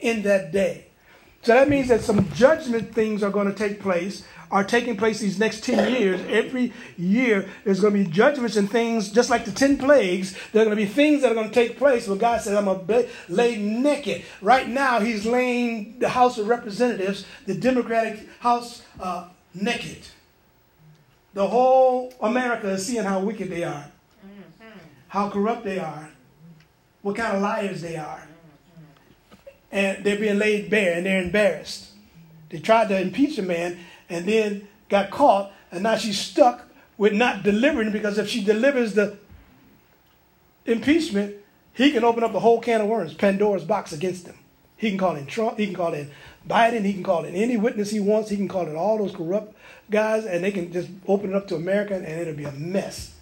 in 0.00 0.22
that 0.22 0.52
day. 0.52 0.86
So 1.42 1.54
that 1.54 1.68
means 1.68 1.88
that 1.88 2.02
some 2.02 2.30
judgment 2.34 2.94
things 2.94 3.22
are 3.22 3.30
going 3.30 3.48
to 3.48 3.54
take 3.54 3.80
place 3.80 4.24
are 4.52 4.62
taking 4.62 4.98
place 4.98 5.18
these 5.18 5.38
next 5.38 5.64
10 5.64 5.90
years. 5.90 6.20
Every 6.28 6.74
year, 6.98 7.48
there's 7.64 7.80
going 7.80 7.94
to 7.94 8.04
be 8.04 8.10
judgments 8.10 8.56
and 8.56 8.70
things, 8.70 9.10
just 9.10 9.30
like 9.30 9.46
the 9.46 9.50
10 9.50 9.78
plagues. 9.78 10.36
There 10.52 10.60
are 10.60 10.66
going 10.66 10.76
to 10.76 10.82
be 10.82 10.88
things 10.88 11.22
that 11.22 11.32
are 11.32 11.34
going 11.34 11.48
to 11.48 11.54
take 11.54 11.78
place. 11.78 12.06
But 12.06 12.18
God 12.18 12.42
says, 12.42 12.54
I'm 12.54 12.66
going 12.66 12.86
to 12.86 13.08
lay 13.30 13.56
naked. 13.56 14.22
Right 14.42 14.68
now, 14.68 15.00
He's 15.00 15.24
laying 15.24 15.98
the 15.98 16.10
House 16.10 16.36
of 16.36 16.48
Representatives, 16.48 17.24
the 17.46 17.54
Democratic 17.54 18.28
House, 18.40 18.82
uh, 19.00 19.28
naked. 19.54 20.06
The 21.32 21.46
whole 21.46 22.12
America 22.20 22.68
is 22.68 22.86
seeing 22.86 23.04
how 23.04 23.20
wicked 23.20 23.48
they 23.48 23.64
are, 23.64 23.86
how 25.08 25.30
corrupt 25.30 25.64
they 25.64 25.78
are, 25.78 26.10
what 27.00 27.16
kind 27.16 27.36
of 27.36 27.42
liars 27.42 27.80
they 27.80 27.96
are. 27.96 28.28
And 29.70 30.04
they're 30.04 30.18
being 30.18 30.38
laid 30.38 30.68
bare 30.68 30.98
and 30.98 31.06
they're 31.06 31.22
embarrassed. 31.22 31.88
They 32.50 32.58
tried 32.58 32.90
to 32.90 33.00
impeach 33.00 33.38
a 33.38 33.42
man 33.42 33.78
and 34.12 34.26
then 34.26 34.68
got 34.88 35.10
caught, 35.10 35.52
and 35.70 35.82
now 35.82 35.96
she's 35.96 36.18
stuck 36.18 36.68
with 36.98 37.12
not 37.12 37.42
delivering 37.42 37.90
because 37.90 38.18
if 38.18 38.28
she 38.28 38.44
delivers 38.44 38.94
the 38.94 39.16
impeachment, 40.66 41.36
he 41.74 41.90
can 41.90 42.04
open 42.04 42.22
up 42.22 42.32
the 42.32 42.40
whole 42.40 42.60
can 42.60 42.80
of 42.80 42.88
worms, 42.88 43.14
Pandora's 43.14 43.64
box 43.64 43.92
against 43.92 44.26
him. 44.26 44.36
He 44.76 44.90
can 44.90 44.98
call 44.98 45.16
in 45.16 45.26
Trump, 45.26 45.58
he 45.58 45.66
can 45.66 45.74
call 45.74 45.94
in 45.94 46.10
Biden, 46.48 46.84
he 46.84 46.92
can 46.92 47.02
call 47.02 47.24
in 47.24 47.34
any 47.34 47.56
witness 47.56 47.90
he 47.90 48.00
wants, 48.00 48.30
he 48.30 48.36
can 48.36 48.48
call 48.48 48.66
in 48.66 48.76
all 48.76 48.98
those 48.98 49.14
corrupt 49.14 49.56
guys, 49.90 50.24
and 50.26 50.42
they 50.42 50.50
can 50.50 50.72
just 50.72 50.88
open 51.06 51.30
it 51.30 51.36
up 51.36 51.48
to 51.48 51.56
America 51.56 51.94
and 51.94 52.06
it'll 52.06 52.34
be 52.34 52.44
a 52.44 52.52
mess. 52.52 53.14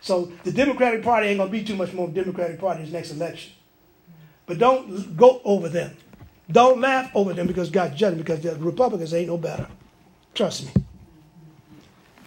So 0.00 0.32
the 0.44 0.52
Democratic 0.52 1.02
Party 1.02 1.28
ain't 1.28 1.38
gonna 1.38 1.50
be 1.50 1.64
too 1.64 1.76
much 1.76 1.92
more 1.92 2.08
Democratic 2.08 2.58
Party 2.58 2.82
this 2.82 2.92
next 2.92 3.12
election. 3.12 3.52
But 4.46 4.58
don't 4.58 5.16
go 5.16 5.40
over 5.44 5.68
them. 5.68 5.96
Don't 6.50 6.80
laugh 6.80 7.10
over 7.14 7.32
them 7.32 7.46
because 7.46 7.70
God's 7.70 7.98
judging 7.98 8.18
because 8.18 8.40
the 8.40 8.56
Republicans 8.56 9.14
ain't 9.14 9.28
no 9.28 9.38
better. 9.38 9.68
Trust 10.34 10.64
me. 10.64 10.82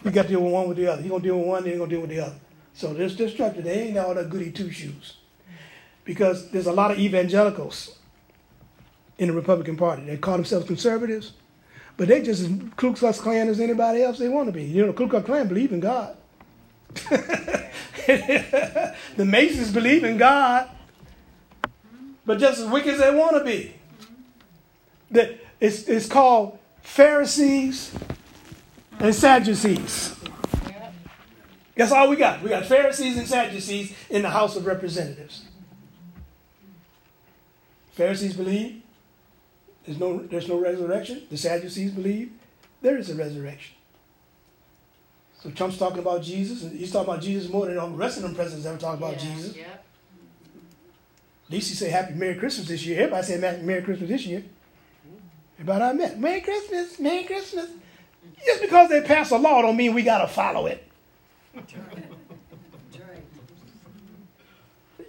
You 0.04 0.12
got 0.12 0.24
to 0.24 0.28
deal 0.30 0.42
with 0.42 0.54
one 0.54 0.68
with 0.68 0.78
the 0.78 0.88
other. 0.88 1.02
You're 1.02 1.10
going 1.10 1.22
to 1.24 1.28
deal 1.28 1.38
with 1.40 1.48
one, 1.48 1.64
then 1.64 1.72
you're 1.72 1.80
going 1.80 1.90
to 1.90 1.96
deal 1.96 2.02
with 2.02 2.12
the 2.12 2.20
other. 2.20 2.36
So 2.76 2.94
this 2.94 3.16
destructive, 3.16 3.64
they 3.64 3.88
ain't 3.88 3.98
all 3.98 4.14
that 4.14 4.30
goody 4.30 4.52
two 4.52 4.70
shoes. 4.72 5.18
Because 6.04 6.52
there's 6.52 6.68
a 6.68 6.72
lot 6.72 6.92
of 6.92 7.00
evangelicals 7.00 7.98
in 9.18 9.30
the 9.30 9.34
Republican 9.34 9.78
Party. 9.78 10.04
They 10.04 10.18
call 10.18 10.36
themselves 10.36 10.68
conservatives, 10.68 11.34
but 11.98 12.08
they 12.08 12.22
just 12.22 12.42
as 12.42 12.52
Ku 12.76 12.94
Klux 12.94 13.20
Klan 13.20 13.48
as 13.48 13.60
anybody 13.60 14.04
else 14.04 14.20
they 14.20 14.30
want 14.30 14.48
to 14.48 14.52
be. 14.52 14.64
You 14.64 14.86
know, 14.86 14.94
Ku 14.94 15.08
Klux 15.08 15.26
Klan 15.26 15.48
believe 15.48 15.72
in 15.72 15.80
God. 15.80 16.16
the 17.08 18.94
Masons 19.18 19.72
believe 19.72 20.04
in 20.04 20.18
God, 20.18 20.70
but 22.26 22.38
just 22.38 22.60
as 22.60 22.68
wicked 22.68 22.94
as 22.94 23.00
they 23.00 23.16
want 23.16 23.38
to 23.38 23.44
be. 23.44 23.74
That 25.12 25.40
it's, 25.60 25.88
it's 25.88 26.08
called 26.08 26.60
Pharisees 26.86 27.94
and 29.00 29.14
Sadducees. 29.14 30.16
That's 31.76 31.92
all 31.92 32.10
we 32.10 32.16
got. 32.16 32.42
We 32.42 32.50
got 32.50 32.66
Pharisees 32.66 33.18
and 33.18 33.28
Sadducees 33.28 33.94
in 34.10 34.22
the 34.22 34.30
House 34.30 34.56
of 34.56 34.66
Representatives. 34.66 35.44
Pharisees 37.92 38.38
believe 38.38 38.82
there's 39.86 40.00
no, 40.00 40.20
there's 40.20 40.48
no 40.48 40.58
resurrection. 40.58 41.24
The 41.30 41.38
Sadducees 41.38 41.92
believe 41.92 42.32
there 42.82 42.98
is 42.98 43.10
a 43.10 43.16
resurrection. 43.16 43.76
So 45.42 45.50
Trump's 45.50 45.78
talking 45.78 46.00
about 46.00 46.24
Jesus, 46.24 46.64
and 46.64 46.78
he's 46.78 46.92
talking 46.92 47.10
about 47.10 47.24
Jesus 47.24 47.52
more 47.52 47.66
than 47.66 47.78
all 47.78 47.90
the 47.90 47.98
rest 47.98 48.18
of 48.18 48.24
them 48.24 48.36
presidents 48.36 48.66
ever 48.66 48.78
talk 48.78 48.98
about 48.98 49.14
yeah, 49.14 49.34
Jesus. 49.34 49.58
Yeah. 49.58 49.64
At 51.48 51.52
least 51.52 51.70
he 51.70 51.76
say 51.76 51.90
Happy 51.90 52.14
Merry 52.14 52.36
Christmas 52.36 52.68
this 52.68 52.86
year. 52.86 53.02
Everybody 53.02 53.28
say 53.28 53.62
Merry 53.62 53.82
Christmas 53.82 54.10
this 54.10 54.26
year. 54.26 54.44
Everybody 55.60 55.84
I 55.84 55.94
met, 55.94 56.20
Merry 56.20 56.42
Christmas, 56.42 57.00
Merry 57.00 57.24
Christmas. 57.24 57.70
Just 58.46 58.62
because 58.62 58.90
they 58.90 59.02
pass 59.02 59.32
a 59.32 59.38
law 59.38 59.62
don't 59.62 59.78
mean 59.78 59.94
we 59.94 60.04
got 60.04 60.20
to 60.20 60.28
follow 60.28 60.66
it. 60.68 60.84
You 61.56 61.62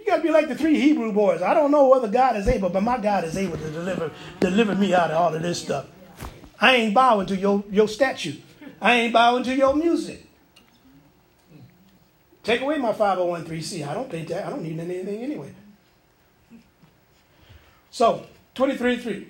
got 0.05 0.17
to 0.17 0.23
be 0.23 0.29
like 0.29 0.47
the 0.47 0.55
three 0.55 0.79
Hebrew 0.79 1.11
boys. 1.11 1.41
I 1.41 1.53
don't 1.53 1.69
know 1.69 1.89
whether 1.89 2.07
God 2.07 2.37
is 2.37 2.47
able, 2.47 2.69
but 2.69 2.81
my 2.81 2.97
God 2.97 3.25
is 3.25 3.35
able 3.37 3.57
to 3.57 3.69
deliver, 3.69 4.11
deliver 4.39 4.73
me 4.73 4.93
out 4.93 5.11
of 5.11 5.17
all 5.17 5.35
of 5.35 5.41
this 5.41 5.61
stuff. 5.61 5.87
I 6.59 6.77
ain't 6.77 6.93
bowing 6.93 7.27
to 7.27 7.35
your, 7.35 7.63
your 7.69 7.89
statue. 7.89 8.35
I 8.81 8.95
ain't 8.95 9.13
bowing 9.13 9.43
to 9.43 9.53
your 9.53 9.75
music. 9.75 10.25
Take 12.43 12.61
away 12.61 12.77
my 12.77 12.93
501c. 12.93 13.85
I 13.85 13.93
don't 13.93 14.09
pay 14.09 14.23
that. 14.23 14.45
I 14.45 14.49
don't 14.49 14.63
need 14.63 14.79
anything 14.79 15.21
anyway. 15.21 15.53
So, 17.91 18.25
23 18.55 18.97
3. 18.97 19.27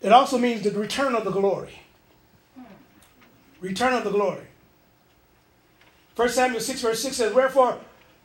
It 0.00 0.12
also 0.12 0.38
means 0.38 0.62
the 0.62 0.70
return 0.70 1.14
of 1.14 1.24
the 1.24 1.30
glory. 1.30 1.80
Return 3.60 3.92
of 3.92 4.04
the 4.04 4.10
glory. 4.10 4.46
1 6.16 6.28
Samuel 6.28 6.60
6, 6.60 6.80
verse 6.80 7.02
6 7.02 7.16
says, 7.16 7.34
Wherefore, 7.34 7.78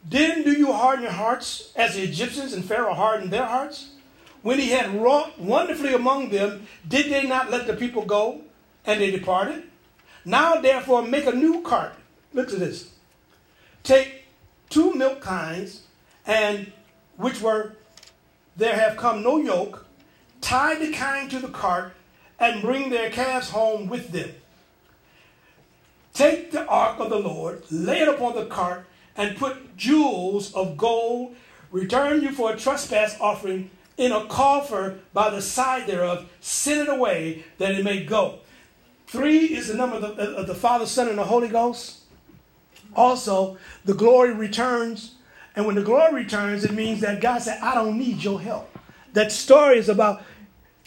then 0.07 0.43
do 0.43 0.51
you 0.51 0.71
harden 0.71 1.03
your 1.03 1.11
hearts 1.11 1.71
as 1.75 1.95
the 1.95 2.03
Egyptians 2.03 2.53
and 2.53 2.63
Pharaoh 2.63 2.93
hardened 2.93 3.31
their 3.31 3.45
hearts? 3.45 3.89
When 4.41 4.59
he 4.59 4.69
had 4.69 5.01
wrought 5.01 5.39
wonderfully 5.39 5.93
among 5.93 6.29
them, 6.29 6.67
did 6.87 7.11
they 7.11 7.25
not 7.25 7.49
let 7.49 7.67
the 7.67 7.73
people 7.73 8.05
go? 8.05 8.41
And 8.85 9.01
they 9.01 9.11
departed. 9.11 9.63
Now, 10.23 10.61
therefore, 10.61 11.01
make 11.01 11.25
a 11.25 11.31
new 11.31 11.61
cart. 11.61 11.93
Look 12.33 12.53
at 12.53 12.59
this. 12.59 12.91
Take 13.83 14.25
two 14.69 14.93
milk 14.93 15.21
kinds, 15.21 15.83
and 16.25 16.71
which 17.17 17.41
were 17.41 17.73
there 18.55 18.75
have 18.75 18.97
come 18.97 19.23
no 19.23 19.37
yoke, 19.37 19.84
tie 20.45 20.75
the 20.75 20.91
kine 20.91 21.27
to 21.27 21.39
the 21.39 21.47
cart, 21.47 21.93
and 22.39 22.61
bring 22.61 22.89
their 22.89 23.09
calves 23.09 23.49
home 23.49 23.89
with 23.89 24.11
them. 24.11 24.29
Take 26.13 26.51
the 26.51 26.65
ark 26.67 26.99
of 26.99 27.09
the 27.09 27.19
Lord, 27.19 27.63
lay 27.71 28.01
it 28.01 28.07
upon 28.07 28.35
the 28.35 28.45
cart, 28.45 28.85
and 29.17 29.37
put 29.37 29.75
jewels 29.75 30.53
of 30.53 30.77
gold. 30.77 31.35
Return 31.71 32.21
you 32.21 32.31
for 32.31 32.53
a 32.53 32.57
trespass 32.57 33.17
offering 33.19 33.71
in 33.97 34.11
a 34.11 34.25
coffer 34.27 34.99
by 35.13 35.29
the 35.29 35.41
side 35.41 35.87
thereof. 35.87 36.29
Send 36.41 36.81
it 36.81 36.89
away 36.89 37.43
that 37.57 37.71
it 37.71 37.83
may 37.83 38.03
go. 38.03 38.39
Three 39.07 39.55
is 39.55 39.67
the 39.67 39.73
number 39.73 39.95
of 39.95 40.01
the, 40.01 40.35
of 40.35 40.47
the 40.47 40.55
Father, 40.55 40.85
Son, 40.85 41.09
and 41.09 41.17
the 41.17 41.23
Holy 41.23 41.47
Ghost. 41.47 42.01
Also, 42.95 43.57
the 43.83 43.93
glory 43.93 44.33
returns. 44.33 45.15
And 45.55 45.65
when 45.65 45.75
the 45.75 45.81
glory 45.81 46.13
returns, 46.13 46.63
it 46.63 46.71
means 46.71 47.01
that 47.01 47.19
God 47.19 47.41
said, 47.41 47.59
I 47.61 47.73
don't 47.73 47.97
need 47.97 48.23
your 48.23 48.39
help. 48.39 48.69
That 49.13 49.31
story 49.31 49.77
is 49.77 49.87
about 49.87 50.23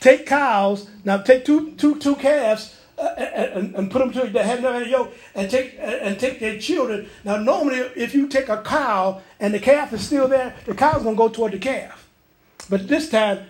take 0.00 0.26
cows, 0.26 0.88
now 1.04 1.18
take 1.18 1.44
two, 1.44 1.72
two, 1.72 1.98
two 1.98 2.16
calves, 2.16 2.76
uh, 2.98 3.02
uh, 3.02 3.04
uh 3.04 3.50
and, 3.54 3.74
and, 3.76 3.90
put 3.90 4.00
them 4.00 4.12
to 4.12 4.28
the 4.28 4.42
head 4.42 4.64
of 4.64 4.80
the 4.80 4.88
yoke 4.88 5.14
and 5.34 5.48
take 5.50 5.78
uh, 5.78 5.82
and 5.82 6.18
take 6.18 6.40
their 6.40 6.58
children. 6.58 7.08
Now, 7.24 7.36
normally, 7.36 7.78
if 7.94 8.14
you 8.14 8.26
take 8.26 8.48
a 8.48 8.60
cow 8.62 9.22
and 9.38 9.54
the 9.54 9.60
calf 9.60 9.92
is 9.92 10.04
still 10.04 10.26
there, 10.26 10.56
the 10.66 10.74
cow's 10.74 11.04
gonna 11.04 11.16
go 11.16 11.28
toward 11.28 11.52
the 11.52 11.58
calf. 11.58 12.08
But 12.68 12.88
this 12.88 13.08
time, 13.08 13.46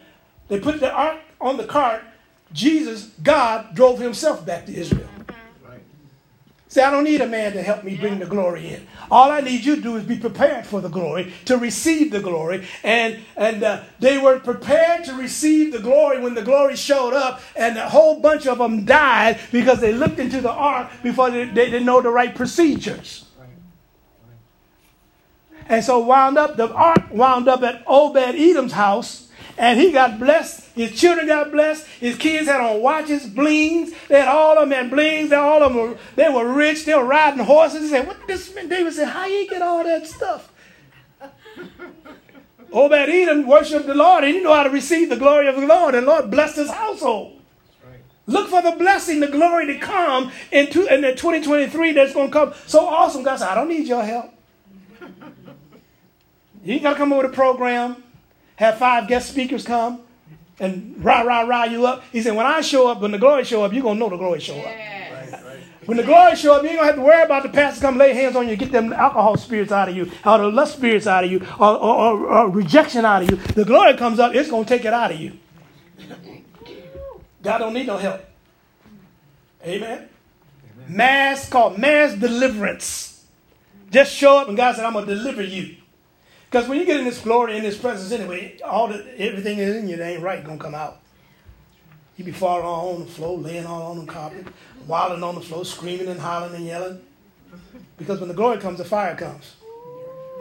they 0.48 0.60
put 0.60 0.80
the 0.80 0.92
ark 0.92 1.18
on 1.40 1.56
the 1.56 1.64
cart. 1.64 2.02
Jesus, 2.52 3.10
God, 3.22 3.74
drove 3.74 3.98
himself 3.98 4.44
back 4.44 4.66
to 4.66 4.74
Israel. 4.74 5.08
See, 6.70 6.82
I 6.82 6.90
don't 6.90 7.04
need 7.04 7.22
a 7.22 7.26
man 7.26 7.54
to 7.54 7.62
help 7.62 7.82
me 7.82 7.96
bring 7.96 8.18
the 8.18 8.26
glory 8.26 8.74
in. 8.74 8.86
All 9.10 9.30
I 9.30 9.40
need 9.40 9.64
you 9.64 9.76
to 9.76 9.80
do 9.82 9.96
is 9.96 10.04
be 10.04 10.18
prepared 10.18 10.66
for 10.66 10.82
the 10.82 10.90
glory, 10.90 11.32
to 11.46 11.56
receive 11.56 12.10
the 12.12 12.20
glory. 12.20 12.66
And, 12.84 13.20
and 13.36 13.62
uh, 13.62 13.80
they 14.00 14.18
were 14.18 14.38
prepared 14.38 15.04
to 15.06 15.14
receive 15.14 15.72
the 15.72 15.78
glory 15.78 16.20
when 16.20 16.34
the 16.34 16.42
glory 16.42 16.76
showed 16.76 17.14
up, 17.14 17.40
and 17.56 17.78
a 17.78 17.88
whole 17.88 18.20
bunch 18.20 18.46
of 18.46 18.58
them 18.58 18.84
died 18.84 19.40
because 19.50 19.80
they 19.80 19.94
looked 19.94 20.18
into 20.18 20.42
the 20.42 20.50
ark 20.50 20.90
before 21.02 21.30
they, 21.30 21.46
they 21.46 21.70
didn't 21.70 21.86
know 21.86 22.02
the 22.02 22.10
right 22.10 22.34
procedures. 22.34 23.24
And 25.70 25.82
so 25.82 26.00
wound 26.00 26.36
up, 26.36 26.56
the 26.56 26.70
ark 26.70 27.10
wound 27.10 27.48
up 27.48 27.62
at 27.62 27.82
Obed 27.86 28.16
Edom's 28.16 28.72
house 28.72 29.27
and 29.58 29.78
he 29.78 29.90
got 29.90 30.18
blessed. 30.20 30.64
His 30.74 30.98
children 30.98 31.26
got 31.26 31.50
blessed. 31.50 31.84
His 31.98 32.16
kids 32.16 32.46
had 32.46 32.60
on 32.60 32.80
watches, 32.80 33.26
blings. 33.26 33.92
They 34.08 34.20
had 34.20 34.28
all 34.28 34.56
of 34.56 34.68
them 34.68 34.70
had 34.70 34.90
blings. 34.90 35.30
They 35.30 35.36
all 35.36 35.62
of 35.62 35.74
them 35.74 35.82
were, 35.82 35.98
they 36.14 36.28
were 36.28 36.50
rich. 36.50 36.84
They 36.84 36.94
were 36.94 37.04
riding 37.04 37.44
horses. 37.44 37.82
He 37.82 37.88
said, 37.88 38.06
"What 38.06 38.20
did 38.20 38.28
this 38.28 38.54
man?" 38.54 38.68
David 38.68 38.92
said, 38.94 39.08
"How 39.08 39.26
you 39.26 39.48
get 39.48 39.60
all 39.60 39.82
that 39.82 40.06
stuff?" 40.06 40.52
Obed 42.72 42.92
Edom 42.92 43.46
worshiped 43.46 43.86
the 43.86 43.94
Lord. 43.94 44.22
And 44.22 44.28
he 44.28 44.32
didn't 44.34 44.44
know 44.44 44.54
how 44.54 44.62
to 44.62 44.70
receive 44.70 45.10
the 45.10 45.16
glory 45.16 45.48
of 45.48 45.56
the 45.56 45.66
Lord, 45.66 45.96
and 45.96 46.06
the 46.06 46.10
Lord 46.10 46.30
blessed 46.30 46.56
his 46.56 46.70
household. 46.70 47.34
Look 48.26 48.50
for 48.50 48.60
the 48.60 48.72
blessing, 48.72 49.20
the 49.20 49.26
glory 49.26 49.66
to 49.66 49.78
come 49.78 50.30
into 50.52 50.86
in 50.92 51.00
the 51.00 51.14
2023 51.14 51.92
that's 51.92 52.12
going 52.12 52.28
to 52.28 52.32
come 52.32 52.54
so 52.66 52.86
awesome. 52.86 53.22
God 53.22 53.38
said, 53.38 53.48
I 53.48 53.54
don't 53.54 53.68
need 53.68 53.88
your 53.88 54.04
help. 54.04 54.30
You 56.62 56.74
ain't 56.74 56.82
got 56.82 56.92
to 56.92 56.96
come 56.96 57.14
over 57.14 57.26
the 57.26 57.32
program 57.32 58.04
have 58.58 58.76
five 58.76 59.06
guest 59.06 59.30
speakers 59.30 59.64
come 59.64 60.00
and 60.58 60.96
rah, 61.04 61.20
rah, 61.20 61.42
rah 61.42 61.62
you 61.62 61.86
up. 61.86 62.02
He 62.10 62.20
said, 62.20 62.34
when 62.34 62.44
I 62.44 62.60
show 62.60 62.88
up, 62.88 63.00
when 63.00 63.12
the 63.12 63.18
glory 63.18 63.44
show 63.44 63.62
up, 63.62 63.72
you're 63.72 63.84
going 63.84 63.94
to 63.94 64.00
know 64.00 64.08
the 64.08 64.16
glory 64.16 64.40
show 64.40 64.58
up. 64.58 64.74
When 65.86 65.96
the 65.96 66.02
glory 66.02 66.34
show 66.34 66.54
up, 66.54 66.64
you 66.64 66.70
ain't 66.70 66.78
going 66.78 66.88
to 66.88 66.92
have 66.92 66.94
to 66.96 67.00
worry 67.02 67.22
about 67.22 67.44
the 67.44 67.50
pastor 67.50 67.80
come 67.80 67.98
lay 67.98 68.12
hands 68.14 68.34
on 68.34 68.48
you, 68.48 68.56
get 68.56 68.72
them 68.72 68.92
alcohol 68.92 69.36
spirits 69.36 69.70
out 69.70 69.88
of 69.88 69.96
you, 69.96 70.10
or 70.26 70.38
the 70.38 70.48
lust 70.48 70.74
spirits 70.74 71.06
out 71.06 71.22
of 71.22 71.30
you, 71.30 71.38
or, 71.60 71.68
or, 71.68 71.96
or, 71.96 72.26
or 72.26 72.50
rejection 72.50 73.04
out 73.04 73.22
of 73.22 73.30
you. 73.30 73.36
The 73.36 73.64
glory 73.64 73.96
comes 73.96 74.18
up, 74.18 74.34
it's 74.34 74.50
going 74.50 74.64
to 74.64 74.68
take 74.68 74.84
it 74.84 74.92
out 74.92 75.12
of 75.12 75.20
you. 75.20 75.38
God 77.40 77.58
don't 77.58 77.74
need 77.74 77.86
no 77.86 77.96
help. 77.96 78.22
Amen. 79.62 79.82
Amen. 79.82 80.08
Mass 80.88 81.48
called 81.48 81.78
mass 81.78 82.12
deliverance. 82.14 83.24
Just 83.92 84.12
show 84.12 84.38
up 84.38 84.48
and 84.48 84.56
God 84.56 84.74
said, 84.74 84.84
I'm 84.84 84.94
going 84.94 85.06
to 85.06 85.14
deliver 85.14 85.42
you. 85.42 85.77
Because 86.50 86.68
when 86.68 86.78
you 86.78 86.86
get 86.86 86.98
in 86.98 87.04
this 87.04 87.20
glory, 87.20 87.56
in 87.56 87.62
this 87.62 87.76
presence 87.76 88.10
anyway, 88.10 88.58
all 88.64 88.88
the 88.88 89.04
everything 89.20 89.58
is 89.58 89.76
in 89.76 89.88
you 89.88 89.96
that 89.96 90.08
ain't 90.08 90.22
right 90.22 90.42
gonna 90.42 90.58
come 90.58 90.74
out. 90.74 91.00
You 92.16 92.24
be 92.24 92.32
falling 92.32 92.64
all 92.64 92.94
on 92.94 93.00
the 93.00 93.06
floor, 93.06 93.38
laying 93.38 93.66
all 93.66 93.90
on 93.90 94.04
the 94.04 94.10
carpet, 94.10 94.46
wilding 94.86 95.22
on 95.22 95.34
the 95.34 95.40
floor, 95.40 95.64
screaming 95.64 96.08
and 96.08 96.18
hollering 96.18 96.54
and 96.54 96.64
yelling. 96.64 97.00
Because 97.98 98.18
when 98.18 98.28
the 98.28 98.34
glory 98.34 98.58
comes, 98.58 98.78
the 98.78 98.84
fire 98.84 99.14
comes. 99.14 99.56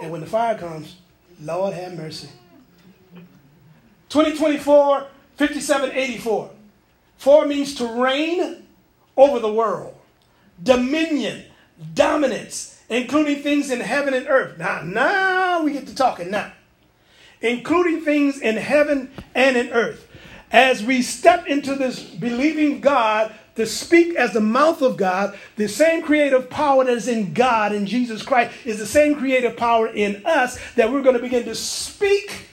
And 0.01 0.12
when 0.12 0.22
the 0.22 0.28
fire 0.28 0.58
comes, 0.58 0.95
Lord 1.41 1.74
have 1.74 1.93
mercy. 1.95 2.30
2024, 4.10 5.08
5784. 5.36 6.49
Four 7.18 7.45
means 7.45 7.76
to 7.76 7.86
reign 7.86 8.64
over 9.16 9.39
the 9.39 9.51
world, 9.51 9.95
dominion, 10.62 11.43
dominance, 11.93 12.76
including 12.89 13.41
things 13.41 13.69
in 13.71 13.79
heaven 13.79 14.13
and 14.13 14.27
earth. 14.27 14.57
Now, 14.57 14.81
now 14.81 15.63
we 15.63 15.73
get 15.73 15.88
to 15.88 15.95
talking 15.95 16.31
now. 16.31 16.51
Including 17.41 18.01
things 18.01 18.39
in 18.39 18.57
heaven 18.57 19.11
and 19.35 19.57
in 19.57 19.69
earth. 19.69 20.07
As 20.51 20.83
we 20.83 21.01
step 21.01 21.47
into 21.47 21.75
this 21.75 22.01
believing 22.01 22.79
God 22.79 23.33
to 23.55 23.65
speak 23.65 24.15
as 24.15 24.33
the 24.33 24.39
mouth 24.39 24.81
of 24.81 24.97
God, 24.97 25.38
the 25.55 25.67
same 25.67 26.01
creative 26.01 26.49
power 26.49 26.85
that 26.85 26.93
is 26.93 27.07
in 27.07 27.33
God 27.33 27.73
in 27.73 27.85
Jesus 27.85 28.21
Christ 28.23 28.55
is 28.65 28.79
the 28.79 28.85
same 28.85 29.15
creative 29.15 29.57
power 29.57 29.88
in 29.88 30.25
us 30.25 30.57
that 30.75 30.91
we're 30.91 31.01
going 31.01 31.15
to 31.15 31.21
begin 31.21 31.43
to 31.45 31.55
speak 31.55 32.47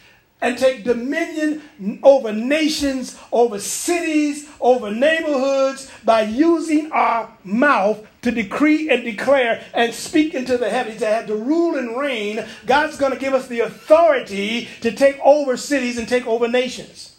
and 0.44 0.58
take 0.58 0.84
dominion 0.84 1.62
over 2.02 2.30
nations, 2.30 3.18
over 3.32 3.58
cities, 3.58 4.46
over 4.60 4.90
neighborhoods 4.90 5.90
by 6.04 6.20
using 6.20 6.92
our 6.92 7.34
mouth 7.44 8.06
to 8.20 8.30
decree 8.30 8.90
and 8.90 9.04
declare 9.04 9.64
and 9.72 9.94
speak 9.94 10.34
into 10.34 10.58
the 10.58 10.68
heavens, 10.68 10.98
to 10.98 11.06
have 11.06 11.26
to 11.26 11.34
rule 11.34 11.78
and 11.78 11.98
reign. 11.98 12.44
God's 12.66 12.98
going 12.98 13.12
to 13.12 13.18
give 13.18 13.32
us 13.32 13.48
the 13.48 13.60
authority 13.60 14.68
to 14.82 14.92
take 14.92 15.18
over 15.24 15.56
cities 15.56 15.96
and 15.96 16.06
take 16.06 16.26
over 16.26 16.46
nations. 16.46 17.16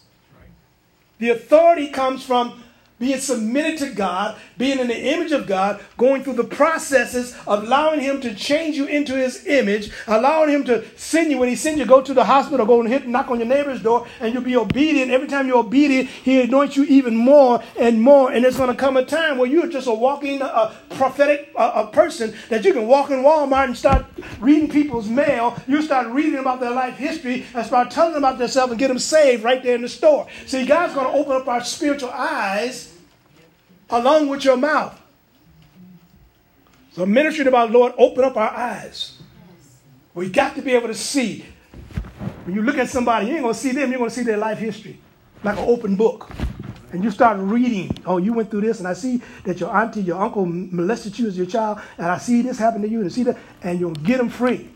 The 1.17 1.31
authority 1.31 1.89
comes 1.89 2.23
from 2.23 2.63
being 2.97 3.19
submitted 3.19 3.77
to 3.77 3.93
God, 3.93 4.37
being 4.57 4.79
in 4.79 4.87
the 4.87 4.97
image 4.97 5.33
of 5.33 5.47
God, 5.47 5.83
going 5.97 6.23
through 6.23 6.33
the 6.33 6.45
processes 6.45 7.35
of 7.45 7.63
allowing 7.63 7.99
Him 7.99 8.21
to 8.21 8.33
change 8.33 8.77
you 8.77 8.85
into 8.85 9.13
His 9.13 9.45
image, 9.47 9.91
allowing 10.07 10.49
Him 10.49 10.63
to 10.65 10.85
send 10.97 11.29
you 11.29 11.37
when 11.37 11.49
He 11.49 11.57
sends 11.57 11.79
you, 11.79 11.85
go 11.85 12.01
to 12.01 12.13
the 12.13 12.23
hospital, 12.23 12.65
go 12.65 12.79
and 12.79 12.89
hit, 12.89 13.05
knock 13.05 13.29
on 13.29 13.39
your 13.39 13.47
neighbor's 13.47 13.81
door, 13.81 14.07
and 14.21 14.33
you'll 14.33 14.43
be 14.43 14.55
obedient. 14.55 15.11
Every 15.11 15.27
time 15.27 15.47
you're 15.47 15.57
obedient, 15.57 16.09
He 16.09 16.41
anoints 16.41 16.77
you 16.77 16.85
even 16.85 17.15
more 17.17 17.61
and 17.77 18.01
more. 18.01 18.31
And 18.31 18.43
there's 18.45 18.57
going 18.57 18.69
to 18.69 18.75
come 18.75 18.95
a 18.95 19.05
time 19.05 19.37
where 19.37 19.49
you're 19.49 19.67
just 19.67 19.87
a 19.87 19.93
walking, 19.93 20.41
uh, 20.41 20.73
prophetic 20.91 21.51
uh, 21.57 21.83
a 21.87 21.87
person 21.91 22.33
that 22.49 22.63
you 22.63 22.71
can 22.71 22.87
walk 22.87 23.11
in 23.11 23.17
Walmart 23.19 23.65
and 23.65 23.77
start 23.77 24.05
reading 24.39 24.69
people's 24.69 25.09
mail. 25.09 25.61
You 25.67 25.81
start 25.81 26.07
reading 26.07 26.39
about 26.39 26.61
their 26.61 26.71
life 26.71 26.95
history 26.95 27.45
and 27.53 27.65
start 27.65 27.91
telling 27.91 28.13
them 28.13 28.23
about 28.23 28.37
themselves 28.37 28.71
and 28.71 28.79
get 28.79 28.87
them 28.87 28.99
saved 28.99 29.43
right 29.43 29.61
there 29.61 29.75
in 29.75 29.81
the 29.81 29.89
store. 29.89 30.27
See, 30.45 30.65
God's 30.65 30.93
going 30.93 31.07
to 31.07 31.13
open 31.13 31.33
up 31.33 31.47
our 31.49 31.63
spiritual 31.63 32.11
eyes 32.11 32.94
along 33.89 34.29
with 34.29 34.43
your 34.43 34.57
mouth. 34.57 34.99
So 36.93 37.05
ministry 37.05 37.45
about 37.45 37.71
Lord, 37.71 37.93
open 37.97 38.23
up 38.23 38.37
our 38.37 38.49
eyes. 38.49 39.21
We 40.13 40.29
got 40.29 40.55
to 40.55 40.61
be 40.61 40.71
able 40.71 40.87
to 40.87 40.93
see. 40.93 41.45
When 42.45 42.55
you 42.55 42.61
look 42.61 42.77
at 42.77 42.89
somebody, 42.89 43.27
you 43.27 43.33
ain't 43.33 43.41
gonna 43.41 43.53
see 43.53 43.71
them, 43.71 43.89
you're 43.89 43.99
gonna 43.99 44.09
see 44.09 44.23
their 44.23 44.37
life 44.37 44.57
history. 44.57 44.99
Like 45.43 45.57
an 45.57 45.65
open 45.67 45.95
book. 45.95 46.31
And 46.93 47.03
you 47.03 47.11
start 47.11 47.37
reading, 47.39 47.91
oh, 48.05 48.17
you 48.17 48.31
went 48.31 48.49
through 48.49 48.61
this, 48.61 48.79
and 48.79 48.87
I 48.87 48.93
see 48.93 49.21
that 49.43 49.59
your 49.59 49.75
auntie, 49.75 50.01
your 50.01 50.21
uncle 50.21 50.45
molested 50.45 51.19
you 51.19 51.27
as 51.27 51.35
your 51.35 51.45
child, 51.45 51.81
and 51.97 52.07
I 52.07 52.17
see 52.17 52.41
this 52.41 52.57
happen 52.57 52.81
to 52.83 52.87
you, 52.87 53.01
and 53.01 53.11
see 53.11 53.23
that, 53.23 53.37
and 53.61 53.77
you'll 53.77 53.91
get 53.91 54.17
them 54.17 54.29
free. 54.29 54.69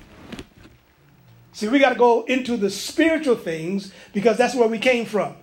See, 1.54 1.70
we 1.70 1.80
got 1.80 1.90
to 1.90 1.96
go 1.96 2.24
into 2.24 2.58
the 2.58 2.70
spiritual 2.70 3.36
things 3.36 3.94
because 4.12 4.38
that's 4.38 4.56
where 4.56 4.68
we 4.68 4.80
came 4.80 5.06
from. 5.06 5.36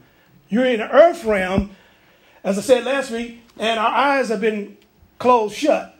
You're 0.51 0.67
in 0.67 0.81
the 0.81 0.91
earth 0.91 1.25
realm, 1.25 1.71
as 2.45 2.59
I 2.59 2.61
said 2.61 2.85
last 2.85 3.11
week, 3.11 3.41
and 3.59 3.78
our 3.78 3.88
eyes 3.88 4.28
have 4.28 4.40
been 4.40 4.76
closed 5.18 5.54
shut 5.54 5.96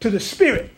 to 0.00 0.10
the 0.10 0.20
spirit 0.20 0.70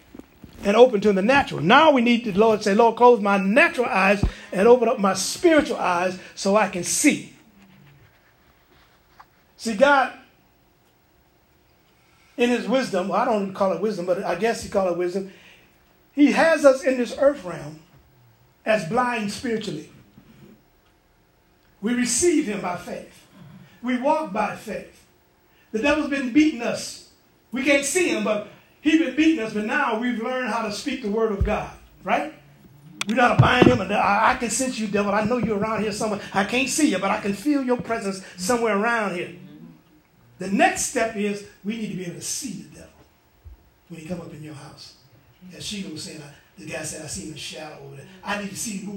and 0.64 0.76
open 0.76 1.00
to 1.00 1.12
the 1.12 1.22
natural. 1.22 1.60
Now 1.60 1.92
we 1.92 2.00
need 2.00 2.24
the 2.24 2.32
Lord 2.32 2.62
say, 2.62 2.74
Lord, 2.74 2.96
close 2.96 3.20
my 3.20 3.36
natural 3.36 3.86
eyes 3.86 4.24
and 4.52 4.66
open 4.66 4.88
up 4.88 4.98
my 4.98 5.14
spiritual 5.14 5.76
eyes 5.76 6.18
so 6.34 6.56
I 6.56 6.68
can 6.68 6.84
see. 6.84 7.34
See, 9.56 9.74
God, 9.74 10.12
in 12.36 12.50
his 12.50 12.68
wisdom, 12.68 13.08
well, 13.08 13.20
I 13.20 13.24
don't 13.24 13.54
call 13.54 13.72
it 13.72 13.80
wisdom, 13.80 14.06
but 14.06 14.22
I 14.24 14.34
guess 14.34 14.62
he 14.62 14.68
call 14.68 14.88
it 14.88 14.96
wisdom. 14.96 15.32
He 16.12 16.32
has 16.32 16.64
us 16.64 16.84
in 16.84 16.98
this 16.98 17.16
earth 17.18 17.44
realm 17.44 17.80
as 18.64 18.88
blind 18.88 19.32
spiritually. 19.32 19.90
We 21.80 21.94
receive 21.94 22.46
him 22.46 22.60
by 22.60 22.76
faith. 22.76 23.26
We 23.82 23.98
walk 23.98 24.32
by 24.32 24.56
faith. 24.56 25.05
The 25.76 25.82
devil's 25.82 26.08
been 26.08 26.32
beating 26.32 26.62
us. 26.62 27.10
We 27.52 27.62
can't 27.62 27.84
see 27.84 28.08
him, 28.08 28.24
but 28.24 28.48
he's 28.80 28.98
been 28.98 29.14
beating 29.14 29.44
us. 29.44 29.52
But 29.52 29.66
now 29.66 29.98
we've 29.98 30.22
learned 30.22 30.48
how 30.48 30.62
to 30.62 30.72
speak 30.72 31.02
the 31.02 31.10
word 31.10 31.32
of 31.32 31.44
God, 31.44 31.70
right? 32.02 32.32
We 33.06 33.12
are 33.12 33.16
not 33.16 33.38
bind 33.38 33.66
him. 33.66 33.78
I, 33.82 34.36
can 34.40 34.48
sense 34.48 34.78
you, 34.78 34.86
devil. 34.86 35.12
I 35.12 35.24
know 35.24 35.36
you're 35.36 35.58
around 35.58 35.82
here 35.82 35.92
somewhere. 35.92 36.20
I 36.32 36.44
can't 36.44 36.70
see 36.70 36.92
you, 36.92 36.98
but 36.98 37.10
I 37.10 37.20
can 37.20 37.34
feel 37.34 37.62
your 37.62 37.76
presence 37.76 38.24
somewhere 38.38 38.78
around 38.78 39.16
here. 39.16 39.34
The 40.38 40.48
next 40.48 40.86
step 40.86 41.14
is 41.14 41.46
we 41.62 41.76
need 41.76 41.90
to 41.90 41.96
be 41.96 42.04
able 42.06 42.14
to 42.14 42.22
see 42.22 42.62
the 42.62 42.76
devil 42.76 42.90
when 43.90 44.00
he 44.00 44.06
come 44.06 44.22
up 44.22 44.32
in 44.32 44.42
your 44.42 44.54
house. 44.54 44.94
As 45.54 45.62
Sheila 45.62 45.92
was 45.92 46.04
saying, 46.04 46.22
The 46.59 46.64
guy 46.64 46.82
said, 46.84 47.04
I 47.04 47.09
seen 47.09 47.34
a 47.34 47.36
shadow 47.36 47.78
over 47.84 47.96
there. 47.96 48.07
I 48.24 48.40
need 48.40 48.48
to 48.48 48.57
see 48.57 48.78
who, 48.78 48.92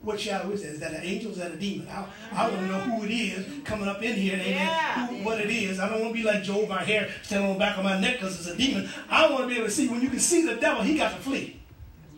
what 0.00 0.18
shadow 0.18 0.50
is 0.50 0.62
that? 0.62 0.70
Is 0.70 0.80
that 0.80 0.94
an 0.94 1.02
angel? 1.04 1.30
Or 1.30 1.32
is 1.32 1.38
that 1.38 1.52
a 1.52 1.56
demon? 1.56 1.86
I, 1.86 2.06
I 2.32 2.48
want 2.48 2.60
to 2.60 2.66
know 2.66 2.80
who 2.80 3.04
it 3.04 3.10
is 3.10 3.46
coming 3.62 3.86
up 3.86 4.02
in 4.02 4.16
here. 4.16 4.38
Yeah. 4.38 5.06
Who, 5.08 5.16
what 5.22 5.38
it 5.38 5.50
is. 5.50 5.80
I 5.80 5.90
don't 5.90 6.00
want 6.00 6.14
to 6.14 6.18
be 6.18 6.26
like 6.26 6.42
Job, 6.42 6.66
my 6.66 6.82
hair 6.82 7.10
standing 7.22 7.48
on 7.48 7.54
the 7.54 7.58
back 7.58 7.76
of 7.76 7.84
my 7.84 8.00
neck 8.00 8.20
because 8.20 8.38
it's 8.38 8.48
a 8.48 8.56
demon. 8.56 8.88
I 9.10 9.30
want 9.30 9.42
to 9.42 9.48
be 9.48 9.56
able 9.56 9.66
to 9.66 9.70
see. 9.70 9.86
When 9.86 10.00
you 10.00 10.08
can 10.08 10.18
see 10.18 10.46
the 10.46 10.56
devil, 10.56 10.82
he 10.82 10.96
got 10.96 11.12
to 11.12 11.18
flee. 11.18 11.60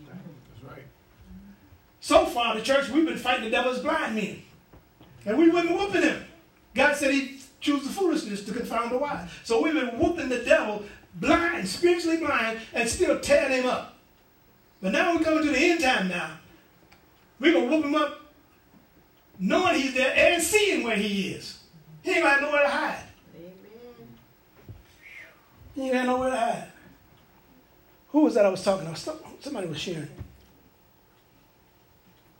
That's 0.07 0.73
right. 0.73 0.85
So 1.99 2.25
far, 2.25 2.55
the 2.55 2.61
church, 2.61 2.87
we've 2.89 3.05
been 3.05 3.17
fighting 3.17 3.43
the 3.43 3.51
devil's 3.51 3.79
blind 3.79 4.15
men. 4.15 4.41
And 5.25 5.37
we 5.37 5.49
wouldn't 5.49 5.77
whooping 5.77 6.03
him. 6.03 6.23
God 6.73 6.95
said 6.95 7.13
he 7.13 7.41
choose 7.59 7.83
the 7.83 7.89
foolishness 7.89 8.45
to 8.45 8.53
confound 8.53 8.91
the 8.91 8.97
wise. 8.97 9.29
So 9.43 9.61
we've 9.61 9.73
been 9.73 9.99
whooping 9.99 10.29
the 10.29 10.43
devil 10.43 10.83
blind, 11.15 11.67
spiritually 11.67 12.17
blind, 12.17 12.59
and 12.73 12.87
still 12.87 13.19
tearing 13.19 13.63
him 13.63 13.65
up. 13.65 13.96
But 14.81 14.91
now 14.91 15.15
we're 15.15 15.23
coming 15.23 15.43
to 15.43 15.49
the 15.49 15.57
end 15.57 15.81
time 15.81 16.07
now. 16.07 16.37
We're 17.39 17.53
going 17.53 17.69
to 17.69 17.75
whoop 17.75 17.85
him 17.85 17.95
up 17.95 18.19
knowing 19.39 19.75
he's 19.75 19.93
there 19.93 20.13
and 20.15 20.41
seeing 20.41 20.83
where 20.83 20.95
he 20.95 21.29
is. 21.29 21.59
He 22.01 22.11
ain't 22.11 22.23
got 22.23 22.41
nowhere 22.41 22.63
to 22.63 22.69
hide. 22.69 23.03
Amen. 23.35 23.53
He 25.75 25.83
ain't 25.83 25.93
got 25.93 26.05
nowhere 26.05 26.29
to 26.31 26.37
hide. 26.37 26.71
Who 28.09 28.21
was 28.21 28.35
that 28.35 28.45
I 28.45 28.49
was 28.49 28.63
talking 28.63 28.91
to? 28.91 29.13
Somebody 29.39 29.67
was 29.67 29.79
sharing. 29.79 30.09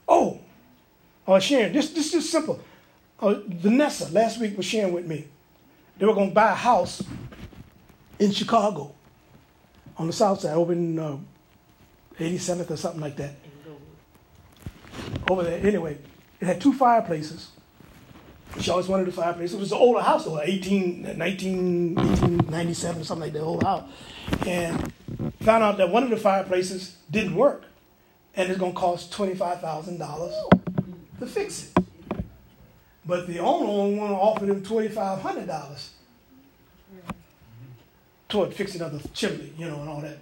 Oh, 0.07 0.39
was 1.25 1.43
sharing. 1.43 1.73
This, 1.73 1.91
this 1.91 2.13
is 2.13 2.29
simple. 2.29 2.59
Uh, 3.19 3.35
Vanessa 3.47 4.11
last 4.11 4.39
week 4.39 4.55
was 4.55 4.65
sharing 4.65 4.93
with 4.93 5.05
me. 5.05 5.27
They 5.97 6.05
were 6.05 6.13
going 6.13 6.29
to 6.29 6.35
buy 6.35 6.51
a 6.51 6.55
house 6.55 7.03
in 8.19 8.31
Chicago 8.31 8.93
on 9.97 10.07
the 10.07 10.13
south 10.13 10.41
side, 10.41 10.55
over 10.55 10.73
in 10.73 10.97
uh, 10.97 11.17
87th 12.19 12.71
or 12.71 12.77
something 12.77 13.01
like 13.01 13.15
that. 13.17 13.35
Over 15.29 15.43
there. 15.43 15.65
Anyway, 15.65 15.97
it 16.39 16.45
had 16.45 16.61
two 16.61 16.73
fireplaces. 16.73 17.49
She 18.59 18.71
always 18.71 18.87
wanted 18.87 19.07
a 19.07 19.11
fireplace. 19.11 19.53
It 19.53 19.59
was 19.59 19.71
an 19.71 19.77
older 19.77 20.01
house, 20.01 20.25
though, 20.25 20.41
18, 20.41 21.17
19, 21.17 21.95
1897, 21.95 23.03
something 23.03 23.21
like 23.21 23.33
that, 23.33 23.41
old 23.41 23.63
house. 23.63 23.83
And 24.45 24.91
found 25.41 25.63
out 25.63 25.77
that 25.77 25.89
one 25.89 26.03
of 26.03 26.09
the 26.09 26.17
fireplaces 26.17 26.97
didn't 27.11 27.35
work. 27.35 27.65
And 28.35 28.49
it's 28.49 28.59
going 28.59 28.73
to 28.73 28.79
cost 28.79 29.11
$25,000 29.13 30.49
to 31.19 31.27
fix 31.27 31.71
it. 31.75 31.83
But 33.05 33.27
the 33.27 33.39
owner 33.39 33.67
only 33.67 33.97
want 33.97 34.11
to 34.11 34.15
offer 34.15 34.45
them 34.45 34.61
$2,500 34.63 35.89
toward 38.29 38.53
fixing 38.53 38.81
up 38.81 38.91
the 38.91 39.07
chimney, 39.09 39.53
you 39.57 39.67
know, 39.67 39.79
and 39.79 39.89
all 39.89 40.01
that. 40.01 40.17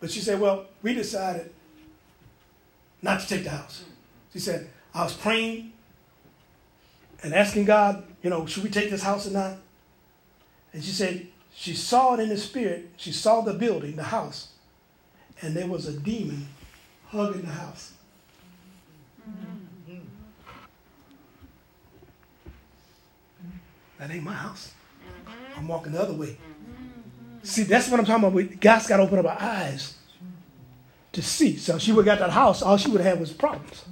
But 0.00 0.10
she 0.10 0.20
said, 0.20 0.40
Well, 0.40 0.66
we 0.82 0.94
decided 0.94 1.52
not 3.02 3.20
to 3.20 3.28
take 3.28 3.44
the 3.44 3.50
house. 3.50 3.84
She 4.32 4.38
said, 4.38 4.68
I 4.94 5.04
was 5.04 5.14
praying 5.14 5.72
and 7.22 7.34
asking 7.34 7.66
God, 7.66 8.04
you 8.22 8.30
know, 8.30 8.46
should 8.46 8.62
we 8.62 8.70
take 8.70 8.90
this 8.90 9.02
house 9.02 9.26
or 9.26 9.30
not? 9.30 9.58
And 10.72 10.82
she 10.82 10.90
said, 10.90 11.26
she 11.54 11.74
saw 11.74 12.14
it 12.14 12.20
in 12.20 12.28
the 12.28 12.38
spirit. 12.38 12.90
She 12.96 13.12
saw 13.12 13.40
the 13.40 13.54
building, 13.54 13.96
the 13.96 14.04
house, 14.04 14.48
and 15.42 15.54
there 15.54 15.66
was 15.66 15.86
a 15.86 15.92
demon 15.92 16.48
hugging 17.08 17.42
the 17.42 17.48
house. 17.48 17.92
That 23.98 24.10
ain't 24.10 24.24
my 24.24 24.32
house. 24.32 24.72
I'm 25.56 25.68
walking 25.68 25.92
the 25.92 26.00
other 26.00 26.14
way. 26.14 26.38
See, 27.42 27.62
that's 27.62 27.88
what 27.88 28.00
I'm 28.00 28.06
talking 28.06 28.24
about. 28.24 28.60
God's 28.60 28.86
got 28.86 28.98
to 28.98 29.02
open 29.02 29.18
up 29.18 29.26
our 29.26 29.40
eyes 29.40 29.94
to 31.12 31.22
see. 31.22 31.56
So 31.56 31.78
she 31.78 31.92
would 31.92 32.06
have 32.06 32.18
got 32.18 32.26
that 32.26 32.32
house, 32.32 32.62
all 32.62 32.76
she 32.76 32.90
would 32.90 33.00
have 33.00 33.12
had 33.12 33.20
was 33.20 33.32
problems. 33.32 33.84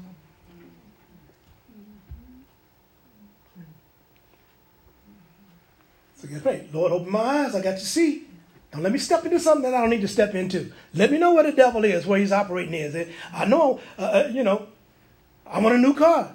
So 6.17 6.29
get 6.29 6.43
pray. 6.43 6.69
Lord, 6.73 6.93
open 6.93 7.13
my 7.13 7.21
eyes. 7.21 7.55
I 7.55 7.63
got 7.63 7.79
to 7.79 7.85
see. 7.85 8.25
Don't 8.73 8.83
let 8.83 8.93
me 8.93 8.99
step 8.99 9.25
into 9.25 9.41
something 9.41 9.63
that 9.63 9.75
I 9.75 9.81
don't 9.81 9.91
need 9.91 10.03
to 10.03 10.09
step 10.09 10.35
into. 10.35 10.73
Let 10.93 11.11
me 11.11 11.19
know 11.19 11.33
where 11.33 11.45
the 11.45 11.53
devil 11.53 11.85
is, 11.85 12.07
where 12.07 12.19
he's 12.19 12.33
operating 12.33 12.75
is. 12.75 13.09
I 13.33 13.47
know, 13.47 13.81
uh, 13.99 14.03
uh, 14.03 14.31
you 14.33 14.43
know, 14.43 14.67
I 15.47 15.61
want 15.61 15.77
a 15.77 15.79
new 15.79 15.95
car. 15.95 16.35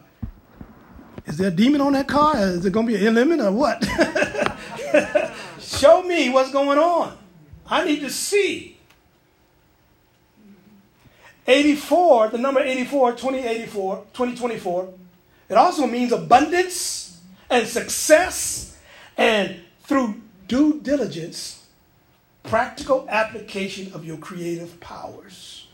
Is 1.25 1.37
there 1.37 1.49
a 1.49 1.51
demon 1.51 1.81
on 1.81 1.93
that 1.93 2.07
car? 2.07 2.37
Is 2.37 2.65
it 2.65 2.73
going 2.73 2.87
to 2.87 2.97
be 2.97 3.05
an 3.05 3.13
limit 3.13 3.39
or 3.39 3.51
what? 3.51 3.81
Show 5.63 6.03
me 6.03 6.29
what's 6.29 6.51
going 6.51 6.77
on. 6.77 7.17
I 7.65 7.85
need 7.85 8.01
to 8.01 8.09
see. 8.09 8.77
84, 11.47 12.29
the 12.29 12.37
number 12.37 12.61
84, 12.61 13.13
2084, 13.13 13.95
2024, 14.13 14.93
it 15.49 15.55
also 15.55 15.87
means 15.87 16.11
abundance 16.11 17.19
and 17.49 17.67
success 17.67 18.77
and 19.17 19.59
through 19.83 20.21
due 20.47 20.79
diligence, 20.81 21.65
practical 22.43 23.05
application 23.09 23.91
of 23.93 24.05
your 24.05 24.17
creative 24.17 24.79
powers. 24.79 25.67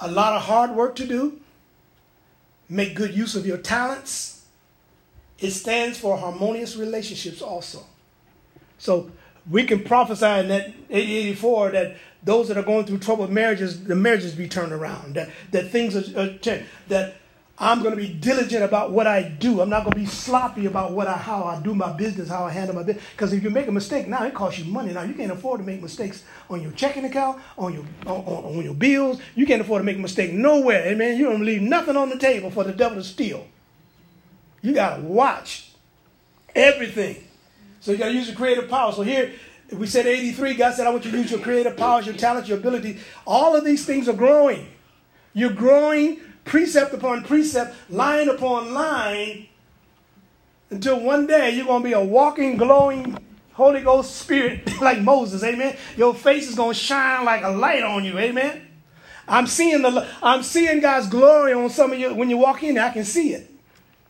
A 0.00 0.10
lot 0.10 0.34
of 0.34 0.42
hard 0.42 0.72
work 0.72 0.96
to 0.96 1.06
do. 1.06 1.40
Make 2.68 2.96
good 2.96 3.14
use 3.14 3.36
of 3.36 3.46
your 3.46 3.58
talents 3.58 4.35
it 5.38 5.50
stands 5.50 5.98
for 5.98 6.16
harmonious 6.16 6.76
relationships 6.76 7.42
also. 7.42 7.84
So 8.78 9.10
we 9.50 9.64
can 9.64 9.84
prophesy 9.84 10.26
in 10.26 10.48
that 10.48 10.68
8084 10.90 11.70
that 11.72 11.96
those 12.22 12.48
that 12.48 12.56
are 12.56 12.62
going 12.62 12.86
through 12.86 12.98
troubled 12.98 13.30
marriages, 13.30 13.84
the 13.84 13.94
marriages 13.94 14.34
be 14.34 14.48
turned 14.48 14.72
around, 14.72 15.14
that, 15.14 15.30
that 15.52 15.70
things 15.70 15.94
are, 15.94 16.20
are 16.20 16.38
changed, 16.38 16.66
that 16.88 17.16
I'm 17.58 17.82
going 17.82 17.92
to 17.92 18.00
be 18.00 18.12
diligent 18.12 18.62
about 18.62 18.90
what 18.90 19.06
I 19.06 19.22
do. 19.22 19.62
I'm 19.62 19.70
not 19.70 19.84
going 19.84 19.92
to 19.92 19.98
be 19.98 20.06
sloppy 20.06 20.66
about 20.66 20.92
what 20.92 21.06
I, 21.06 21.14
how 21.14 21.44
I 21.44 21.58
do 21.60 21.74
my 21.74 21.90
business, 21.92 22.28
how 22.28 22.44
I 22.44 22.50
handle 22.50 22.74
my 22.74 22.82
business. 22.82 23.04
Because 23.12 23.32
if 23.32 23.42
you 23.42 23.48
make 23.48 23.66
a 23.66 23.72
mistake 23.72 24.08
now, 24.08 24.24
it 24.24 24.34
costs 24.34 24.58
you 24.58 24.66
money. 24.66 24.92
Now 24.92 25.02
you 25.02 25.14
can't 25.14 25.32
afford 25.32 25.60
to 25.60 25.66
make 25.66 25.80
mistakes 25.80 26.24
on 26.50 26.60
your 26.60 26.72
checking 26.72 27.06
account, 27.06 27.40
on 27.56 27.72
your 27.72 27.84
on, 28.06 28.56
on 28.56 28.62
your 28.62 28.74
bills. 28.74 29.20
You 29.34 29.46
can't 29.46 29.62
afford 29.62 29.80
to 29.80 29.84
make 29.84 29.96
a 29.96 30.00
mistake 30.00 30.32
nowhere. 30.32 30.86
Amen. 30.86 31.16
You 31.16 31.26
don't 31.26 31.44
leave 31.44 31.62
nothing 31.62 31.96
on 31.96 32.10
the 32.10 32.18
table 32.18 32.50
for 32.50 32.64
the 32.64 32.72
devil 32.72 32.98
to 32.98 33.04
steal. 33.04 33.46
You 34.66 34.74
got 34.74 34.96
to 34.96 35.02
watch 35.02 35.70
everything. 36.52 37.22
So 37.78 37.92
you 37.92 37.98
got 37.98 38.06
to 38.06 38.14
use 38.14 38.26
your 38.26 38.34
creative 38.34 38.68
power. 38.68 38.90
So 38.90 39.02
here, 39.02 39.30
we 39.70 39.86
said 39.86 40.08
83, 40.08 40.54
God 40.54 40.74
said, 40.74 40.88
I 40.88 40.90
want 40.90 41.04
you 41.04 41.12
to 41.12 41.18
use 41.18 41.30
your 41.30 41.38
creative 41.38 41.76
powers, 41.76 42.04
your 42.04 42.16
talents, 42.16 42.48
your 42.48 42.58
ability. 42.58 42.98
All 43.28 43.54
of 43.54 43.64
these 43.64 43.86
things 43.86 44.08
are 44.08 44.12
growing. 44.12 44.66
You're 45.34 45.52
growing 45.52 46.18
precept 46.44 46.92
upon 46.92 47.22
precept, 47.22 47.76
line 47.88 48.28
upon 48.28 48.74
line, 48.74 49.46
until 50.70 50.98
one 50.98 51.28
day 51.28 51.50
you're 51.50 51.66
going 51.66 51.82
to 51.82 51.88
be 51.88 51.92
a 51.92 52.02
walking, 52.02 52.56
glowing 52.56 53.16
Holy 53.52 53.82
Ghost 53.82 54.16
spirit 54.16 54.68
like 54.80 55.00
Moses. 55.00 55.44
Amen. 55.44 55.76
Your 55.96 56.12
face 56.12 56.48
is 56.48 56.56
going 56.56 56.74
to 56.74 56.78
shine 56.78 57.24
like 57.24 57.44
a 57.44 57.50
light 57.50 57.84
on 57.84 58.04
you. 58.04 58.18
Amen. 58.18 58.66
I'm 59.28 59.46
seeing 59.46 59.82
the 59.82 60.08
I'm 60.20 60.42
seeing 60.42 60.80
God's 60.80 61.08
glory 61.08 61.52
on 61.52 61.70
some 61.70 61.92
of 61.92 62.00
you 62.00 62.12
when 62.16 62.30
you 62.30 62.36
walk 62.36 62.64
in. 62.64 62.76
I 62.78 62.90
can 62.90 63.04
see 63.04 63.32
it. 63.32 63.52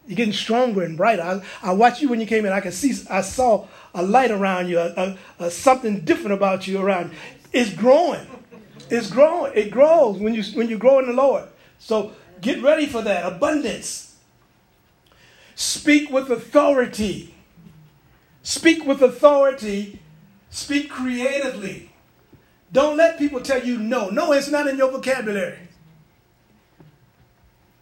You're 0.06 0.16
getting 0.16 0.32
stronger 0.32 0.82
and 0.82 0.96
brighter. 0.96 1.22
I, 1.22 1.42
I 1.62 1.72
watched 1.72 2.00
you 2.00 2.08
when 2.08 2.20
you 2.20 2.26
came 2.26 2.46
in. 2.46 2.52
I 2.52 2.60
can 2.60 2.72
see, 2.72 2.94
I 3.10 3.22
saw 3.22 3.66
a 3.94 4.02
light 4.02 4.30
around 4.30 4.68
you, 4.68 4.78
a, 4.78 4.92
a, 4.96 5.18
a 5.46 5.50
something 5.50 6.00
different 6.00 6.32
about 6.32 6.66
you 6.66 6.80
around. 6.80 7.12
It's 7.52 7.72
growing. 7.72 8.26
It's 8.88 9.10
growing. 9.10 9.52
It 9.54 9.70
grows 9.70 10.18
when 10.18 10.34
you 10.34 10.44
when 10.54 10.68
you 10.68 10.78
grow 10.78 11.00
in 11.00 11.06
the 11.06 11.12
Lord. 11.12 11.48
So 11.78 12.12
get 12.40 12.62
ready 12.62 12.86
for 12.86 13.02
that 13.02 13.24
abundance. 13.24 14.16
Speak 15.56 16.10
with 16.10 16.30
authority. 16.30 17.34
Speak 18.42 18.84
with 18.84 19.02
authority. 19.02 20.00
Speak 20.50 20.90
creatively. 20.90 21.90
Don't 22.70 22.96
let 22.96 23.18
people 23.18 23.40
tell 23.40 23.64
you 23.64 23.78
no. 23.78 24.10
No, 24.10 24.32
it's 24.32 24.48
not 24.48 24.66
in 24.66 24.76
your 24.76 24.90
vocabulary. 24.90 25.58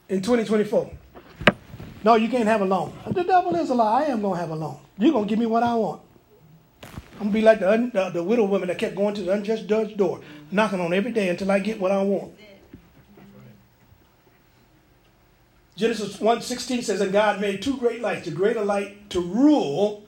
In 0.09 0.23
2024. 0.23 0.91
No, 2.05 2.17
you 2.17 2.29
can't 2.29 2.47
have 2.47 2.61
a 2.61 2.67
loan. 2.67 2.93
The 3.07 3.25
devil 3.25 3.57
is 3.57 3.71
a 3.71 3.75
lie. 3.75 4.03
I 4.03 4.05
am 4.09 4.21
going 4.21 4.35
to 4.35 4.41
have 4.41 4.51
a 4.51 4.55
loan. 4.55 4.79
You're 4.99 5.13
going 5.13 5.25
to 5.25 5.29
give 5.29 5.39
me 5.39 5.47
what 5.47 5.63
I 5.63 5.75
want. 5.75 6.03
I'm 7.15 7.19
going 7.19 7.31
to 7.31 7.35
be 7.35 7.41
like 7.41 7.61
the, 7.61 7.71
un, 7.71 7.91
the, 7.95 8.11
the 8.11 8.23
widow 8.23 8.45
woman 8.45 8.69
that 8.69 8.77
kept 8.77 8.95
going 8.95 9.15
to 9.15 9.23
the 9.23 9.33
unjust 9.33 9.67
judge's 9.67 9.97
door, 9.97 10.21
knocking 10.51 10.81
on 10.81 10.93
every 10.93 11.13
day 11.13 11.31
until 11.31 11.51
I 11.51 11.61
get 11.61 11.81
what 11.81 11.91
I 11.91 12.03
want. 12.03 12.35
Genesis 15.77 16.19
1.16 16.19 16.85
says, 16.85 17.01
And 17.01 17.11
God 17.11 17.41
made 17.41 17.63
two 17.63 17.79
great 17.79 18.03
lights, 18.03 18.27
the 18.27 18.33
greater 18.33 18.63
light 18.63 19.09
to 19.11 19.21
rule, 19.21 20.05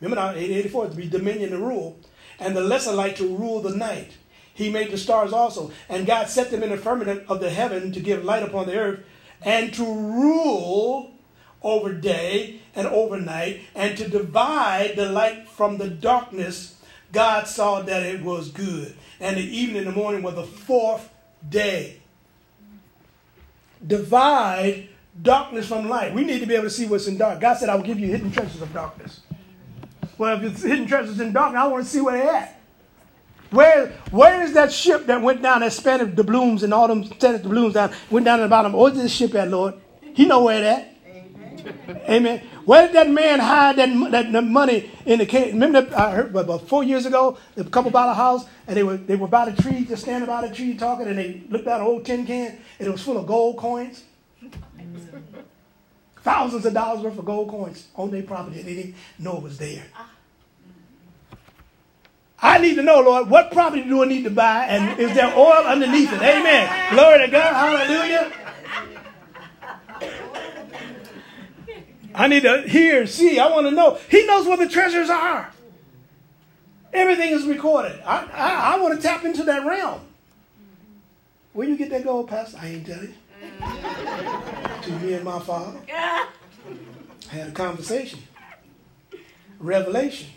remember 0.00 0.20
now, 0.20 0.30
884, 0.30 0.88
to 0.88 0.96
be 0.96 1.08
dominion 1.08 1.50
to 1.50 1.58
rule, 1.58 1.98
and 2.38 2.54
the 2.54 2.60
lesser 2.60 2.92
light 2.92 3.16
to 3.16 3.26
rule 3.26 3.62
the 3.62 3.74
night. 3.74 4.12
He 4.52 4.68
made 4.68 4.90
the 4.90 4.98
stars 4.98 5.32
also, 5.32 5.70
and 5.88 6.06
God 6.06 6.28
set 6.28 6.50
them 6.50 6.62
in 6.62 6.68
the 6.68 6.76
firmament 6.76 7.24
of 7.28 7.40
the 7.40 7.48
heaven 7.48 7.92
to 7.92 8.00
give 8.00 8.24
light 8.24 8.42
upon 8.42 8.66
the 8.66 8.76
earth, 8.76 9.00
and 9.42 9.72
to 9.74 9.84
rule 9.84 11.12
over 11.62 11.92
day 11.92 12.60
and 12.74 12.86
overnight, 12.86 13.60
and 13.74 13.96
to 13.98 14.08
divide 14.08 14.96
the 14.96 15.10
light 15.10 15.48
from 15.48 15.78
the 15.78 15.88
darkness. 15.88 16.76
God 17.12 17.46
saw 17.46 17.82
that 17.82 18.02
it 18.04 18.22
was 18.22 18.50
good. 18.50 18.94
And 19.18 19.36
the 19.36 19.42
evening 19.42 19.78
and 19.78 19.88
the 19.88 19.92
morning 19.92 20.22
was 20.22 20.36
the 20.36 20.44
fourth 20.44 21.12
day. 21.48 22.00
Divide 23.86 24.88
darkness 25.20 25.68
from 25.68 25.88
light. 25.88 26.14
We 26.14 26.24
need 26.24 26.40
to 26.40 26.46
be 26.46 26.54
able 26.54 26.64
to 26.64 26.70
see 26.70 26.86
what's 26.86 27.06
in 27.06 27.18
dark. 27.18 27.40
God 27.40 27.54
said, 27.58 27.68
I 27.68 27.74
will 27.74 27.82
give 27.82 27.98
you 27.98 28.08
hidden 28.08 28.30
treasures 28.30 28.62
of 28.62 28.72
darkness. 28.72 29.20
Well, 30.16 30.36
if 30.36 30.52
it's 30.52 30.62
hidden 30.62 30.86
treasures 30.86 31.18
in 31.20 31.32
darkness, 31.32 31.60
I 31.60 31.66
want 31.66 31.84
to 31.84 31.90
see 31.90 32.00
where 32.00 32.16
they're 32.16 32.32
at. 32.32 32.60
Where, 33.50 33.88
where 34.12 34.42
is 34.42 34.52
that 34.52 34.72
ship 34.72 35.06
that 35.06 35.20
went 35.20 35.42
down 35.42 35.60
that 35.60 35.72
spanned 35.72 36.14
the 36.14 36.22
blooms 36.22 36.62
and 36.62 36.72
all 36.72 36.86
them 36.86 37.02
the 37.02 37.40
blooms 37.42 37.74
down, 37.74 37.92
went 38.08 38.24
down 38.24 38.38
to 38.38 38.44
the 38.44 38.48
bottom? 38.48 38.72
Where's 38.72 38.94
this 38.94 39.12
ship 39.12 39.34
at, 39.34 39.48
Lord? 39.48 39.74
He 40.14 40.24
know 40.24 40.44
where 40.44 40.58
it 40.58 40.64
at. 40.64 40.89
Amen. 42.08 42.42
Where 42.64 42.86
did 42.86 42.96
that 42.96 43.10
man 43.10 43.40
hide 43.40 43.76
that, 43.76 44.10
that, 44.10 44.32
that 44.32 44.44
money 44.44 44.90
in 45.06 45.18
the 45.18 45.26
cave? 45.26 45.52
Remember, 45.52 45.82
that, 45.82 45.98
I 45.98 46.12
heard 46.12 46.34
about 46.34 46.68
four 46.68 46.84
years 46.84 47.06
ago, 47.06 47.38
a 47.56 47.64
couple 47.64 47.90
bought 47.90 48.08
a 48.08 48.14
house 48.14 48.46
and 48.66 48.76
they 48.76 48.82
were 48.82 48.96
they 48.96 49.16
were 49.16 49.28
by 49.28 49.50
the 49.50 49.62
tree, 49.62 49.84
just 49.84 50.02
standing 50.02 50.26
by 50.26 50.46
the 50.46 50.54
tree 50.54 50.76
talking, 50.76 51.06
and 51.08 51.18
they 51.18 51.42
looked 51.48 51.66
at 51.66 51.80
an 51.80 51.86
old 51.86 52.04
tin 52.04 52.26
can 52.26 52.58
and 52.78 52.88
it 52.88 52.90
was 52.90 53.02
full 53.02 53.18
of 53.18 53.26
gold 53.26 53.56
coins. 53.56 54.04
Thousands 56.22 56.66
of 56.66 56.74
dollars 56.74 57.02
worth 57.02 57.18
of 57.18 57.24
gold 57.24 57.48
coins 57.48 57.86
on 57.96 58.10
their 58.10 58.22
property. 58.22 58.60
and 58.60 58.68
They 58.68 58.74
didn't 58.74 58.94
know 59.18 59.38
it 59.38 59.42
was 59.42 59.58
there. 59.58 59.84
I 62.42 62.58
need 62.58 62.76
to 62.76 62.82
know, 62.82 63.00
Lord, 63.00 63.28
what 63.28 63.52
property 63.52 63.82
do 63.82 64.02
I 64.02 64.06
need 64.06 64.24
to 64.24 64.30
buy 64.30 64.64
and 64.66 64.98
is 64.98 65.14
there 65.14 65.32
oil 65.36 65.64
underneath 65.66 66.12
it? 66.12 66.22
Amen. 66.22 66.94
Glory 66.94 67.26
to 67.26 67.28
God. 67.28 67.54
Hallelujah. 67.54 68.32
I 72.14 72.28
need 72.28 72.42
to 72.42 72.62
hear, 72.62 73.06
see. 73.06 73.38
I 73.38 73.48
want 73.48 73.66
to 73.66 73.70
know. 73.70 73.98
He 74.08 74.26
knows 74.26 74.46
where 74.46 74.56
the 74.56 74.68
treasures 74.68 75.10
are. 75.10 75.52
Everything 76.92 77.30
is 77.30 77.46
recorded. 77.46 78.00
I, 78.04 78.28
I, 78.32 78.74
I 78.74 78.80
want 78.80 78.96
to 78.96 79.02
tap 79.02 79.24
into 79.24 79.44
that 79.44 79.64
realm. 79.64 80.00
Where 81.52 81.68
you 81.68 81.76
get 81.76 81.90
that 81.90 82.04
gold, 82.04 82.28
Pastor? 82.28 82.58
I 82.60 82.68
ain't 82.68 82.86
telling 82.86 83.08
you. 83.08 83.14
to 84.82 84.90
me 85.00 85.14
and 85.14 85.24
my 85.24 85.38
father. 85.38 85.78
I 85.92 86.26
had 87.30 87.48
a 87.48 87.52
conversation. 87.52 88.20
Revelation. 89.58 90.28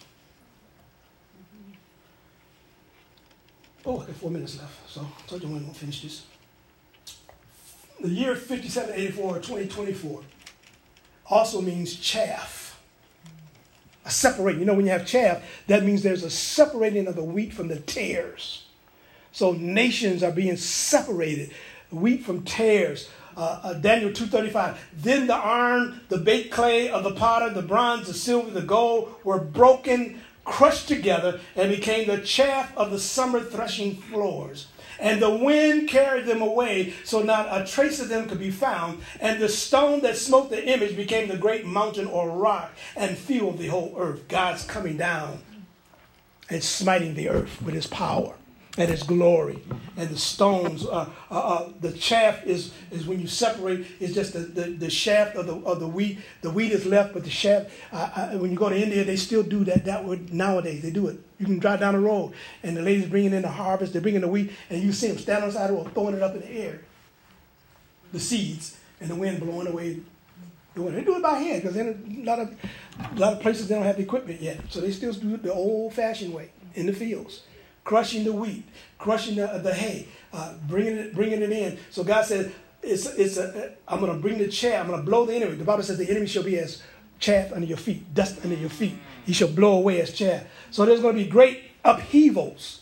Oh, 3.85 3.99
I 3.99 4.05
got 4.05 4.15
four 4.15 4.31
minutes 4.31 4.59
left, 4.59 4.89
so 4.89 5.01
I 5.01 5.27
told 5.27 5.43
you 5.43 5.49
when 5.49 5.65
we'll 5.65 5.73
finish 5.73 6.01
this. 6.01 6.25
The 7.99 8.09
year 8.09 8.35
5784, 8.35 9.35
2024, 9.35 10.21
also 11.29 11.61
means 11.61 11.95
chaff. 11.95 12.81
A 14.05 14.11
separating. 14.11 14.59
You 14.59 14.65
know, 14.65 14.73
when 14.73 14.85
you 14.85 14.91
have 14.91 15.05
chaff, 15.05 15.43
that 15.67 15.83
means 15.83 16.03
there's 16.03 16.23
a 16.23 16.29
separating 16.29 17.07
of 17.07 17.15
the 17.15 17.23
wheat 17.23 17.53
from 17.53 17.69
the 17.69 17.79
tares. 17.79 18.65
So 19.31 19.53
nations 19.53 20.23
are 20.23 20.31
being 20.31 20.57
separated, 20.57 21.51
wheat 21.91 22.23
from 22.23 22.43
tares. 22.43 23.09
Uh, 23.35 23.59
uh, 23.63 23.73
Daniel 23.73 24.11
2.35, 24.11 24.77
then 24.95 25.25
the 25.25 25.33
iron, 25.33 26.01
the 26.09 26.19
baked 26.19 26.51
clay 26.51 26.89
of 26.89 27.03
the 27.03 27.15
potter, 27.15 27.49
the 27.49 27.63
bronze, 27.63 28.05
the 28.05 28.13
silver, 28.13 28.51
the 28.51 28.61
gold 28.61 29.15
were 29.23 29.39
broken 29.39 30.21
crushed 30.45 30.87
together 30.87 31.39
and 31.55 31.69
became 31.69 32.07
the 32.07 32.19
chaff 32.19 32.75
of 32.77 32.91
the 32.91 32.99
summer 32.99 33.39
threshing 33.39 33.95
floors. 33.95 34.67
And 34.99 35.21
the 35.21 35.29
wind 35.29 35.89
carried 35.89 36.25
them 36.25 36.41
away, 36.41 36.93
so 37.03 37.21
not 37.21 37.47
a 37.49 37.65
trace 37.65 37.99
of 37.99 38.09
them 38.09 38.27
could 38.29 38.39
be 38.39 38.51
found. 38.51 39.01
And 39.19 39.41
the 39.41 39.49
stone 39.49 40.01
that 40.01 40.17
smote 40.17 40.49
the 40.49 40.65
image 40.65 40.95
became 40.95 41.27
the 41.27 41.37
great 41.37 41.65
mountain 41.65 42.07
or 42.07 42.29
rock 42.29 42.71
and 42.95 43.17
filled 43.17 43.57
the 43.57 43.67
whole 43.67 43.93
earth. 43.97 44.27
God's 44.27 44.63
coming 44.63 44.97
down 44.97 45.39
and 46.49 46.63
smiting 46.63 47.15
the 47.15 47.29
earth 47.29 47.61
with 47.61 47.73
his 47.73 47.87
power 47.87 48.35
and 48.77 48.89
his 48.89 49.03
glory. 49.03 49.59
And 49.95 50.09
the 50.09 50.17
stones, 50.17 50.85
uh, 50.85 51.09
uh, 51.29 51.33
uh, 51.33 51.69
the 51.79 51.91
chaff 51.91 52.45
is, 52.45 52.73
is 52.91 53.05
when 53.05 53.19
you 53.19 53.27
separate, 53.27 53.85
it's 53.99 54.13
just 54.13 54.33
the, 54.33 54.39
the, 54.39 54.71
the, 54.71 54.89
shaft 54.89 55.35
of 55.35 55.45
the, 55.45 55.55
of 55.57 55.79
the 55.79 55.87
wheat. 55.87 56.19
The 56.41 56.49
wheat 56.49 56.71
is 56.71 56.85
left, 56.85 57.13
but 57.13 57.23
the 57.23 57.29
shaft, 57.29 57.69
when 58.33 58.49
you 58.49 58.57
go 58.57 58.69
to 58.69 58.75
India, 58.75 59.03
they 59.03 59.15
still 59.15 59.43
do 59.43 59.63
that, 59.65 59.85
that 59.85 60.03
would, 60.03 60.33
nowadays. 60.33 60.81
They 60.81 60.91
do 60.91 61.07
it. 61.07 61.19
You 61.39 61.45
can 61.45 61.59
drive 61.59 61.81
down 61.81 61.93
the 61.93 61.99
road, 61.99 62.33
and 62.63 62.75
the 62.75 62.81
ladies 62.81 63.07
bringing 63.07 63.33
in 63.33 63.43
the 63.43 63.49
harvest, 63.49 63.93
they're 63.93 64.01
bringing 64.01 64.21
the 64.21 64.27
wheat, 64.27 64.51
and 64.69 64.81
you 64.81 64.91
see 64.91 65.07
them 65.07 65.17
standing 65.17 65.43
on 65.43 65.49
the 65.49 65.53
side 65.53 65.69
of 65.69 65.75
the 65.75 65.83
road, 65.83 65.93
throwing 65.93 66.15
it 66.15 66.23
up 66.23 66.33
in 66.33 66.41
the 66.41 66.51
air. 66.51 66.81
The 68.11 68.19
seeds, 68.19 68.77
and 68.99 69.09
the 69.09 69.15
wind 69.15 69.39
blowing 69.39 69.67
away. 69.67 69.99
They 70.75 71.03
do 71.03 71.17
it 71.17 71.21
by 71.21 71.37
hand 71.37 71.61
because 71.61 71.77
in 71.77 72.23
a 72.23 72.25
lot 72.25 72.39
of 72.39 72.55
a 72.99 73.19
lot 73.19 73.33
of 73.33 73.41
places 73.41 73.67
they 73.67 73.75
don't 73.75 73.83
have 73.83 73.97
the 73.97 74.01
equipment 74.01 74.41
yet, 74.41 74.59
so 74.69 74.81
they 74.81 74.91
still 74.91 75.13
do 75.13 75.35
it 75.35 75.43
the 75.43 75.53
old-fashioned 75.53 76.33
way 76.33 76.49
in 76.73 76.87
the 76.87 76.93
fields 76.93 77.43
crushing 77.83 78.23
the 78.23 78.33
wheat, 78.33 78.63
crushing 78.97 79.35
the, 79.35 79.47
the 79.63 79.73
hay, 79.73 80.07
uh, 80.31 80.53
bringing 80.67 80.97
it, 80.97 81.15
bringing 81.15 81.41
it 81.41 81.51
in. 81.51 81.77
So 81.89 82.03
God 82.03 82.25
said, 82.25 82.53
it's, 82.81 83.05
it's 83.05 83.37
a, 83.37 83.73
I'm 83.87 83.99
going 83.99 84.11
to 84.11 84.19
bring 84.19 84.37
the 84.37 84.47
chaff. 84.47 84.81
I'm 84.81 84.87
going 84.87 84.99
to 84.99 85.05
blow 85.05 85.25
the 85.25 85.35
enemy. 85.35 85.55
The 85.55 85.63
Bible 85.63 85.83
says 85.83 85.97
the 85.97 86.09
enemy 86.09 86.27
shall 86.27 86.43
be 86.43 86.57
as 86.59 86.81
chaff 87.19 87.53
under 87.53 87.67
your 87.67 87.77
feet, 87.77 88.13
dust 88.13 88.39
under 88.43 88.55
your 88.55 88.69
feet. 88.69 88.97
He 89.25 89.33
shall 89.33 89.47
blow 89.47 89.77
away 89.77 90.01
as 90.01 90.13
chaff. 90.13 90.43
So 90.71 90.85
there's 90.85 91.01
going 91.01 91.15
to 91.15 91.23
be 91.23 91.29
great 91.29 91.61
upheavals 91.85 92.81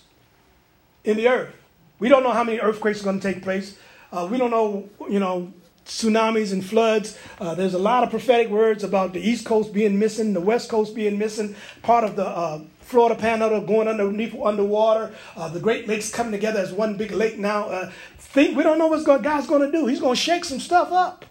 in 1.04 1.18
the 1.18 1.28
earth. 1.28 1.54
We 1.99 2.10
don't 2.10 2.24
know 2.24 2.32
how 2.32 2.43
many 2.43 2.60
earthquakes 2.60 3.02
are 3.02 3.04
going 3.04 3.20
to 3.20 3.34
take 3.34 3.43
place. 3.43 3.78
Uh, 4.12 4.28
we 4.30 4.38
don't 4.38 4.49
know, 4.49 4.89
you 5.08 5.20
know, 5.20 5.54
tsunamis 5.86 6.52
and 6.52 6.66
floods. 6.66 7.18
Uh, 7.39 7.54
there's 7.54 7.74
a 7.74 7.80
lot 7.80 8.04
of 8.04 8.10
prophetic 8.10 8.49
words 8.49 8.84
about 8.84 9.14
the 9.14 9.20
East 9.20 9.45
Coast 9.45 9.74
being 9.74 9.99
missing, 9.99 10.34
the 10.34 10.41
West 10.41 10.70
Coast 10.70 10.95
being 10.95 11.18
missing, 11.18 11.56
part 11.82 12.04
of 12.04 12.16
the 12.16 12.26
uh, 12.26 12.62
Florida 12.82 13.16
Panhandle 13.16 13.62
going 13.62 13.88
underneath 13.88 14.36
underwater, 14.40 15.14
uh, 15.36 15.48
the 15.50 15.60
Great 15.60 15.88
Lakes 15.88 16.12
coming 16.12 16.32
together 16.32 16.60
as 16.60 16.74
one 16.74 16.98
big 16.98 17.12
lake 17.12 17.38
now. 17.38 17.70
Uh, 17.70 17.92
think 18.18 18.58
we 18.58 18.64
don't 18.64 18.78
know 18.78 18.88
what 18.88 19.04
God's 19.06 19.48
going 19.48 19.62
to 19.62 19.72
do. 19.72 19.88
He's 19.88 20.00
going 20.00 20.16
to 20.16 20.22
shake 20.22 20.46
some 20.46 20.60
stuff 20.60 20.92
up. 20.92 21.26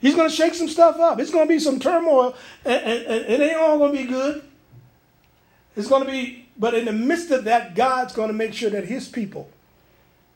He's 0.00 0.14
going 0.14 0.28
to 0.28 0.34
shake 0.34 0.54
some 0.54 0.68
stuff 0.68 0.98
up. 1.00 1.18
It's 1.18 1.30
going 1.30 1.48
to 1.48 1.54
be 1.54 1.58
some 1.58 1.80
turmoil, 1.80 2.34
and, 2.64 2.82
and, 2.82 3.06
and 3.06 3.24
it 3.24 3.40
ain't 3.40 3.56
all 3.56 3.78
going 3.78 3.92
to 3.92 3.98
be 4.02 4.06
good. 4.06 4.42
It's 5.76 5.88
going 5.88 6.04
to 6.04 6.10
be, 6.10 6.46
but 6.58 6.74
in 6.74 6.84
the 6.84 6.92
midst 6.92 7.30
of 7.30 7.44
that, 7.44 7.74
God's 7.74 8.12
going 8.12 8.28
to 8.28 8.34
make 8.34 8.52
sure 8.52 8.70
that 8.70 8.84
His 8.84 9.08
people, 9.08 9.48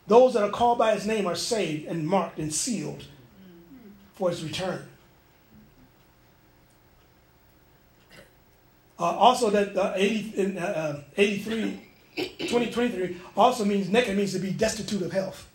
those 0.07 0.35
that 0.35 0.43
are 0.43 0.51
called 0.51 0.79
by 0.79 0.95
His 0.95 1.07
name, 1.07 1.27
are 1.27 1.35
saved 1.35 1.87
and 1.87 2.07
marked 2.07 2.39
and 2.39 2.53
sealed 2.53 3.05
for 4.15 4.31
His 4.31 4.43
return. 4.43 4.89
Uh, 8.99 9.05
also, 9.05 9.51
that 9.51 9.77
uh, 9.77 9.93
80, 9.95 10.41
in, 10.41 10.59
uh, 10.59 11.03
83, 11.17 11.81
2023 12.17 13.17
also 13.37 13.65
means 13.65 13.89
naked 13.89 14.17
means 14.17 14.33
to 14.33 14.41
be 14.41 14.51
destitute 14.51 15.03
of 15.03 15.13
health 15.13 15.49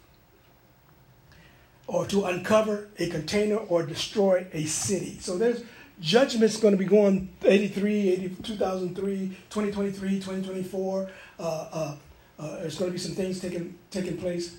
or 1.88 2.06
to 2.08 2.26
uncover 2.26 2.89
a 3.00 3.10
container 3.10 3.58
or 3.58 3.84
destroy 3.84 4.48
a 4.54 4.64
city. 4.66 5.18
So 5.20 5.38
there's 5.38 5.64
judgment's 6.00 6.58
going 6.58 6.74
to 6.74 6.78
be 6.78 6.86
going 6.86 7.30
83, 7.44 8.10
80, 8.10 8.30
2003, 8.44 9.28
2023, 9.50 10.10
2024. 10.16 11.10
Uh, 11.39 11.44
uh, 11.44 11.96
uh, 12.39 12.56
there's 12.58 12.78
going 12.78 12.89
to 12.89 12.94
be 12.94 12.98
some 12.98 13.14
things 13.14 13.39
taking, 13.39 13.78
taking 13.91 14.18
place. 14.18 14.58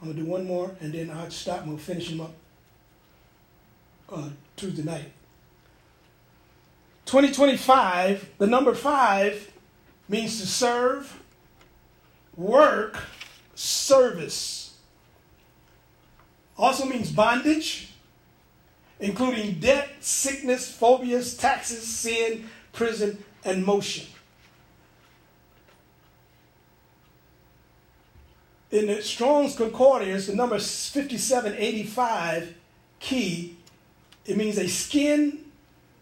I'm 0.00 0.08
going 0.08 0.16
to 0.16 0.24
do 0.24 0.28
one 0.28 0.44
more 0.44 0.74
and 0.80 0.92
then 0.92 1.10
I'll 1.10 1.30
stop 1.30 1.60
and 1.60 1.68
we'll 1.68 1.78
finish 1.78 2.10
them 2.10 2.22
up 2.22 2.34
uh, 4.10 4.28
Tuesday 4.56 4.82
night. 4.82 5.12
2025, 7.06 8.30
the 8.38 8.46
number 8.46 8.74
five 8.74 9.50
means 10.08 10.40
to 10.40 10.46
serve, 10.46 11.20
work, 12.36 12.98
service. 13.54 14.76
Also 16.56 16.84
means 16.86 17.10
bondage, 17.10 17.92
including 19.00 19.58
debt, 19.58 19.88
sickness, 20.00 20.70
phobias, 20.70 21.36
taxes, 21.36 21.82
sin, 21.82 22.48
prison, 22.72 23.22
and 23.44 23.64
motion. 23.64 24.06
In 28.70 28.86
the 28.86 29.02
Strong's 29.02 29.56
Concordance, 29.56 30.28
the 30.28 30.34
number 30.34 30.58
5785 30.58 32.54
key, 33.00 33.56
it 34.24 34.36
means 34.36 34.56
a 34.56 34.68
skin 34.68 35.44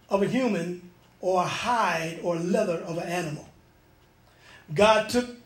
of 0.08 0.22
a 0.22 0.26
human 0.26 0.89
or 1.20 1.44
hide 1.44 2.20
or 2.22 2.36
leather 2.36 2.78
of 2.78 2.98
an 2.98 3.08
animal. 3.08 3.48
God 4.74 5.08
took 5.08 5.36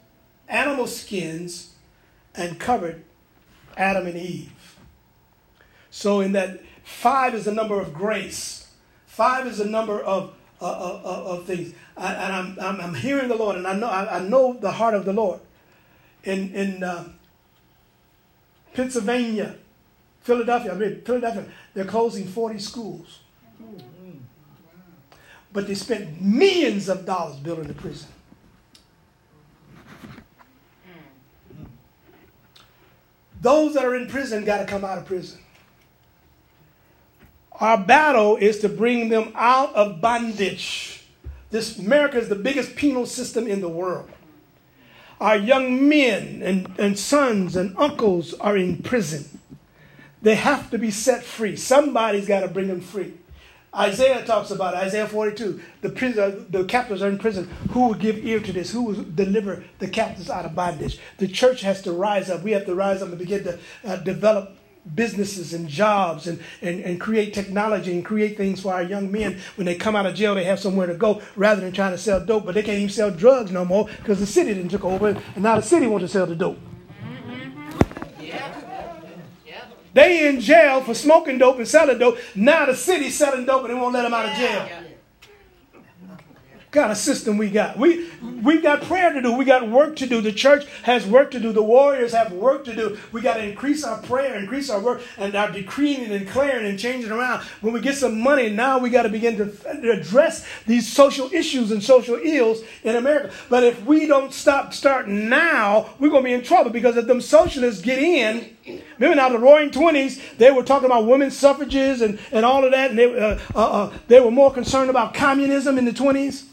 animal 0.48 0.86
skins 0.86 1.74
and 2.34 2.58
covered 2.58 3.02
Adam 3.76 4.06
and 4.06 4.16
Eve. 4.16 4.78
So, 5.90 6.20
in 6.20 6.32
that, 6.32 6.60
five 6.82 7.34
is 7.34 7.44
the 7.44 7.52
number 7.52 7.80
of 7.80 7.94
grace, 7.94 8.68
five 9.06 9.46
is 9.46 9.58
the 9.58 9.64
number 9.64 10.00
of, 10.00 10.34
uh, 10.60 10.64
uh, 10.64 11.02
uh, 11.04 11.24
of 11.32 11.46
things. 11.46 11.74
I, 11.96 12.14
and 12.14 12.32
I'm, 12.32 12.58
I'm, 12.60 12.80
I'm, 12.80 12.94
hearing 12.94 13.28
the 13.28 13.36
Lord, 13.36 13.56
and 13.56 13.66
I 13.66 13.74
know, 13.74 13.86
I, 13.86 14.18
I, 14.18 14.20
know 14.20 14.54
the 14.54 14.72
heart 14.72 14.94
of 14.94 15.04
the 15.04 15.12
Lord. 15.12 15.40
In, 16.24 16.52
in 16.54 16.82
uh, 16.82 17.08
Pennsylvania, 18.72 19.56
Philadelphia, 20.22 20.72
I 20.72 20.74
mean, 20.74 21.02
Philadelphia, 21.02 21.44
they're 21.74 21.84
closing 21.84 22.26
40 22.26 22.58
schools 22.58 23.20
but 25.54 25.68
they 25.68 25.74
spent 25.74 26.20
millions 26.20 26.88
of 26.88 27.06
dollars 27.06 27.36
building 27.36 27.68
the 27.68 27.74
prison. 27.74 28.08
Those 33.40 33.74
that 33.74 33.84
are 33.84 33.94
in 33.94 34.08
prison 34.08 34.44
got 34.44 34.58
to 34.58 34.66
come 34.66 34.84
out 34.84 34.98
of 34.98 35.06
prison. 35.06 35.38
Our 37.52 37.78
battle 37.78 38.36
is 38.36 38.58
to 38.60 38.68
bring 38.68 39.10
them 39.10 39.30
out 39.36 39.72
of 39.74 40.00
bondage. 40.00 41.04
This 41.50 41.78
America 41.78 42.18
is 42.18 42.28
the 42.28 42.34
biggest 42.34 42.74
penal 42.74 43.06
system 43.06 43.46
in 43.46 43.60
the 43.60 43.68
world. 43.68 44.10
Our 45.20 45.36
young 45.36 45.88
men 45.88 46.42
and, 46.42 46.74
and 46.80 46.98
sons 46.98 47.54
and 47.54 47.76
uncles 47.78 48.34
are 48.34 48.56
in 48.56 48.82
prison. 48.82 49.38
They 50.20 50.34
have 50.34 50.70
to 50.70 50.78
be 50.78 50.90
set 50.90 51.22
free. 51.22 51.54
Somebody's 51.54 52.26
got 52.26 52.40
to 52.40 52.48
bring 52.48 52.66
them 52.66 52.80
free. 52.80 53.14
Isaiah 53.76 54.24
talks 54.24 54.50
about 54.50 54.74
Isaiah 54.74 55.06
42. 55.06 55.60
The, 55.80 55.90
prison, 55.90 56.46
the 56.50 56.64
captives 56.64 57.02
are 57.02 57.08
in 57.08 57.18
prison. 57.18 57.48
Who 57.70 57.88
will 57.88 57.94
give 57.94 58.24
ear 58.24 58.40
to 58.40 58.52
this? 58.52 58.70
Who 58.70 58.82
will 58.84 59.04
deliver 59.14 59.64
the 59.78 59.88
captives 59.88 60.30
out 60.30 60.44
of 60.44 60.54
bondage? 60.54 61.00
The 61.18 61.26
church 61.26 61.62
has 61.62 61.82
to 61.82 61.92
rise 61.92 62.30
up. 62.30 62.42
We 62.42 62.52
have 62.52 62.66
to 62.66 62.74
rise 62.74 63.02
up 63.02 63.08
and 63.08 63.18
begin 63.18 63.42
to 63.44 63.58
uh, 63.84 63.96
develop 63.96 64.56
businesses 64.94 65.54
and 65.54 65.66
jobs 65.66 66.26
and, 66.26 66.40
and, 66.60 66.80
and 66.80 67.00
create 67.00 67.32
technology 67.32 67.92
and 67.92 68.04
create 68.04 68.36
things 68.36 68.60
for 68.60 68.72
our 68.72 68.82
young 68.82 69.10
men. 69.10 69.40
When 69.56 69.64
they 69.64 69.74
come 69.74 69.96
out 69.96 70.06
of 70.06 70.14
jail, 70.14 70.34
they 70.34 70.44
have 70.44 70.60
somewhere 70.60 70.86
to 70.86 70.94
go 70.94 71.22
rather 71.36 71.60
than 71.60 71.72
trying 71.72 71.92
to 71.92 71.98
sell 71.98 72.24
dope. 72.24 72.44
But 72.44 72.54
they 72.54 72.62
can't 72.62 72.78
even 72.78 72.90
sell 72.90 73.10
drugs 73.10 73.50
no 73.50 73.64
more 73.64 73.86
because 73.86 74.20
the 74.20 74.26
city 74.26 74.54
didn't 74.54 74.70
took 74.70 74.84
over 74.84 75.08
and 75.08 75.42
now 75.42 75.56
the 75.56 75.62
city 75.62 75.86
wants 75.86 76.04
to 76.04 76.08
sell 76.08 76.26
the 76.26 76.36
dope. 76.36 76.58
They 79.94 80.28
in 80.28 80.40
jail 80.40 80.82
for 80.82 80.94
smoking 80.94 81.38
dope 81.38 81.58
and 81.58 81.68
selling 81.68 81.98
dope. 81.98 82.18
Now 82.34 82.66
the 82.66 82.76
city's 82.76 83.16
selling 83.16 83.46
dope 83.46 83.62
and 83.62 83.70
they 83.70 83.74
won't 83.74 83.94
let 83.94 84.02
them 84.02 84.12
out 84.12 84.28
of 84.28 84.36
jail 84.36 84.68
kind 86.74 86.90
of 86.90 86.98
system 86.98 87.38
we 87.38 87.48
got. 87.48 87.78
We 87.78 88.10
we 88.42 88.60
got 88.60 88.82
prayer 88.82 89.12
to 89.12 89.22
do. 89.22 89.32
We 89.32 89.44
got 89.44 89.70
work 89.70 89.96
to 89.96 90.06
do. 90.06 90.20
The 90.20 90.32
church 90.32 90.66
has 90.82 91.06
work 91.06 91.30
to 91.30 91.40
do. 91.40 91.52
The 91.52 91.62
warriors 91.62 92.12
have 92.12 92.32
work 92.32 92.64
to 92.64 92.74
do. 92.74 92.98
We 93.12 93.22
got 93.22 93.34
to 93.34 93.44
increase 93.44 93.84
our 93.84 94.02
prayer, 94.02 94.34
increase 94.34 94.68
our 94.68 94.80
work, 94.80 95.00
and 95.16 95.34
our 95.36 95.50
decreeing 95.50 96.10
and 96.10 96.26
declaring 96.26 96.66
and 96.66 96.78
changing 96.78 97.12
around. 97.12 97.42
When 97.60 97.72
we 97.72 97.80
get 97.80 97.96
some 97.96 98.20
money, 98.20 98.50
now 98.50 98.78
we 98.78 98.90
got 98.90 99.04
to 99.04 99.08
begin 99.08 99.36
to 99.36 99.90
address 99.90 100.46
these 100.66 100.92
social 100.92 101.32
issues 101.32 101.70
and 101.70 101.82
social 101.82 102.16
ills 102.16 102.62
in 102.82 102.96
America. 102.96 103.32
But 103.48 103.62
if 103.62 103.82
we 103.86 104.06
don't 104.06 104.32
stop, 104.32 104.74
start 104.74 105.08
now, 105.08 105.94
we're 105.98 106.10
gonna 106.10 106.24
be 106.24 106.32
in 106.32 106.42
trouble 106.42 106.70
because 106.70 106.96
if 106.96 107.06
them 107.06 107.20
socialists 107.20 107.80
get 107.80 107.98
in. 107.98 108.53
Remember 108.66 109.16
now, 109.16 109.28
the 109.28 109.38
Roaring 109.38 109.70
Twenties, 109.70 110.20
they 110.38 110.50
were 110.50 110.62
talking 110.62 110.86
about 110.86 111.06
women's 111.06 111.36
suffrages 111.36 112.00
and, 112.00 112.18
and 112.32 112.44
all 112.44 112.64
of 112.64 112.70
that, 112.72 112.90
and 112.90 112.98
they, 112.98 113.04
uh, 113.04 113.38
uh, 113.54 113.58
uh, 113.58 113.92
they 114.08 114.20
were 114.20 114.30
more 114.30 114.52
concerned 114.52 114.90
about 114.90 115.14
communism 115.14 115.76
in 115.76 115.84
the 115.84 115.90
20s. 115.90 116.46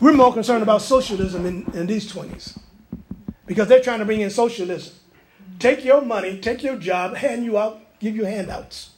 We're 0.00 0.12
more 0.12 0.32
concerned 0.32 0.62
about 0.62 0.82
socialism 0.82 1.46
in, 1.46 1.64
in 1.72 1.86
these 1.86 2.10
20s 2.12 2.58
because 3.46 3.68
they're 3.68 3.80
trying 3.80 4.00
to 4.00 4.04
bring 4.04 4.20
in 4.20 4.30
socialism. 4.30 4.94
Take 5.58 5.84
your 5.84 6.02
money, 6.02 6.40
take 6.40 6.62
your 6.62 6.76
job, 6.76 7.16
hand 7.16 7.44
you 7.44 7.56
out, 7.56 7.80
give 8.00 8.16
you 8.16 8.24
handouts. 8.24 8.90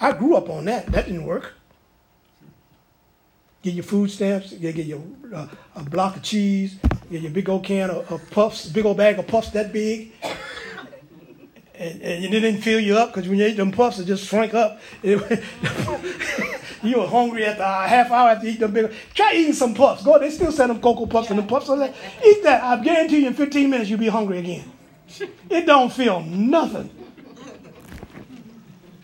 I 0.00 0.12
grew 0.12 0.36
up 0.36 0.50
on 0.50 0.66
that. 0.66 0.86
That 0.86 1.06
didn't 1.06 1.24
work. 1.24 1.54
Get 3.62 3.74
your 3.74 3.84
food 3.84 4.10
stamps, 4.10 4.52
you 4.52 4.72
get 4.72 4.86
your 4.86 5.00
uh, 5.32 5.46
a 5.76 5.82
block 5.84 6.16
of 6.16 6.22
cheese, 6.22 6.78
get 7.10 7.22
your 7.22 7.30
big 7.30 7.48
old 7.48 7.62
can 7.62 7.90
of, 7.90 8.10
of 8.10 8.30
puffs, 8.30 8.66
big 8.66 8.84
old 8.84 8.96
bag 8.96 9.20
of 9.20 9.28
puffs 9.28 9.50
that 9.50 9.72
big. 9.72 10.12
And, 11.82 12.00
and 12.00 12.24
it 12.24 12.30
didn't 12.30 12.62
fill 12.62 12.78
you 12.78 12.96
up 12.96 13.12
because 13.12 13.28
when 13.28 13.40
you 13.40 13.44
ate 13.44 13.56
them 13.56 13.72
puffs, 13.72 13.98
it 13.98 14.04
just 14.04 14.24
shrank 14.28 14.54
up. 14.54 14.80
you 15.02 15.16
were 15.18 17.08
hungry 17.08 17.44
after 17.44 17.58
the 17.58 17.64
half 17.64 18.12
hour 18.12 18.30
after 18.30 18.46
you 18.46 18.52
eat 18.52 18.60
them. 18.60 18.88
Try 19.14 19.32
eating 19.34 19.52
some 19.52 19.74
puffs. 19.74 20.04
Go, 20.04 20.16
they 20.16 20.30
still 20.30 20.52
sell 20.52 20.68
them 20.68 20.80
cocoa 20.80 21.06
puffs 21.06 21.30
and 21.30 21.40
the 21.40 21.42
puffs. 21.42 21.66
So 21.66 21.76
that. 21.76 21.92
Eat 22.24 22.44
that. 22.44 22.62
I 22.62 22.80
guarantee 22.84 23.22
you 23.22 23.26
in 23.26 23.34
15 23.34 23.68
minutes 23.68 23.90
you'll 23.90 23.98
be 23.98 24.06
hungry 24.06 24.38
again. 24.38 24.70
It 25.50 25.66
don't 25.66 25.92
feel 25.92 26.20
nothing. 26.22 26.88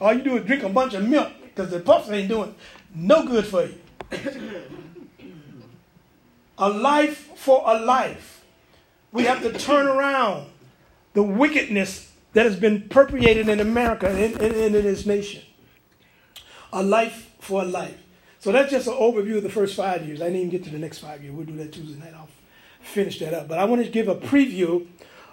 All 0.00 0.14
you 0.14 0.22
do 0.22 0.36
is 0.36 0.44
drink 0.46 0.62
a 0.62 0.68
bunch 0.68 0.94
of 0.94 1.02
milk 1.02 1.32
because 1.42 1.72
the 1.72 1.80
puffs 1.80 2.08
ain't 2.10 2.28
doing 2.28 2.54
no 2.94 3.26
good 3.26 3.44
for 3.44 3.64
you. 3.64 3.74
a 6.56 6.68
life 6.68 7.36
for 7.36 7.60
a 7.66 7.76
life. 7.80 8.44
We 9.10 9.24
have 9.24 9.42
to 9.42 9.52
turn 9.52 9.88
around 9.88 10.46
the 11.14 11.24
wickedness 11.24 12.07
that 12.32 12.46
has 12.46 12.56
been 12.56 12.88
perpetrated 12.88 13.48
in 13.48 13.60
America 13.60 14.08
and 14.08 14.40
in, 14.40 14.54
in, 14.54 14.72
this 14.72 15.06
nation. 15.06 15.42
A 16.72 16.82
life 16.82 17.34
for 17.40 17.62
a 17.62 17.64
life. 17.64 17.98
So 18.40 18.52
that's 18.52 18.70
just 18.70 18.86
an 18.86 18.94
overview 18.94 19.38
of 19.38 19.42
the 19.42 19.48
first 19.48 19.74
five 19.74 20.06
years. 20.06 20.20
I 20.20 20.26
didn't 20.26 20.38
even 20.38 20.50
get 20.50 20.64
to 20.64 20.70
the 20.70 20.78
next 20.78 20.98
five 20.98 21.22
years. 21.22 21.34
We'll 21.34 21.46
do 21.46 21.56
that 21.56 21.72
Tuesday 21.72 21.98
night. 21.98 22.14
I'll 22.14 22.28
finish 22.80 23.18
that 23.20 23.34
up. 23.34 23.48
But 23.48 23.58
I 23.58 23.64
want 23.64 23.84
to 23.84 23.90
give 23.90 24.08
a 24.08 24.14
preview. 24.14 24.86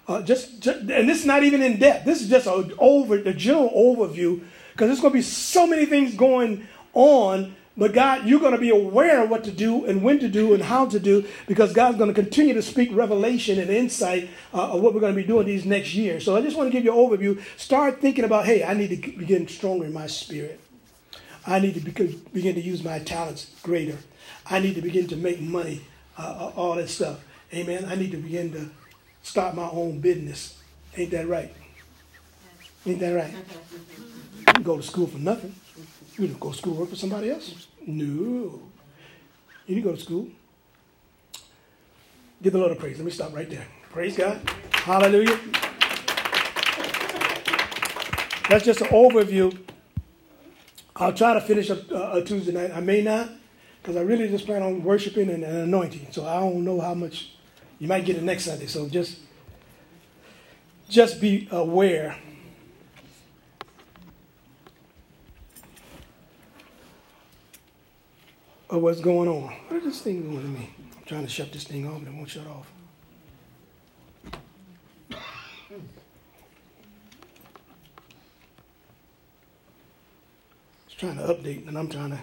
Uh, 0.07 0.21
just, 0.21 0.61
just, 0.61 0.79
and 0.79 1.09
this 1.09 1.19
is 1.19 1.25
not 1.25 1.43
even 1.43 1.61
in 1.61 1.77
depth. 1.77 2.05
This 2.05 2.21
is 2.21 2.29
just 2.29 2.47
a 2.47 2.75
over 2.79 3.17
the 3.17 3.33
general 3.33 3.71
overview 3.75 4.43
because 4.71 4.87
there's 4.87 5.01
going 5.01 5.13
to 5.13 5.17
be 5.17 5.21
so 5.21 5.67
many 5.67 5.85
things 5.85 6.15
going 6.15 6.67
on. 6.93 7.55
But 7.77 7.93
God, 7.93 8.25
you're 8.25 8.39
going 8.39 8.53
to 8.53 8.57
be 8.57 8.69
aware 8.69 9.23
of 9.23 9.29
what 9.29 9.43
to 9.43 9.51
do 9.51 9.85
and 9.85 10.01
when 10.01 10.19
to 10.19 10.29
do 10.29 10.53
and 10.53 10.63
how 10.63 10.85
to 10.85 10.99
do 10.99 11.25
because 11.45 11.73
God's 11.73 11.97
going 11.97 12.13
to 12.13 12.19
continue 12.19 12.53
to 12.53 12.61
speak 12.61 12.89
revelation 12.93 13.59
and 13.59 13.69
insight 13.69 14.29
uh, 14.53 14.71
of 14.71 14.81
what 14.81 14.93
we're 14.93 15.01
going 15.01 15.13
to 15.13 15.21
be 15.21 15.27
doing 15.27 15.45
these 15.45 15.65
next 15.65 15.93
years. 15.93 16.23
So 16.23 16.37
I 16.37 16.41
just 16.41 16.55
want 16.55 16.67
to 16.67 16.71
give 16.71 16.85
you 16.85 16.91
an 16.93 16.97
overview. 16.97 17.41
Start 17.57 17.99
thinking 17.99 18.23
about, 18.23 18.45
hey, 18.45 18.63
I 18.63 18.73
need 18.73 18.89
to 18.91 19.11
be 19.11 19.25
getting 19.25 19.47
stronger 19.49 19.85
in 19.85 19.93
my 19.93 20.07
spirit. 20.07 20.61
I 21.45 21.59
need 21.59 21.73
to 21.75 21.81
begin 21.81 22.55
to 22.55 22.61
use 22.61 22.81
my 22.81 22.99
talents 22.99 23.51
greater. 23.61 23.97
I 24.49 24.59
need 24.59 24.75
to 24.75 24.81
begin 24.81 25.07
to 25.07 25.17
make 25.17 25.41
money, 25.41 25.81
uh, 26.17 26.21
uh, 26.21 26.51
all 26.55 26.75
that 26.75 26.89
stuff. 26.89 27.19
Amen. 27.53 27.85
I 27.85 27.95
need 27.95 28.11
to 28.11 28.17
begin 28.17 28.51
to 28.53 28.69
start 29.21 29.53
my 29.53 29.69
own 29.69 29.99
business. 29.99 30.57
Ain't 30.95 31.11
that 31.11 31.27
right? 31.27 31.53
Ain't 32.85 32.99
that 32.99 33.11
right? 33.11 33.33
Go 34.63 34.77
to 34.77 34.83
school 34.83 35.07
for 35.07 35.17
nothing. 35.17 35.53
You 36.17 36.27
don't 36.27 36.39
go 36.39 36.51
to 36.51 36.57
school 36.57 36.73
work 36.75 36.89
for 36.89 36.95
somebody 36.95 37.31
else. 37.31 37.67
No. 37.85 38.05
You 39.65 39.75
need 39.75 39.75
to 39.75 39.81
go 39.81 39.95
to 39.95 40.01
school. 40.01 40.27
Give 42.41 42.53
the 42.53 42.59
Lord 42.59 42.71
a 42.71 42.75
praise. 42.75 42.97
Let 42.97 43.05
me 43.05 43.11
stop 43.11 43.33
right 43.33 43.49
there. 43.49 43.65
Praise 43.89 44.15
God. 44.15 44.39
Hallelujah. 44.71 45.39
That's 48.49 48.63
just 48.63 48.81
an 48.81 48.87
overview 48.87 49.57
I'll 50.97 51.13
try 51.13 51.33
to 51.33 51.41
finish 51.41 51.69
up 51.69 51.91
uh, 51.91 52.11
a 52.13 52.23
Tuesday 52.23 52.53
night. 52.53 52.71
I 52.73 52.79
may 52.79 53.01
not, 53.01 53.29
because 53.81 53.97
I 53.97 54.01
really 54.01 54.29
just 54.29 54.45
plan 54.45 54.63
on 54.63 54.81
worshiping 54.81 55.29
and, 55.29 55.43
and, 55.43 55.57
anointing. 55.57 56.07
So 56.11 56.25
I 56.25 56.39
don't 56.39 56.63
know 56.63 56.79
how 56.79 56.93
much 56.93 57.31
you 57.79 57.87
might 57.87 58.05
get 58.05 58.15
it 58.15 58.23
next 58.23 58.45
Sunday. 58.45 58.67
So 58.67 58.87
just, 58.87 59.19
just 60.87 61.19
be 61.19 61.49
aware. 61.51 62.15
Of 68.67 68.81
what's 68.81 68.99
going 68.99 69.29
on. 69.29 69.53
What 69.67 69.77
is 69.77 69.83
this 69.83 70.01
thing 70.01 70.23
doing 70.23 70.41
to 70.41 70.47
me? 70.47 70.73
I'm 70.97 71.03
trying 71.05 71.23
to 71.23 71.29
shut 71.29 71.51
this 71.51 71.65
thing 71.65 71.87
off 71.87 71.99
but 71.99 72.11
it 72.11 72.15
won't 72.15 72.29
shut 72.29 72.47
off. 72.47 72.71
It's 80.87 80.95
trying 80.97 81.17
to 81.17 81.23
update 81.23 81.67
and 81.67 81.77
I'm 81.77 81.89
trying 81.89 82.11
to 82.11 82.19